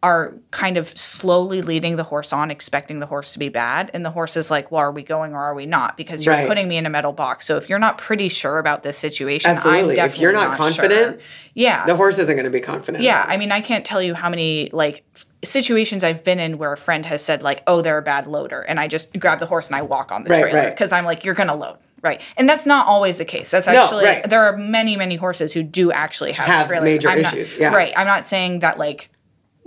[0.00, 4.04] are kind of slowly leading the horse on, expecting the horse to be bad, and
[4.04, 6.46] the horse is like, "Well, are we going or are we not?" Because you're Right.
[6.46, 7.46] putting me in a metal box.
[7.46, 10.00] So if you're not pretty sure about this situation, Absolutely.
[10.00, 11.28] I'm If you're definitely not confident, sure.
[11.54, 13.02] yeah, The horse isn't going to be confident.
[13.02, 15.02] yeah, I mean, I can't tell you how many like
[15.42, 18.60] situations I've been in where a friend has said like, "Oh, they're a bad loader,"
[18.62, 20.70] and I just grab the horse and I walk on the Right, trailer right.
[20.70, 22.20] because I'm like, "You're gonna load." Right.
[22.36, 23.50] And that's not always the case.
[23.50, 24.30] That's actually right.
[24.30, 26.84] there are many, many horses who do actually have, Have trailer.
[26.84, 27.74] major I'm not- issues, yeah.
[27.74, 27.92] Right.
[27.96, 29.10] I'm not saying that like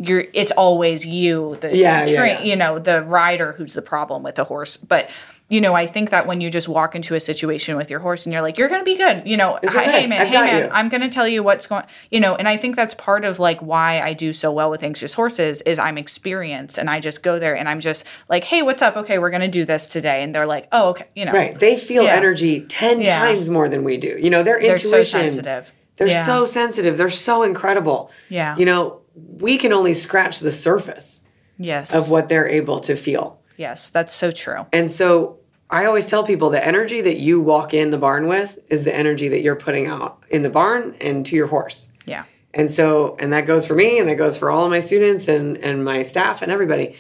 [0.04, 2.42] you're it's always you, the Yeah, yeah, yeah.
[2.42, 4.78] you know, the rider who's the problem with the horse.
[4.78, 5.10] But
[5.50, 8.26] you know, I think that when you just walk into a situation with your horse
[8.26, 10.02] and you're like, you're gonna be good, you know, It's hi- okay.
[10.02, 10.70] hey man, I've hey man you.
[10.72, 13.38] i'm going to tell you what's going, you know, and I think that's part of
[13.38, 17.22] like why I do so well with anxious horses is I'm experienced and I just
[17.22, 18.96] go there and I'm just like, hey, what's up?
[18.96, 21.60] Okay, we're going to do this today, and they're like, oh, okay, you know, Right.
[21.60, 22.16] They feel Yeah.
[22.16, 23.20] energy 10 Yeah.
[23.20, 24.18] times more than we do.
[24.22, 25.74] You know, their intuition they're so sensitive.
[25.98, 26.98] They're so sensitive.
[26.98, 28.10] They're so incredible.
[28.30, 28.56] Yeah.
[28.58, 31.24] You know, we can only scratch the surface
[31.58, 33.42] yes, of what they're able to feel.
[33.58, 34.66] yes, that's so true.
[34.72, 35.40] And so
[35.70, 38.96] I always tell people the energy that you walk in the barn with is the
[38.96, 41.92] energy that you're putting out in the barn and to your horse.
[42.06, 44.82] Yeah, And so, and that goes for me and that goes for all of my
[44.82, 46.96] students and, and my staff and everybody.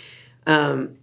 [0.47, 0.97] Um,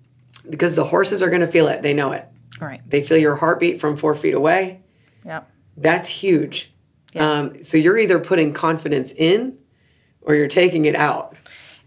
[0.48, 1.82] because the horses are going to feel it.
[1.82, 2.26] They know it.
[2.58, 4.80] right They feel your heartbeat from four feet away.
[5.24, 5.42] yeah,
[5.76, 6.72] That's huge.
[7.12, 7.30] Yeah.
[7.30, 9.57] Um, so you're either putting confidence in
[10.22, 11.34] or you're taking it out.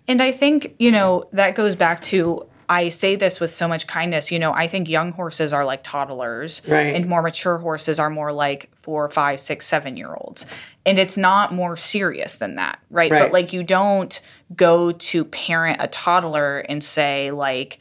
[0.08, 3.86] And I think, you know, that goes back to I say this with so much
[3.86, 4.32] kindness.
[4.32, 6.96] You know, I think young horses are like toddlers, Right.
[6.96, 10.46] and more mature horses are more like four, five, six, seven year olds.
[10.86, 13.12] And it's not more serious than that, right?
[13.12, 13.24] Right.
[13.24, 14.20] But like, you don't
[14.56, 17.78] go to parent a toddler and say, like,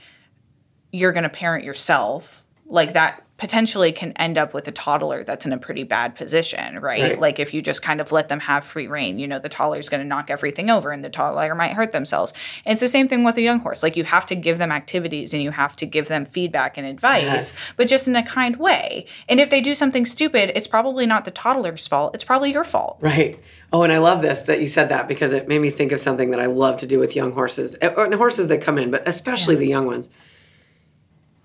[0.93, 2.45] you're going to parent yourself.
[2.67, 6.79] Like, that potentially can end up with a toddler that's in a pretty bad position,
[6.79, 7.03] right?
[7.03, 7.19] Right.
[7.19, 9.89] Like, if you just kind of let them have free reign, you know, the toddler's
[9.89, 12.35] going to knock everything over and the toddler might hurt themselves.
[12.67, 13.83] And it's the same thing with a young horse.
[13.83, 16.87] Like, you have to give them activities and you have to give them feedback and
[16.87, 17.73] advice, Yes.
[17.77, 19.07] but just in a kind way.
[19.27, 22.65] And if they do something stupid, it's probably not the toddler's fault, it's probably your
[22.65, 22.99] fault.
[23.01, 23.41] Right.
[23.73, 26.01] Oh, and I love this that you said that because it made me think of
[26.01, 28.91] something that I love to do with young horses eh, or horses that come in,
[28.91, 30.11] but especially the young ones.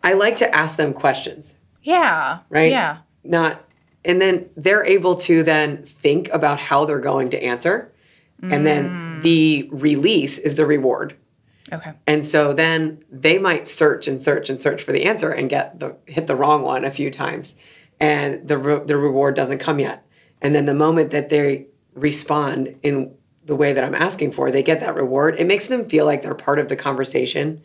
[0.04, 2.40] I like to ask them questions, Yeah.
[2.50, 2.72] right?
[2.72, 2.98] Yeah.
[3.24, 3.64] Not,
[4.04, 7.92] and then they're able to then think about how they're going to answer.
[8.42, 8.64] And Mm.
[8.64, 11.16] then the release is the reward.
[11.72, 11.94] Okay.
[12.06, 15.80] And so then they might search and search and search for the answer and get
[15.80, 17.56] the hit the wrong one a few times,
[18.00, 20.06] and the re- the reward doesn't come yet.
[20.42, 23.12] And then the moment that they respond in
[23.46, 25.36] the way that I'm asking for, they get that reward.
[25.40, 27.62] It makes them feel like they're part of the conversation,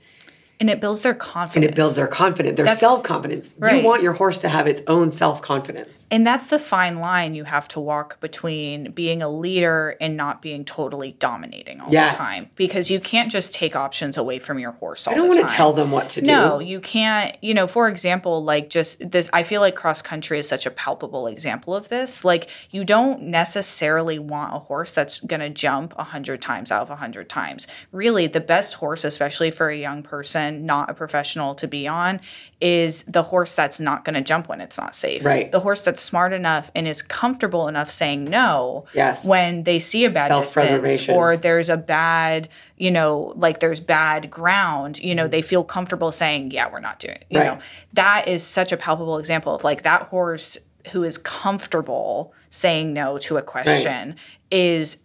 [0.61, 1.57] and it builds their confidence.
[1.57, 3.57] and it builds their confidence, their self confidence.
[3.59, 3.81] right.
[3.82, 6.07] You want your horse to have its own self confidence.
[6.11, 10.43] And that's the fine line you have to walk between being a leader and not
[10.43, 12.12] being totally dominating all Yes.
[12.12, 12.51] the time.
[12.57, 15.55] Because you can't just take options away from your horse all I don't want to
[15.55, 16.27] tell them what to do.
[16.27, 17.37] No, you can't.
[17.43, 20.70] You know, for example, like just this, I feel like cross country is such a
[20.70, 22.24] palpable example of this.
[22.24, 26.89] Like, you don't necessarily want a horse that's going to jump 100 times out of
[26.91, 27.66] 100 times.
[27.93, 32.20] Really, the best horse, especially for a young person, not a professional to be on,
[32.60, 35.24] is the horse that's not going to jump when it's not safe.
[35.24, 35.51] Right.
[35.51, 39.27] The horse that's smart enough and is comfortable enough saying no Yes.
[39.27, 44.31] when they see a bad distance or there's a bad, you know, like there's bad
[44.31, 45.31] ground, you know, mm-hmm.
[45.31, 47.24] they feel comfortable saying, yeah, we're not doing it.
[47.31, 47.47] You Right.
[47.55, 47.59] know,
[47.94, 50.59] that is such a palpable example of like that horse
[50.93, 54.16] who is comfortable saying no to a question
[54.51, 55.02] is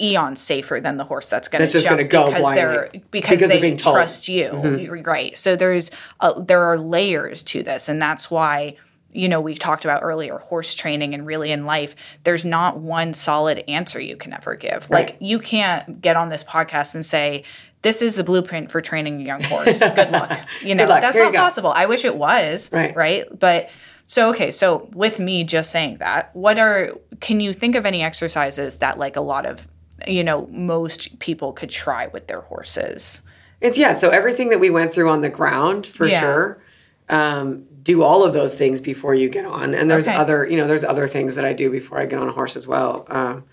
[0.00, 3.48] eons safer than the horse that's going to jump gonna go because they're because, Because
[3.48, 3.60] they.
[3.60, 3.76] Mm-hmm.
[3.90, 4.76] trust you.
[4.78, 5.36] You're right.
[5.36, 5.90] So there's
[6.20, 8.76] a, there are layers to this and that's why
[9.12, 13.12] you know we talked about earlier horse training and really in life there's not one
[13.12, 14.88] solid answer you can ever give.
[14.88, 17.42] Like you can't get on this podcast and say
[17.82, 19.78] this is the blueprint for training a young horse.
[19.94, 20.38] Good luck.
[20.62, 21.00] You know luck.
[21.00, 21.72] that's Here not possible.
[21.72, 22.94] I wish it was Right.
[22.94, 23.26] right?
[23.38, 23.70] But
[24.06, 26.90] so okay so with me just saying that what are
[27.20, 29.68] can you think of any exercises that like a lot of
[30.06, 33.22] you know most people could try with their horses
[33.60, 33.92] It's yeah.
[33.94, 36.20] So everything that we went through on the ground for Yeah.
[36.20, 36.62] sure.
[37.10, 40.16] Um, do all of those things before you get on, and there's Okay.
[40.16, 42.56] other you know there's other things that I do before I get on a horse
[42.56, 43.04] as well.
[43.08, 43.44] Um,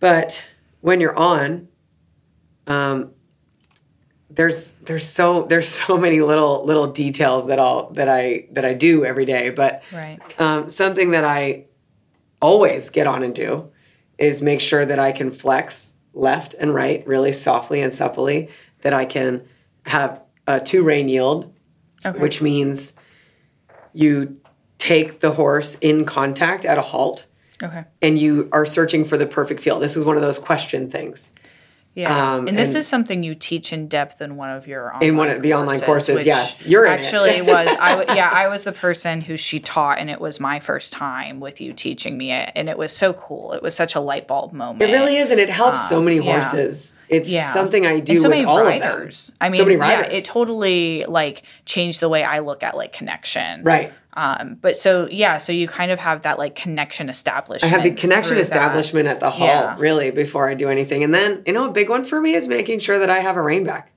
[0.00, 0.44] but
[0.80, 1.68] when you're on,
[2.66, 3.10] um,
[4.30, 8.74] there's there's so there's so many little little details that I'll that I that I
[8.74, 9.50] do every day.
[9.50, 11.64] But right um, something that I
[12.40, 13.68] always get on and do
[14.18, 18.48] is make sure that I can flex left and right really softly and supplely,
[18.82, 19.46] that I can
[19.84, 21.52] have a two rein yield,
[22.04, 22.94] okay which means
[23.92, 24.40] you
[24.78, 27.26] take the horse in contact at a halt
[27.62, 29.78] okay and you are searching for the perfect feel.
[29.78, 31.34] This is one of those question things.
[31.96, 34.88] Yeah, Um, and this and- is something you teach in depth in one of your
[34.94, 36.62] online In one of the online courses, yes.
[36.66, 36.98] You're in it.
[36.98, 40.38] actually was I w- yeah I was the person who she taught, and it was
[40.38, 43.54] my first time with you teaching me it, and it was so cool.
[43.54, 44.82] It was such a light bulb moment.
[44.88, 46.32] It really is, and it helps so many Um, yeah.
[46.42, 46.98] horses.
[47.08, 47.50] It's Yeah.
[47.54, 49.30] something I do and so with many all riders.
[49.30, 49.36] of them.
[49.40, 52.92] I mean, so many yeah, it totally like changed the way I look at like
[52.92, 53.62] connection.
[53.64, 53.90] right.
[54.16, 57.64] Um, but so yeah, so you kind of have that like connection established.
[57.64, 59.76] I have the connection establishment at the hall Yeah.
[59.78, 61.04] really before I do anything.
[61.04, 63.36] And then, you know, a big one for me is making sure that I have
[63.36, 63.92] a rein back.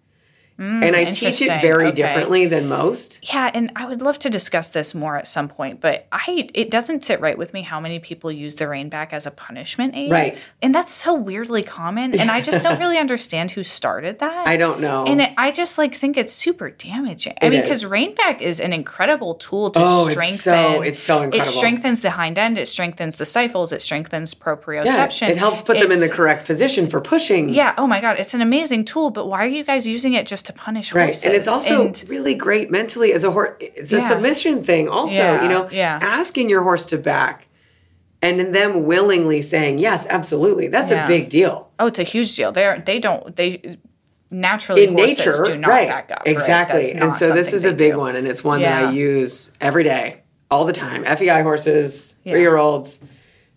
[0.59, 1.95] And I teach it very Okay.
[1.95, 3.19] differently than most.
[3.33, 6.69] Yeah, and I would love to discuss this more at some point, but I it
[6.69, 9.95] doesn't sit right with me how many people use the rein back as a punishment
[9.95, 10.11] aid.
[10.11, 10.47] Right.
[10.61, 12.19] And that's so weirdly common.
[12.19, 14.47] And I just don't really understand who started that.
[14.47, 15.05] I don't know.
[15.05, 17.35] and it, I just like think it's super damaging.
[17.41, 20.37] I mean, because rein back is an incredible tool to Oh, it's strengthen.
[20.37, 21.41] so- it's so incredible.
[21.41, 22.57] It strengthens the hind end.
[22.57, 23.71] It strengthens the stifles.
[23.71, 25.29] It strengthens yeah, proprioception.
[25.29, 27.49] it helps put them in the correct position for pushing.
[27.49, 27.73] Yeah.
[27.77, 29.09] Oh my God, it's an amazing tool.
[29.09, 31.05] But why are you guys using it just to punish Right.
[31.05, 31.25] horses?
[31.25, 33.55] And it's also And- really great mentally as a horse.
[33.59, 34.07] It's a Yeah.
[34.07, 35.99] submission thing, also, Yeah, you know, yeah.
[36.01, 37.47] asking your horse to back
[38.21, 40.67] and then them willingly saying, yes, absolutely.
[40.67, 41.69] That's a big deal.
[41.79, 42.51] Oh, it's a huge deal.
[42.51, 43.77] They're they don't they
[44.31, 45.87] naturally in nature, do not right?
[45.87, 46.23] back up.
[46.25, 46.81] Exactly.
[46.81, 47.99] That's And so this is a big do.
[47.99, 50.17] one, and it's one that I use every day,
[50.51, 51.03] all the time.
[51.05, 53.03] FEI horses, three year olds,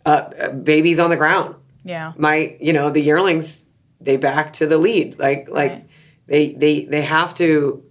[0.06, 0.08] uh,
[0.40, 1.54] uh, babies on the ground.
[1.84, 2.12] Yeah.
[2.16, 3.66] My, you know, the yearlings,
[4.00, 5.18] they back to the lead.
[5.18, 5.84] Like, like Right.
[6.26, 7.84] They they they have to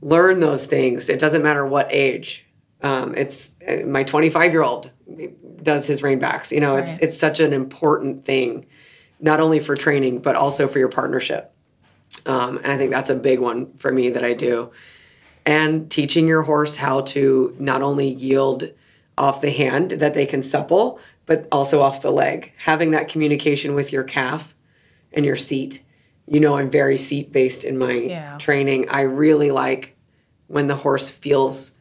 [0.00, 1.08] learn those things.
[1.08, 2.46] It doesn't matter what age.
[2.82, 4.90] Um, it's uh, my 25 year old
[5.62, 6.52] does his rein backs.
[6.52, 8.66] You know, it's it's such an important thing,
[9.20, 11.52] not only for training but also for your partnership.
[12.26, 14.70] Um, and I think that's a big one for me that I do.
[15.44, 18.70] And teaching your horse how to not only yield
[19.16, 22.52] off the hand that they can supple, but also off the leg.
[22.64, 24.54] Having that communication with your calf
[25.12, 25.82] and your seat.
[26.30, 28.36] You know, I'm very seat based in my Yeah.
[28.38, 28.88] training.
[28.88, 29.96] I really like
[30.46, 31.72] when the horse feels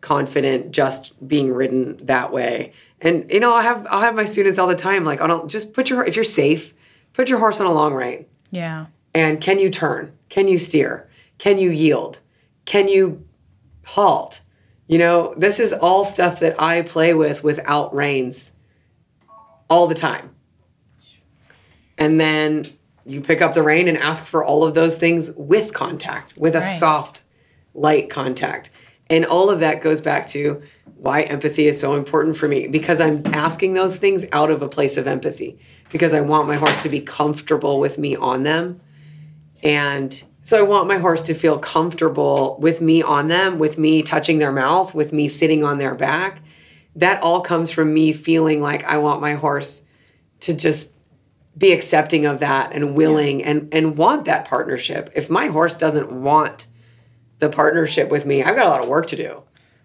[0.00, 2.72] confident just being ridden that way.
[3.00, 5.72] And you know, I have I'll have my students all the time like, "Oh, just
[5.72, 6.74] put your if you're safe,
[7.12, 8.86] put your horse on a long rein." Yeah.
[9.14, 10.12] And can you turn?
[10.28, 11.08] Can you steer?
[11.38, 12.18] Can you yield?
[12.64, 13.24] Can you
[13.84, 14.40] halt?
[14.86, 18.54] You know, this is all stuff that I play with without reins
[19.68, 20.30] all the time.
[21.96, 22.64] And then
[23.10, 26.54] you pick up the rein and ask for all of those things with contact, with
[26.54, 26.64] a Right.
[26.64, 27.22] soft,
[27.74, 28.70] light contact.
[29.08, 30.62] And all of that goes back to
[30.96, 34.68] why empathy is so important for me because I'm asking those things out of a
[34.68, 35.58] place of empathy
[35.90, 38.80] because I want my horse to be comfortable with me on them
[39.62, 44.02] and So I want my horse to feel comfortable with me on them, with me
[44.02, 46.40] touching their mouth, with me sitting on their back.
[46.96, 49.84] That all comes from me feeling like I want my horse
[50.40, 50.94] to just
[51.56, 55.10] be accepting of that and willing and and want that partnership.
[55.14, 56.66] If my horse doesn't want
[57.38, 59.42] the partnership with me, I've got a lot of work to do.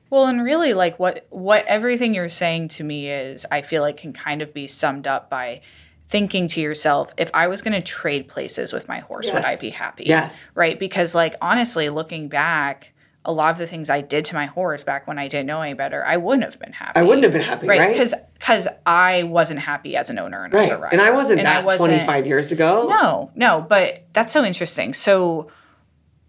[0.10, 3.98] Well, and really like what what everything you're saying to me is I feel like
[3.98, 5.62] can kind of be summed up by
[6.08, 9.58] thinking to yourself, if I was going to trade places with my horse, would I
[9.58, 10.04] be happy?
[10.06, 10.52] Yes.
[10.54, 10.78] Right?
[10.78, 12.94] Because like honestly, looking back,
[13.26, 15.62] a lot of the things I did to my horse back when I didn't know
[15.62, 16.92] any better, I wouldn't have been happy.
[16.96, 17.92] I wouldn't have been happy, right right?
[17.94, 21.40] because because I wasn't happy as an owner and as a rider, And I wasn't
[21.40, 22.88] And that I wasn't- 25 years ago.
[22.90, 24.94] No, no, but that's so interesting.
[24.94, 25.50] So,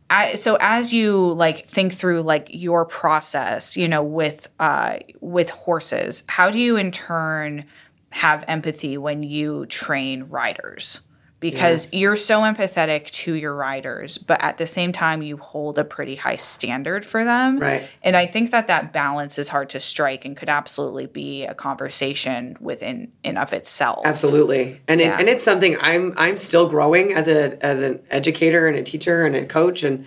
[0.09, 5.51] I, so as you like think through like your process, you know, with uh, with
[5.51, 7.67] horses, how do you in turn
[8.11, 11.01] have empathy when you train riders?
[11.39, 11.95] Because Yes.
[11.95, 16.17] you're so empathetic to your riders, but at the same time, you hold a pretty
[16.17, 17.59] high standard for them.
[17.59, 17.83] Right.
[18.03, 21.55] And I think that that balance is hard to strike and could absolutely be a
[21.55, 24.07] conversation within and of itself.
[24.07, 25.15] Absolutely, and Yeah.
[25.15, 28.83] it, and it's something I'm I'm still growing as a as an educator and a
[28.83, 30.07] teacher and a coach, and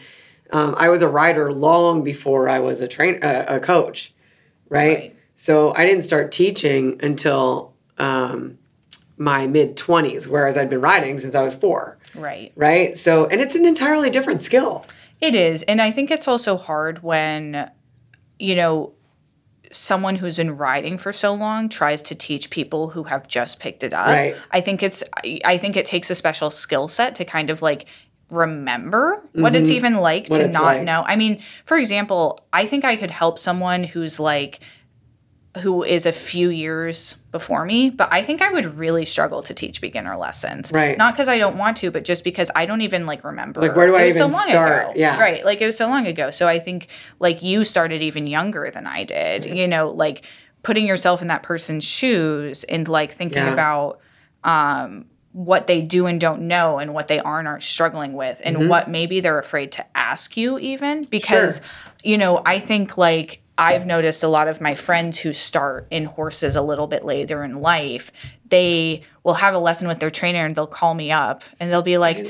[0.52, 4.14] um, I was a rider long before I was a train uh, a coach,
[4.70, 4.98] right?
[4.98, 5.16] Right.
[5.36, 8.58] So I didn't start teaching until um,
[9.20, 12.52] my mid twenties, whereas I'd been riding since I was four, Right.
[12.56, 12.98] right?
[12.98, 14.84] So and it's an entirely different skill,
[15.22, 15.62] It is.
[15.64, 17.70] And I think it's also hard when,
[18.40, 18.94] you know,
[19.72, 23.84] someone who's been riding for so long tries to teach people who have just picked
[23.84, 24.08] it up.
[24.08, 24.36] Right.
[24.50, 25.04] I think it's
[25.46, 27.86] I- think it takes a special skill set to kind of like
[28.32, 30.34] remember what it's even like Mm-hmm.
[30.34, 30.84] What to not like.
[30.84, 31.04] know.
[31.06, 34.60] I mean, for example, I think I could help someone who's like
[35.64, 39.54] who is a few years before me, but I think I would really struggle to
[39.54, 40.72] teach beginner lessons.
[40.72, 40.96] Right.
[40.98, 43.60] Not because I don't want to, but just because I don't even like remember.
[43.60, 44.84] Like, where do I was so even long start?
[44.92, 44.94] ago.
[44.96, 45.20] Yeah.
[45.20, 45.44] Right.
[45.44, 46.30] Like it was so long ago.
[46.30, 46.88] So I think
[47.20, 50.24] like you started even younger than I did, you know, like
[50.62, 53.52] putting yourself in that person's shoes and like thinking Yeah.
[53.54, 54.00] about
[54.44, 58.42] um what they do and don't know and what they are and aren't struggling with
[58.44, 61.68] and what maybe they're afraid to ask you even because Mm-hmm.
[61.68, 62.12] Sure.
[62.12, 66.06] you know i think like i've noticed a lot of my friends who start in
[66.06, 68.12] horses a little bit later in life
[68.50, 71.84] they will have a lesson with their trainer and they'll call me up and they'll
[71.84, 72.26] be like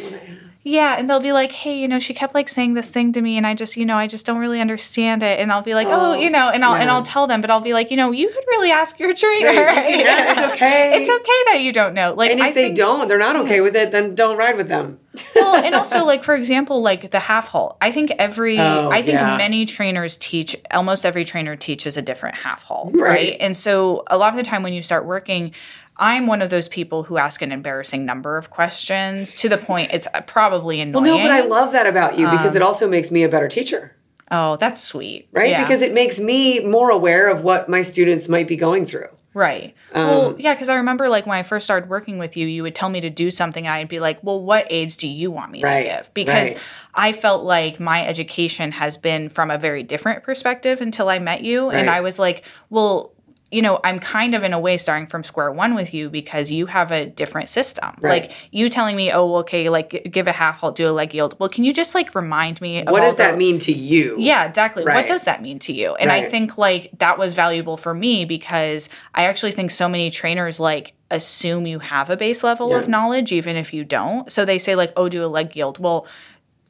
[0.70, 3.22] yeah and they'll be like hey you know she kept like saying this thing to
[3.22, 5.74] me and i just you know i just don't really understand it and i'll be
[5.74, 7.92] like oh, Oh, you know and i'll and i'll tell them but i'll be like
[7.92, 10.00] you know you could really ask your trainer Right.
[10.00, 10.98] Yeah, it's okay.
[11.02, 13.36] it's okay that you don't know like and if I they think- don't, they're not
[13.38, 15.00] okay with it, then don't ride with them.
[15.36, 17.78] well, and also like for example, like the half halt.
[17.82, 19.36] I think every Oh, I think yeah.
[19.38, 23.02] many trainers teach almost every trainer teaches a different half halt, right.
[23.10, 23.38] Right.
[23.40, 25.54] And so a lot of the time when you start working,
[26.00, 29.92] I'm one of those people who ask an embarrassing number of questions to the point
[29.94, 31.04] it's probably annoying.
[31.04, 33.48] Well, no, but I love that about you because it also makes me a better
[33.50, 33.96] teacher.
[34.32, 35.50] oh, that's sweet, right?
[35.50, 35.64] Yeah.
[35.64, 39.08] Because it makes me more aware of what my students might be going through.
[39.34, 39.76] Right.
[39.94, 42.64] Um, well, yeah, because I remember like when I first started working with you, you
[42.64, 45.30] would tell me to do something, and I'd be like, "Well, what aids do you
[45.30, 46.62] want me Right, to give?" Because right.
[46.96, 51.42] I felt like my education has been from a very different perspective until I met
[51.44, 53.14] you, and I was like, "Well."
[53.52, 56.52] You know, I'm kind of in a way starting from square one with you because
[56.52, 57.96] you have a different system.
[58.00, 58.24] Right.
[58.24, 61.14] Like you telling me, oh, well, okay, like give a half halt, do a leg
[61.14, 61.36] yield.
[61.40, 62.84] Well, can you just like remind me?
[62.84, 64.16] What does that the- mean to you?
[64.20, 64.84] yeah, exactly.
[64.84, 65.96] What does that mean to you?
[65.96, 70.12] And I think like that was valuable for me because I actually think so many
[70.12, 74.32] trainers like assume you have a base level of knowledge even if you don't.
[74.32, 76.06] So they say like, "Oh, do a leg yield." Well,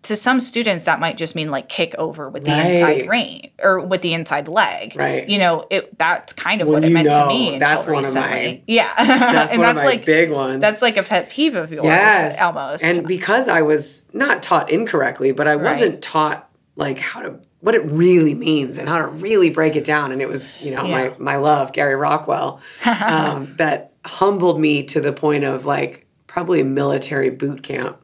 [0.04, 3.10] to some students that might just mean like kick over with the inside Right.
[3.10, 4.96] rein or with the inside leg.
[4.96, 5.28] Right.
[5.28, 8.14] You know, it that's kind of Well, what it meant to me that's one of
[8.16, 8.94] my- yeah.
[8.98, 10.62] That's and one that's of my like big ones.
[10.62, 12.84] that's like a pet peeve of yours yes, almost.
[12.86, 17.76] And because I was not taught incorrectly, but I wasn't taught like how to what
[17.76, 20.14] it really means and how to really break it down.
[20.14, 20.92] And it was, you know, Yeah.
[20.92, 26.62] my my love, Gary Rockwell, um, that humbled me to the point of like probably
[26.62, 28.02] a military boot camp.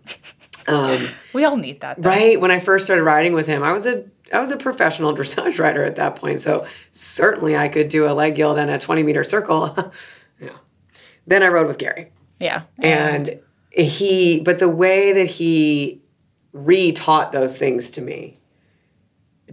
[0.68, 2.02] Um, we all need that.
[2.02, 2.10] Though.
[2.10, 5.14] right when I first started riding with him, I was a I was a professional
[5.18, 8.78] dressage rider at that point, so certainly I could do a leg yield and a
[8.80, 9.76] twenty meter circle.
[10.42, 10.50] yeah.
[11.28, 12.64] Then I rode with Gary, Yeah.
[12.80, 13.40] and
[13.72, 16.02] he, but the way that he
[16.54, 18.40] re-taught those things to me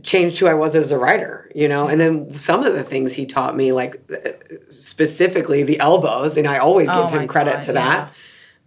[0.02, 1.88] changed who I was as a rider, you know.
[1.88, 4.30] And then some of the things he taught me, like uh,
[4.70, 8.12] specifically the elbows, and I always give Oh him credit God, to that.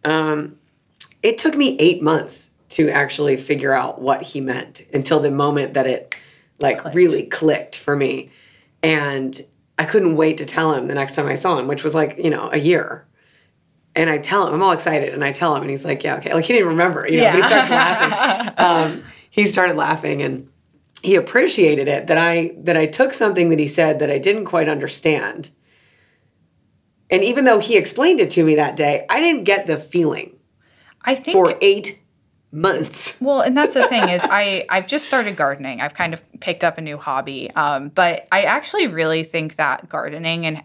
[0.03, 0.57] Um,
[1.25, 5.73] it took me eight months to actually figure out what he meant until the moment
[5.73, 6.15] that it
[6.59, 6.95] like Clicked.
[6.95, 8.29] really clicked for me.
[8.83, 9.41] And
[9.79, 12.19] I couldn't wait to tell him the next time I saw him, which was like,
[12.23, 13.07] you know, a year.
[13.95, 16.17] and I tell him, I'm all excited, and I tell him, and he's like, "Yeah,
[16.17, 18.53] okay." Like he didn't remember, you know, but he starts laughing.
[18.65, 20.49] Um, he started laughing, and
[21.01, 24.45] he appreciated it that I that I took something that he said that I didn't
[24.45, 25.49] quite understand,
[27.09, 30.34] and even though he explained it to me that day, I didn't get the feeling
[31.05, 31.99] I think for eight
[32.51, 33.17] months.
[33.21, 35.81] Well, and that's the thing is I I've just started gardening.
[35.81, 37.51] I've kind of picked up a new hobby.
[37.51, 40.63] Um, but I actually really think that gardening and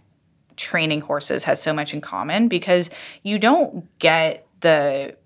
[0.57, 2.91] training horses has so much in common because
[3.23, 5.17] you don't get the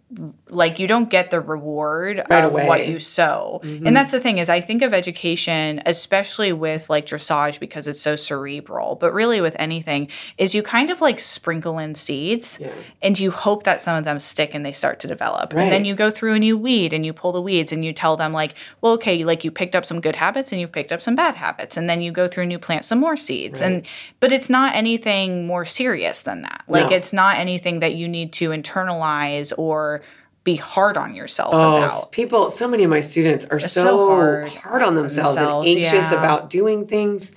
[0.48, 2.66] like you don't get the reward Right of away.
[2.68, 3.60] what you sow.
[3.64, 3.86] Mm-hmm.
[3.86, 8.00] And that's the thing is I think of education especially with like dressage because it's
[8.00, 10.08] so cerebral, but really with anything
[10.38, 12.60] is you kind of like sprinkle in seeds
[13.02, 15.52] and you hope that some of them stick and they start to develop.
[15.54, 17.92] And then you go through and you weed and you pull the weeds and you
[17.92, 20.92] tell them like, well okay, like you picked up some good habits and you've picked
[20.92, 23.60] up some bad habits and then you go through and you plant some more seeds.
[23.62, 23.86] And
[24.20, 26.62] but it's not anything more serious than that.
[26.68, 26.96] Like No.
[26.96, 30.02] it's not anything that you need to internalize or
[30.44, 32.12] be hard on yourself Oh, about.
[32.12, 35.78] people, so many of my students are so, so hard, hard on themselves, themselves, and
[35.78, 36.18] anxious yeah.
[36.18, 37.34] about doing things,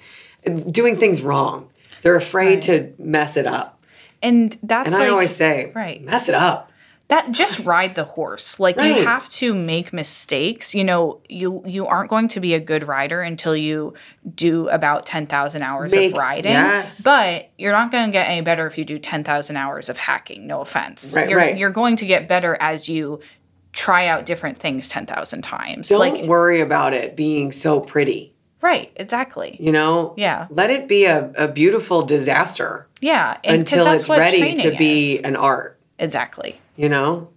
[0.70, 1.70] doing things wrong.
[2.02, 3.82] They're afraid to mess it up.
[4.22, 6.04] And that's And like I always say, right.
[6.04, 6.67] mess it up.
[7.10, 8.60] That just ride the horse.
[8.60, 8.98] Like Right.
[8.98, 10.76] you have to make mistakes.
[10.76, 13.94] You know, you you aren't going to be a good rider until you
[14.36, 16.52] do about 10,000 hours Make- of riding.
[16.52, 17.02] yes.
[17.04, 20.48] But you're not going to get any better if you do 10,000 hours of hacking,
[20.48, 21.14] no offense.
[21.16, 21.58] Right, you're right.
[21.58, 23.22] you're going to get better as you
[23.72, 25.90] try out different things 10,000 times.
[25.90, 28.34] Don't like worry about it being so pretty.
[28.62, 29.56] right, exactly.
[29.62, 30.48] You know, Yeah.
[30.50, 35.22] Let it be a, a beautiful disaster Yeah, and until it's ready to be is.
[35.22, 35.78] an art.
[36.00, 36.60] exactly.
[36.78, 37.30] You know,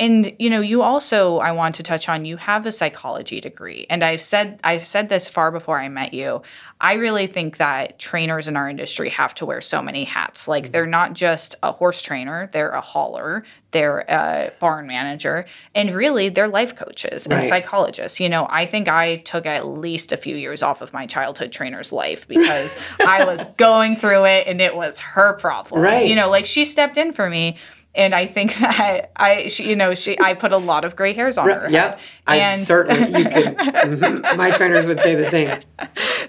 [0.00, 3.86] And you know, you also I want to touch on you have a psychology degree.
[3.90, 6.42] And I've said I've said this far before I met you.
[6.80, 10.46] I really think that trainers in our industry have to wear so many hats.
[10.46, 10.72] Like mm-hmm.
[10.72, 16.28] they're not just a horse trainer, they're a hauler, they're a barn manager, and really
[16.28, 17.48] they're life coaches and Right.
[17.48, 18.20] psychologists.
[18.20, 21.50] You know, I think I took at least a few years off of my childhood
[21.50, 25.80] trainer's life because I was going through it and it was her problem.
[25.80, 26.06] Right.
[26.06, 27.56] You know, like she stepped in for me
[27.98, 31.12] and I think that I, she, you know, she, I put a lot of gray
[31.12, 31.68] hairs on her.
[31.68, 31.98] yep.
[32.26, 33.56] I And certainly you could.
[33.58, 34.36] mhm.
[34.36, 35.60] My trainers would say the same.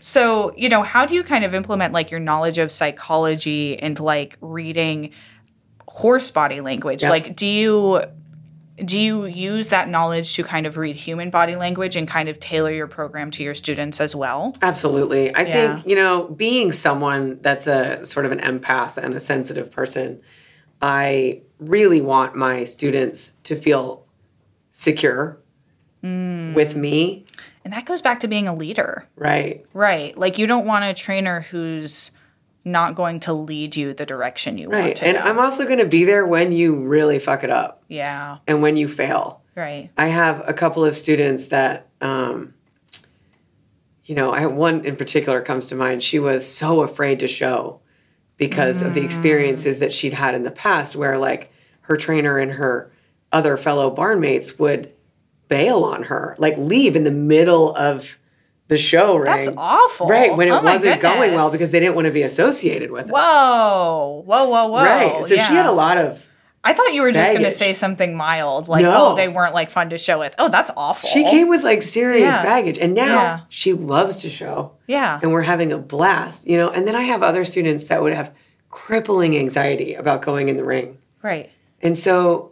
[0.02, 3.98] so, you know, how do you kind of implement like your knowledge of psychology and
[4.00, 5.12] like reading
[5.88, 7.04] horse body language?
[7.04, 7.10] Yeah.
[7.10, 8.02] Like, do you
[8.84, 12.40] do you use that knowledge to kind of read human body language and kind of
[12.40, 14.56] tailor your program to your students as well?
[14.62, 15.36] Absolutely.
[15.36, 15.52] I Yeah.
[15.76, 20.22] think, you know, being someone that's a sort of an empath and a sensitive person,
[20.82, 24.06] I really want my students to feel
[24.72, 25.38] secure
[26.04, 26.54] Mm.
[26.54, 27.26] with me,
[27.66, 29.06] And that goes back to being a leader.
[29.18, 29.66] right?
[29.74, 30.18] Right.
[30.18, 32.12] Like you don't want a trainer who's
[32.64, 34.96] not going to lead you the direction you want Right.
[34.96, 35.06] to.
[35.08, 35.18] And.
[35.18, 38.38] I'm also going to be there when you really fuck it up yeah.
[38.48, 39.42] and when you fail.
[39.58, 39.90] Right.
[39.98, 42.54] I have a couple of students that, um,
[44.06, 46.02] you know, I have one in particular comes to mind.
[46.02, 47.82] She was so afraid to show
[48.40, 51.52] because of the experiences that she'd had in the past, where like
[51.82, 52.92] her trainer and her
[53.32, 54.92] other fellow barn mates would
[55.50, 58.18] bail on her, like leave in the middle of
[58.70, 59.26] the show ring.
[59.26, 60.08] That's awful.
[60.08, 63.08] Right, when it Oh wasn't going well because they didn't want to be associated with
[63.08, 63.12] it.
[63.12, 64.24] Whoa.
[64.26, 64.84] Whoa, whoa, whoa.
[64.84, 65.26] right.
[65.26, 66.26] So she had a lot of
[66.64, 69.12] I thought you were just going to say something mild, like, No.
[69.12, 70.36] oh, they weren't like fun to show with.
[70.38, 71.10] Oh, that's awful.
[71.10, 72.44] She came with like serious Yeah.
[72.44, 73.40] baggage, and now Yeah.
[73.50, 74.72] she loves to show.
[74.88, 75.20] Yeah.
[75.22, 76.70] and we're having a blast, you know.
[76.70, 78.32] And then I have other students that would have
[78.70, 81.50] crippling anxiety about going in the ring, Right.
[81.82, 82.52] and so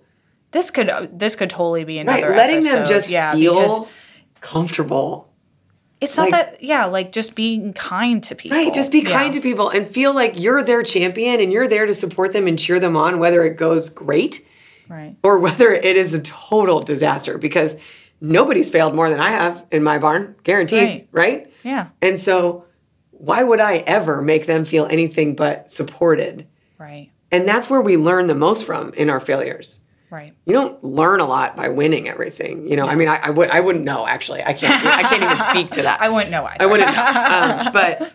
[0.52, 3.88] This could uh, this could totally be another right, letting them just yeah, feel
[4.40, 5.28] comfortable,
[6.02, 8.58] it's not like- that yeah, like just being kind to people.
[8.58, 8.74] right?
[8.74, 9.10] Just be Yeah.
[9.12, 12.48] kind to people and feel like you're their champion and you're there to support them
[12.48, 14.46] and cheer them on, whether it goes great
[14.90, 15.16] Right.
[15.24, 17.38] or whether it is a total disaster.
[17.38, 17.78] Because
[18.22, 21.08] nobody's failed more than I have in my barn, guaranteed, Right.
[21.12, 21.52] right?
[21.64, 21.88] Yeah.
[22.02, 22.64] And so,
[23.12, 26.46] why would I ever make them feel anything but supported?
[26.78, 27.10] Right.
[27.32, 29.82] And that's where we learn the most from in our failures.
[30.10, 30.34] Right.
[30.46, 32.68] You don't learn a lot by winning everything.
[32.68, 34.42] You know, I mean, I, I would, I wouldn't know actually.
[34.42, 36.00] I can't, I can't even speak to that.
[36.06, 36.64] I wouldn't know either.
[36.64, 37.04] I wouldn't know.
[37.04, 38.14] Um, but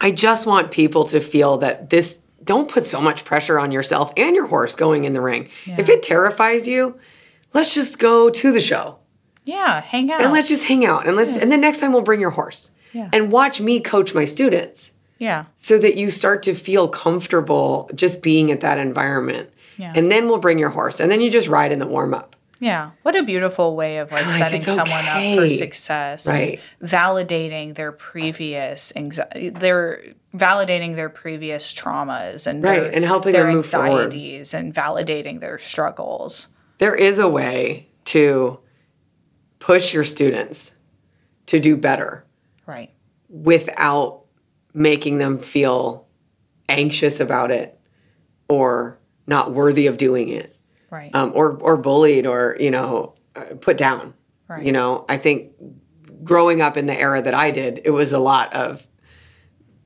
[0.00, 2.20] I just want people to feel that this.
[2.42, 5.48] Don't put so much pressure on yourself and your horse going in the ring.
[5.64, 6.98] If it terrifies you,
[7.54, 8.98] let's just go to the show
[9.44, 9.80] Yeah.
[9.80, 10.20] Hang out.
[10.20, 11.38] and let's just hang out and let's.
[11.38, 13.08] And then next time we'll bring your horse Yeah.
[13.14, 15.46] and watch me coach my students yeah.
[15.56, 19.48] so that you start to feel comfortable just being at that environment.
[19.76, 19.92] Yeah.
[19.94, 22.36] And then we'll bring your horse and then you just ride in the warm up.
[22.60, 22.92] Yeah.
[23.02, 26.26] What a beautiful way of like Like, setting someone up for success.
[26.28, 26.60] Right.
[26.80, 30.02] And validating their previous anxiety, their
[30.34, 34.04] validating their previous traumas and Right, their, and helping their them move forward.
[34.04, 36.48] anxieties and validating their struggles.
[36.78, 38.60] There is a way to
[39.58, 40.76] push your students
[41.46, 42.24] to do better
[42.66, 42.90] Right.
[43.28, 44.22] without
[44.72, 46.06] making them feel
[46.68, 47.78] anxious about it
[48.48, 50.54] or not worthy of doing it
[50.90, 51.10] Right.
[51.14, 54.14] um, or or bullied or you know uh, put down
[54.48, 54.64] Right.
[54.64, 55.52] you know i think
[56.22, 58.86] growing up in the era that i did it was a lot of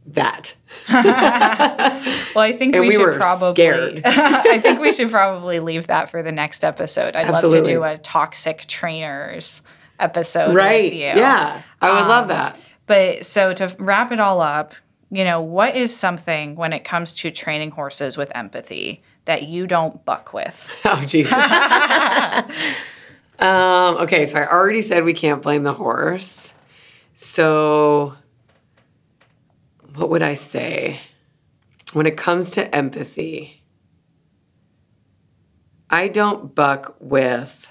[0.08, 0.54] that
[0.88, 3.52] Well, I think we, we should were probably.
[3.54, 4.02] scared.
[4.06, 7.14] I think we should probably leave that for the next episode.
[7.16, 9.62] I'd love to do a toxic trainers
[9.98, 11.00] episode right with you.
[11.00, 14.74] yeah i would Um, love that But so to wrap it all up,
[15.10, 19.66] you know, what is something when it comes to training horses with empathy that you
[19.66, 20.70] don't buck with?
[20.86, 21.30] oh jeez
[23.38, 26.54] um, okay so i already said we can't blame the horse
[27.14, 28.14] so
[29.94, 30.98] what would i say
[31.92, 33.62] when it comes to empathy
[35.90, 37.70] i don't buck with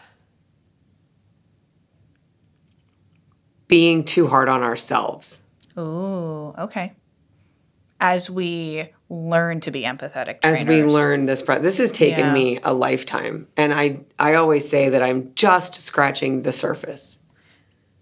[3.68, 5.42] being too hard on ourselves
[5.78, 6.94] Ooh, okay.
[8.00, 10.62] As we learn to be empathetic trainers.
[10.62, 12.34] as we learn this pro- this has taken Yeah.
[12.34, 17.22] me a lifetime and i i always say that i'm just scratching the surface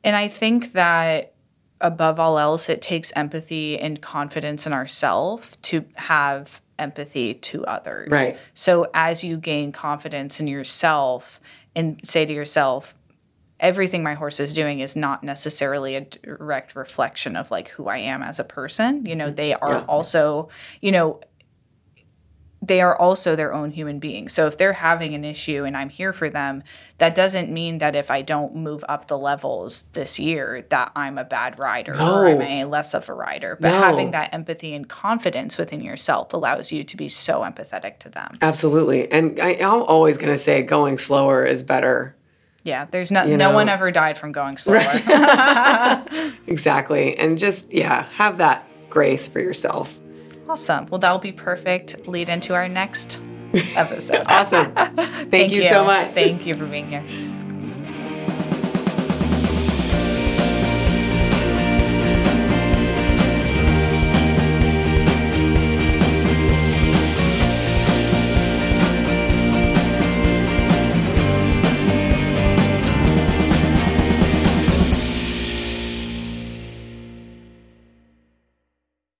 [0.03, 1.33] And I think that
[1.81, 8.09] above all else, it takes empathy and confidence in ourselves to have empathy to others.
[8.11, 8.37] Right.
[8.53, 11.39] So as you gain confidence in yourself
[11.75, 12.93] and say to yourself,
[13.65, 17.97] everything my horse is doing is not necessarily a direct reflection of like who I
[17.97, 19.05] am as a person.
[19.05, 19.85] You know, they are Yeah.
[19.89, 20.49] also,
[20.81, 21.19] you know,
[22.61, 24.33] they are also their own human beings.
[24.33, 26.63] So if they're having an issue and I'm here for them,
[26.97, 31.17] that doesn't mean that if I don't move up the levels this year that I'm
[31.19, 33.55] a bad rider or I'm a less of a rider.
[33.59, 33.81] But No.
[33.81, 38.31] having that empathy and confidence within yourself allows you to be so empathetic to them.
[38.41, 42.15] absolutely and I, i'm always going to say going slower is better
[42.65, 43.55] Yeah, there's no You no know.
[43.55, 44.81] one ever died from going slower.
[46.47, 49.97] exactly and just yeah have that grace for yourself
[50.49, 50.85] awesome.
[50.87, 53.21] Well, that'll be perfect lead into our next
[53.75, 54.23] episode.
[54.27, 54.73] awesome
[55.29, 57.03] thank, you so much Thank you for being here.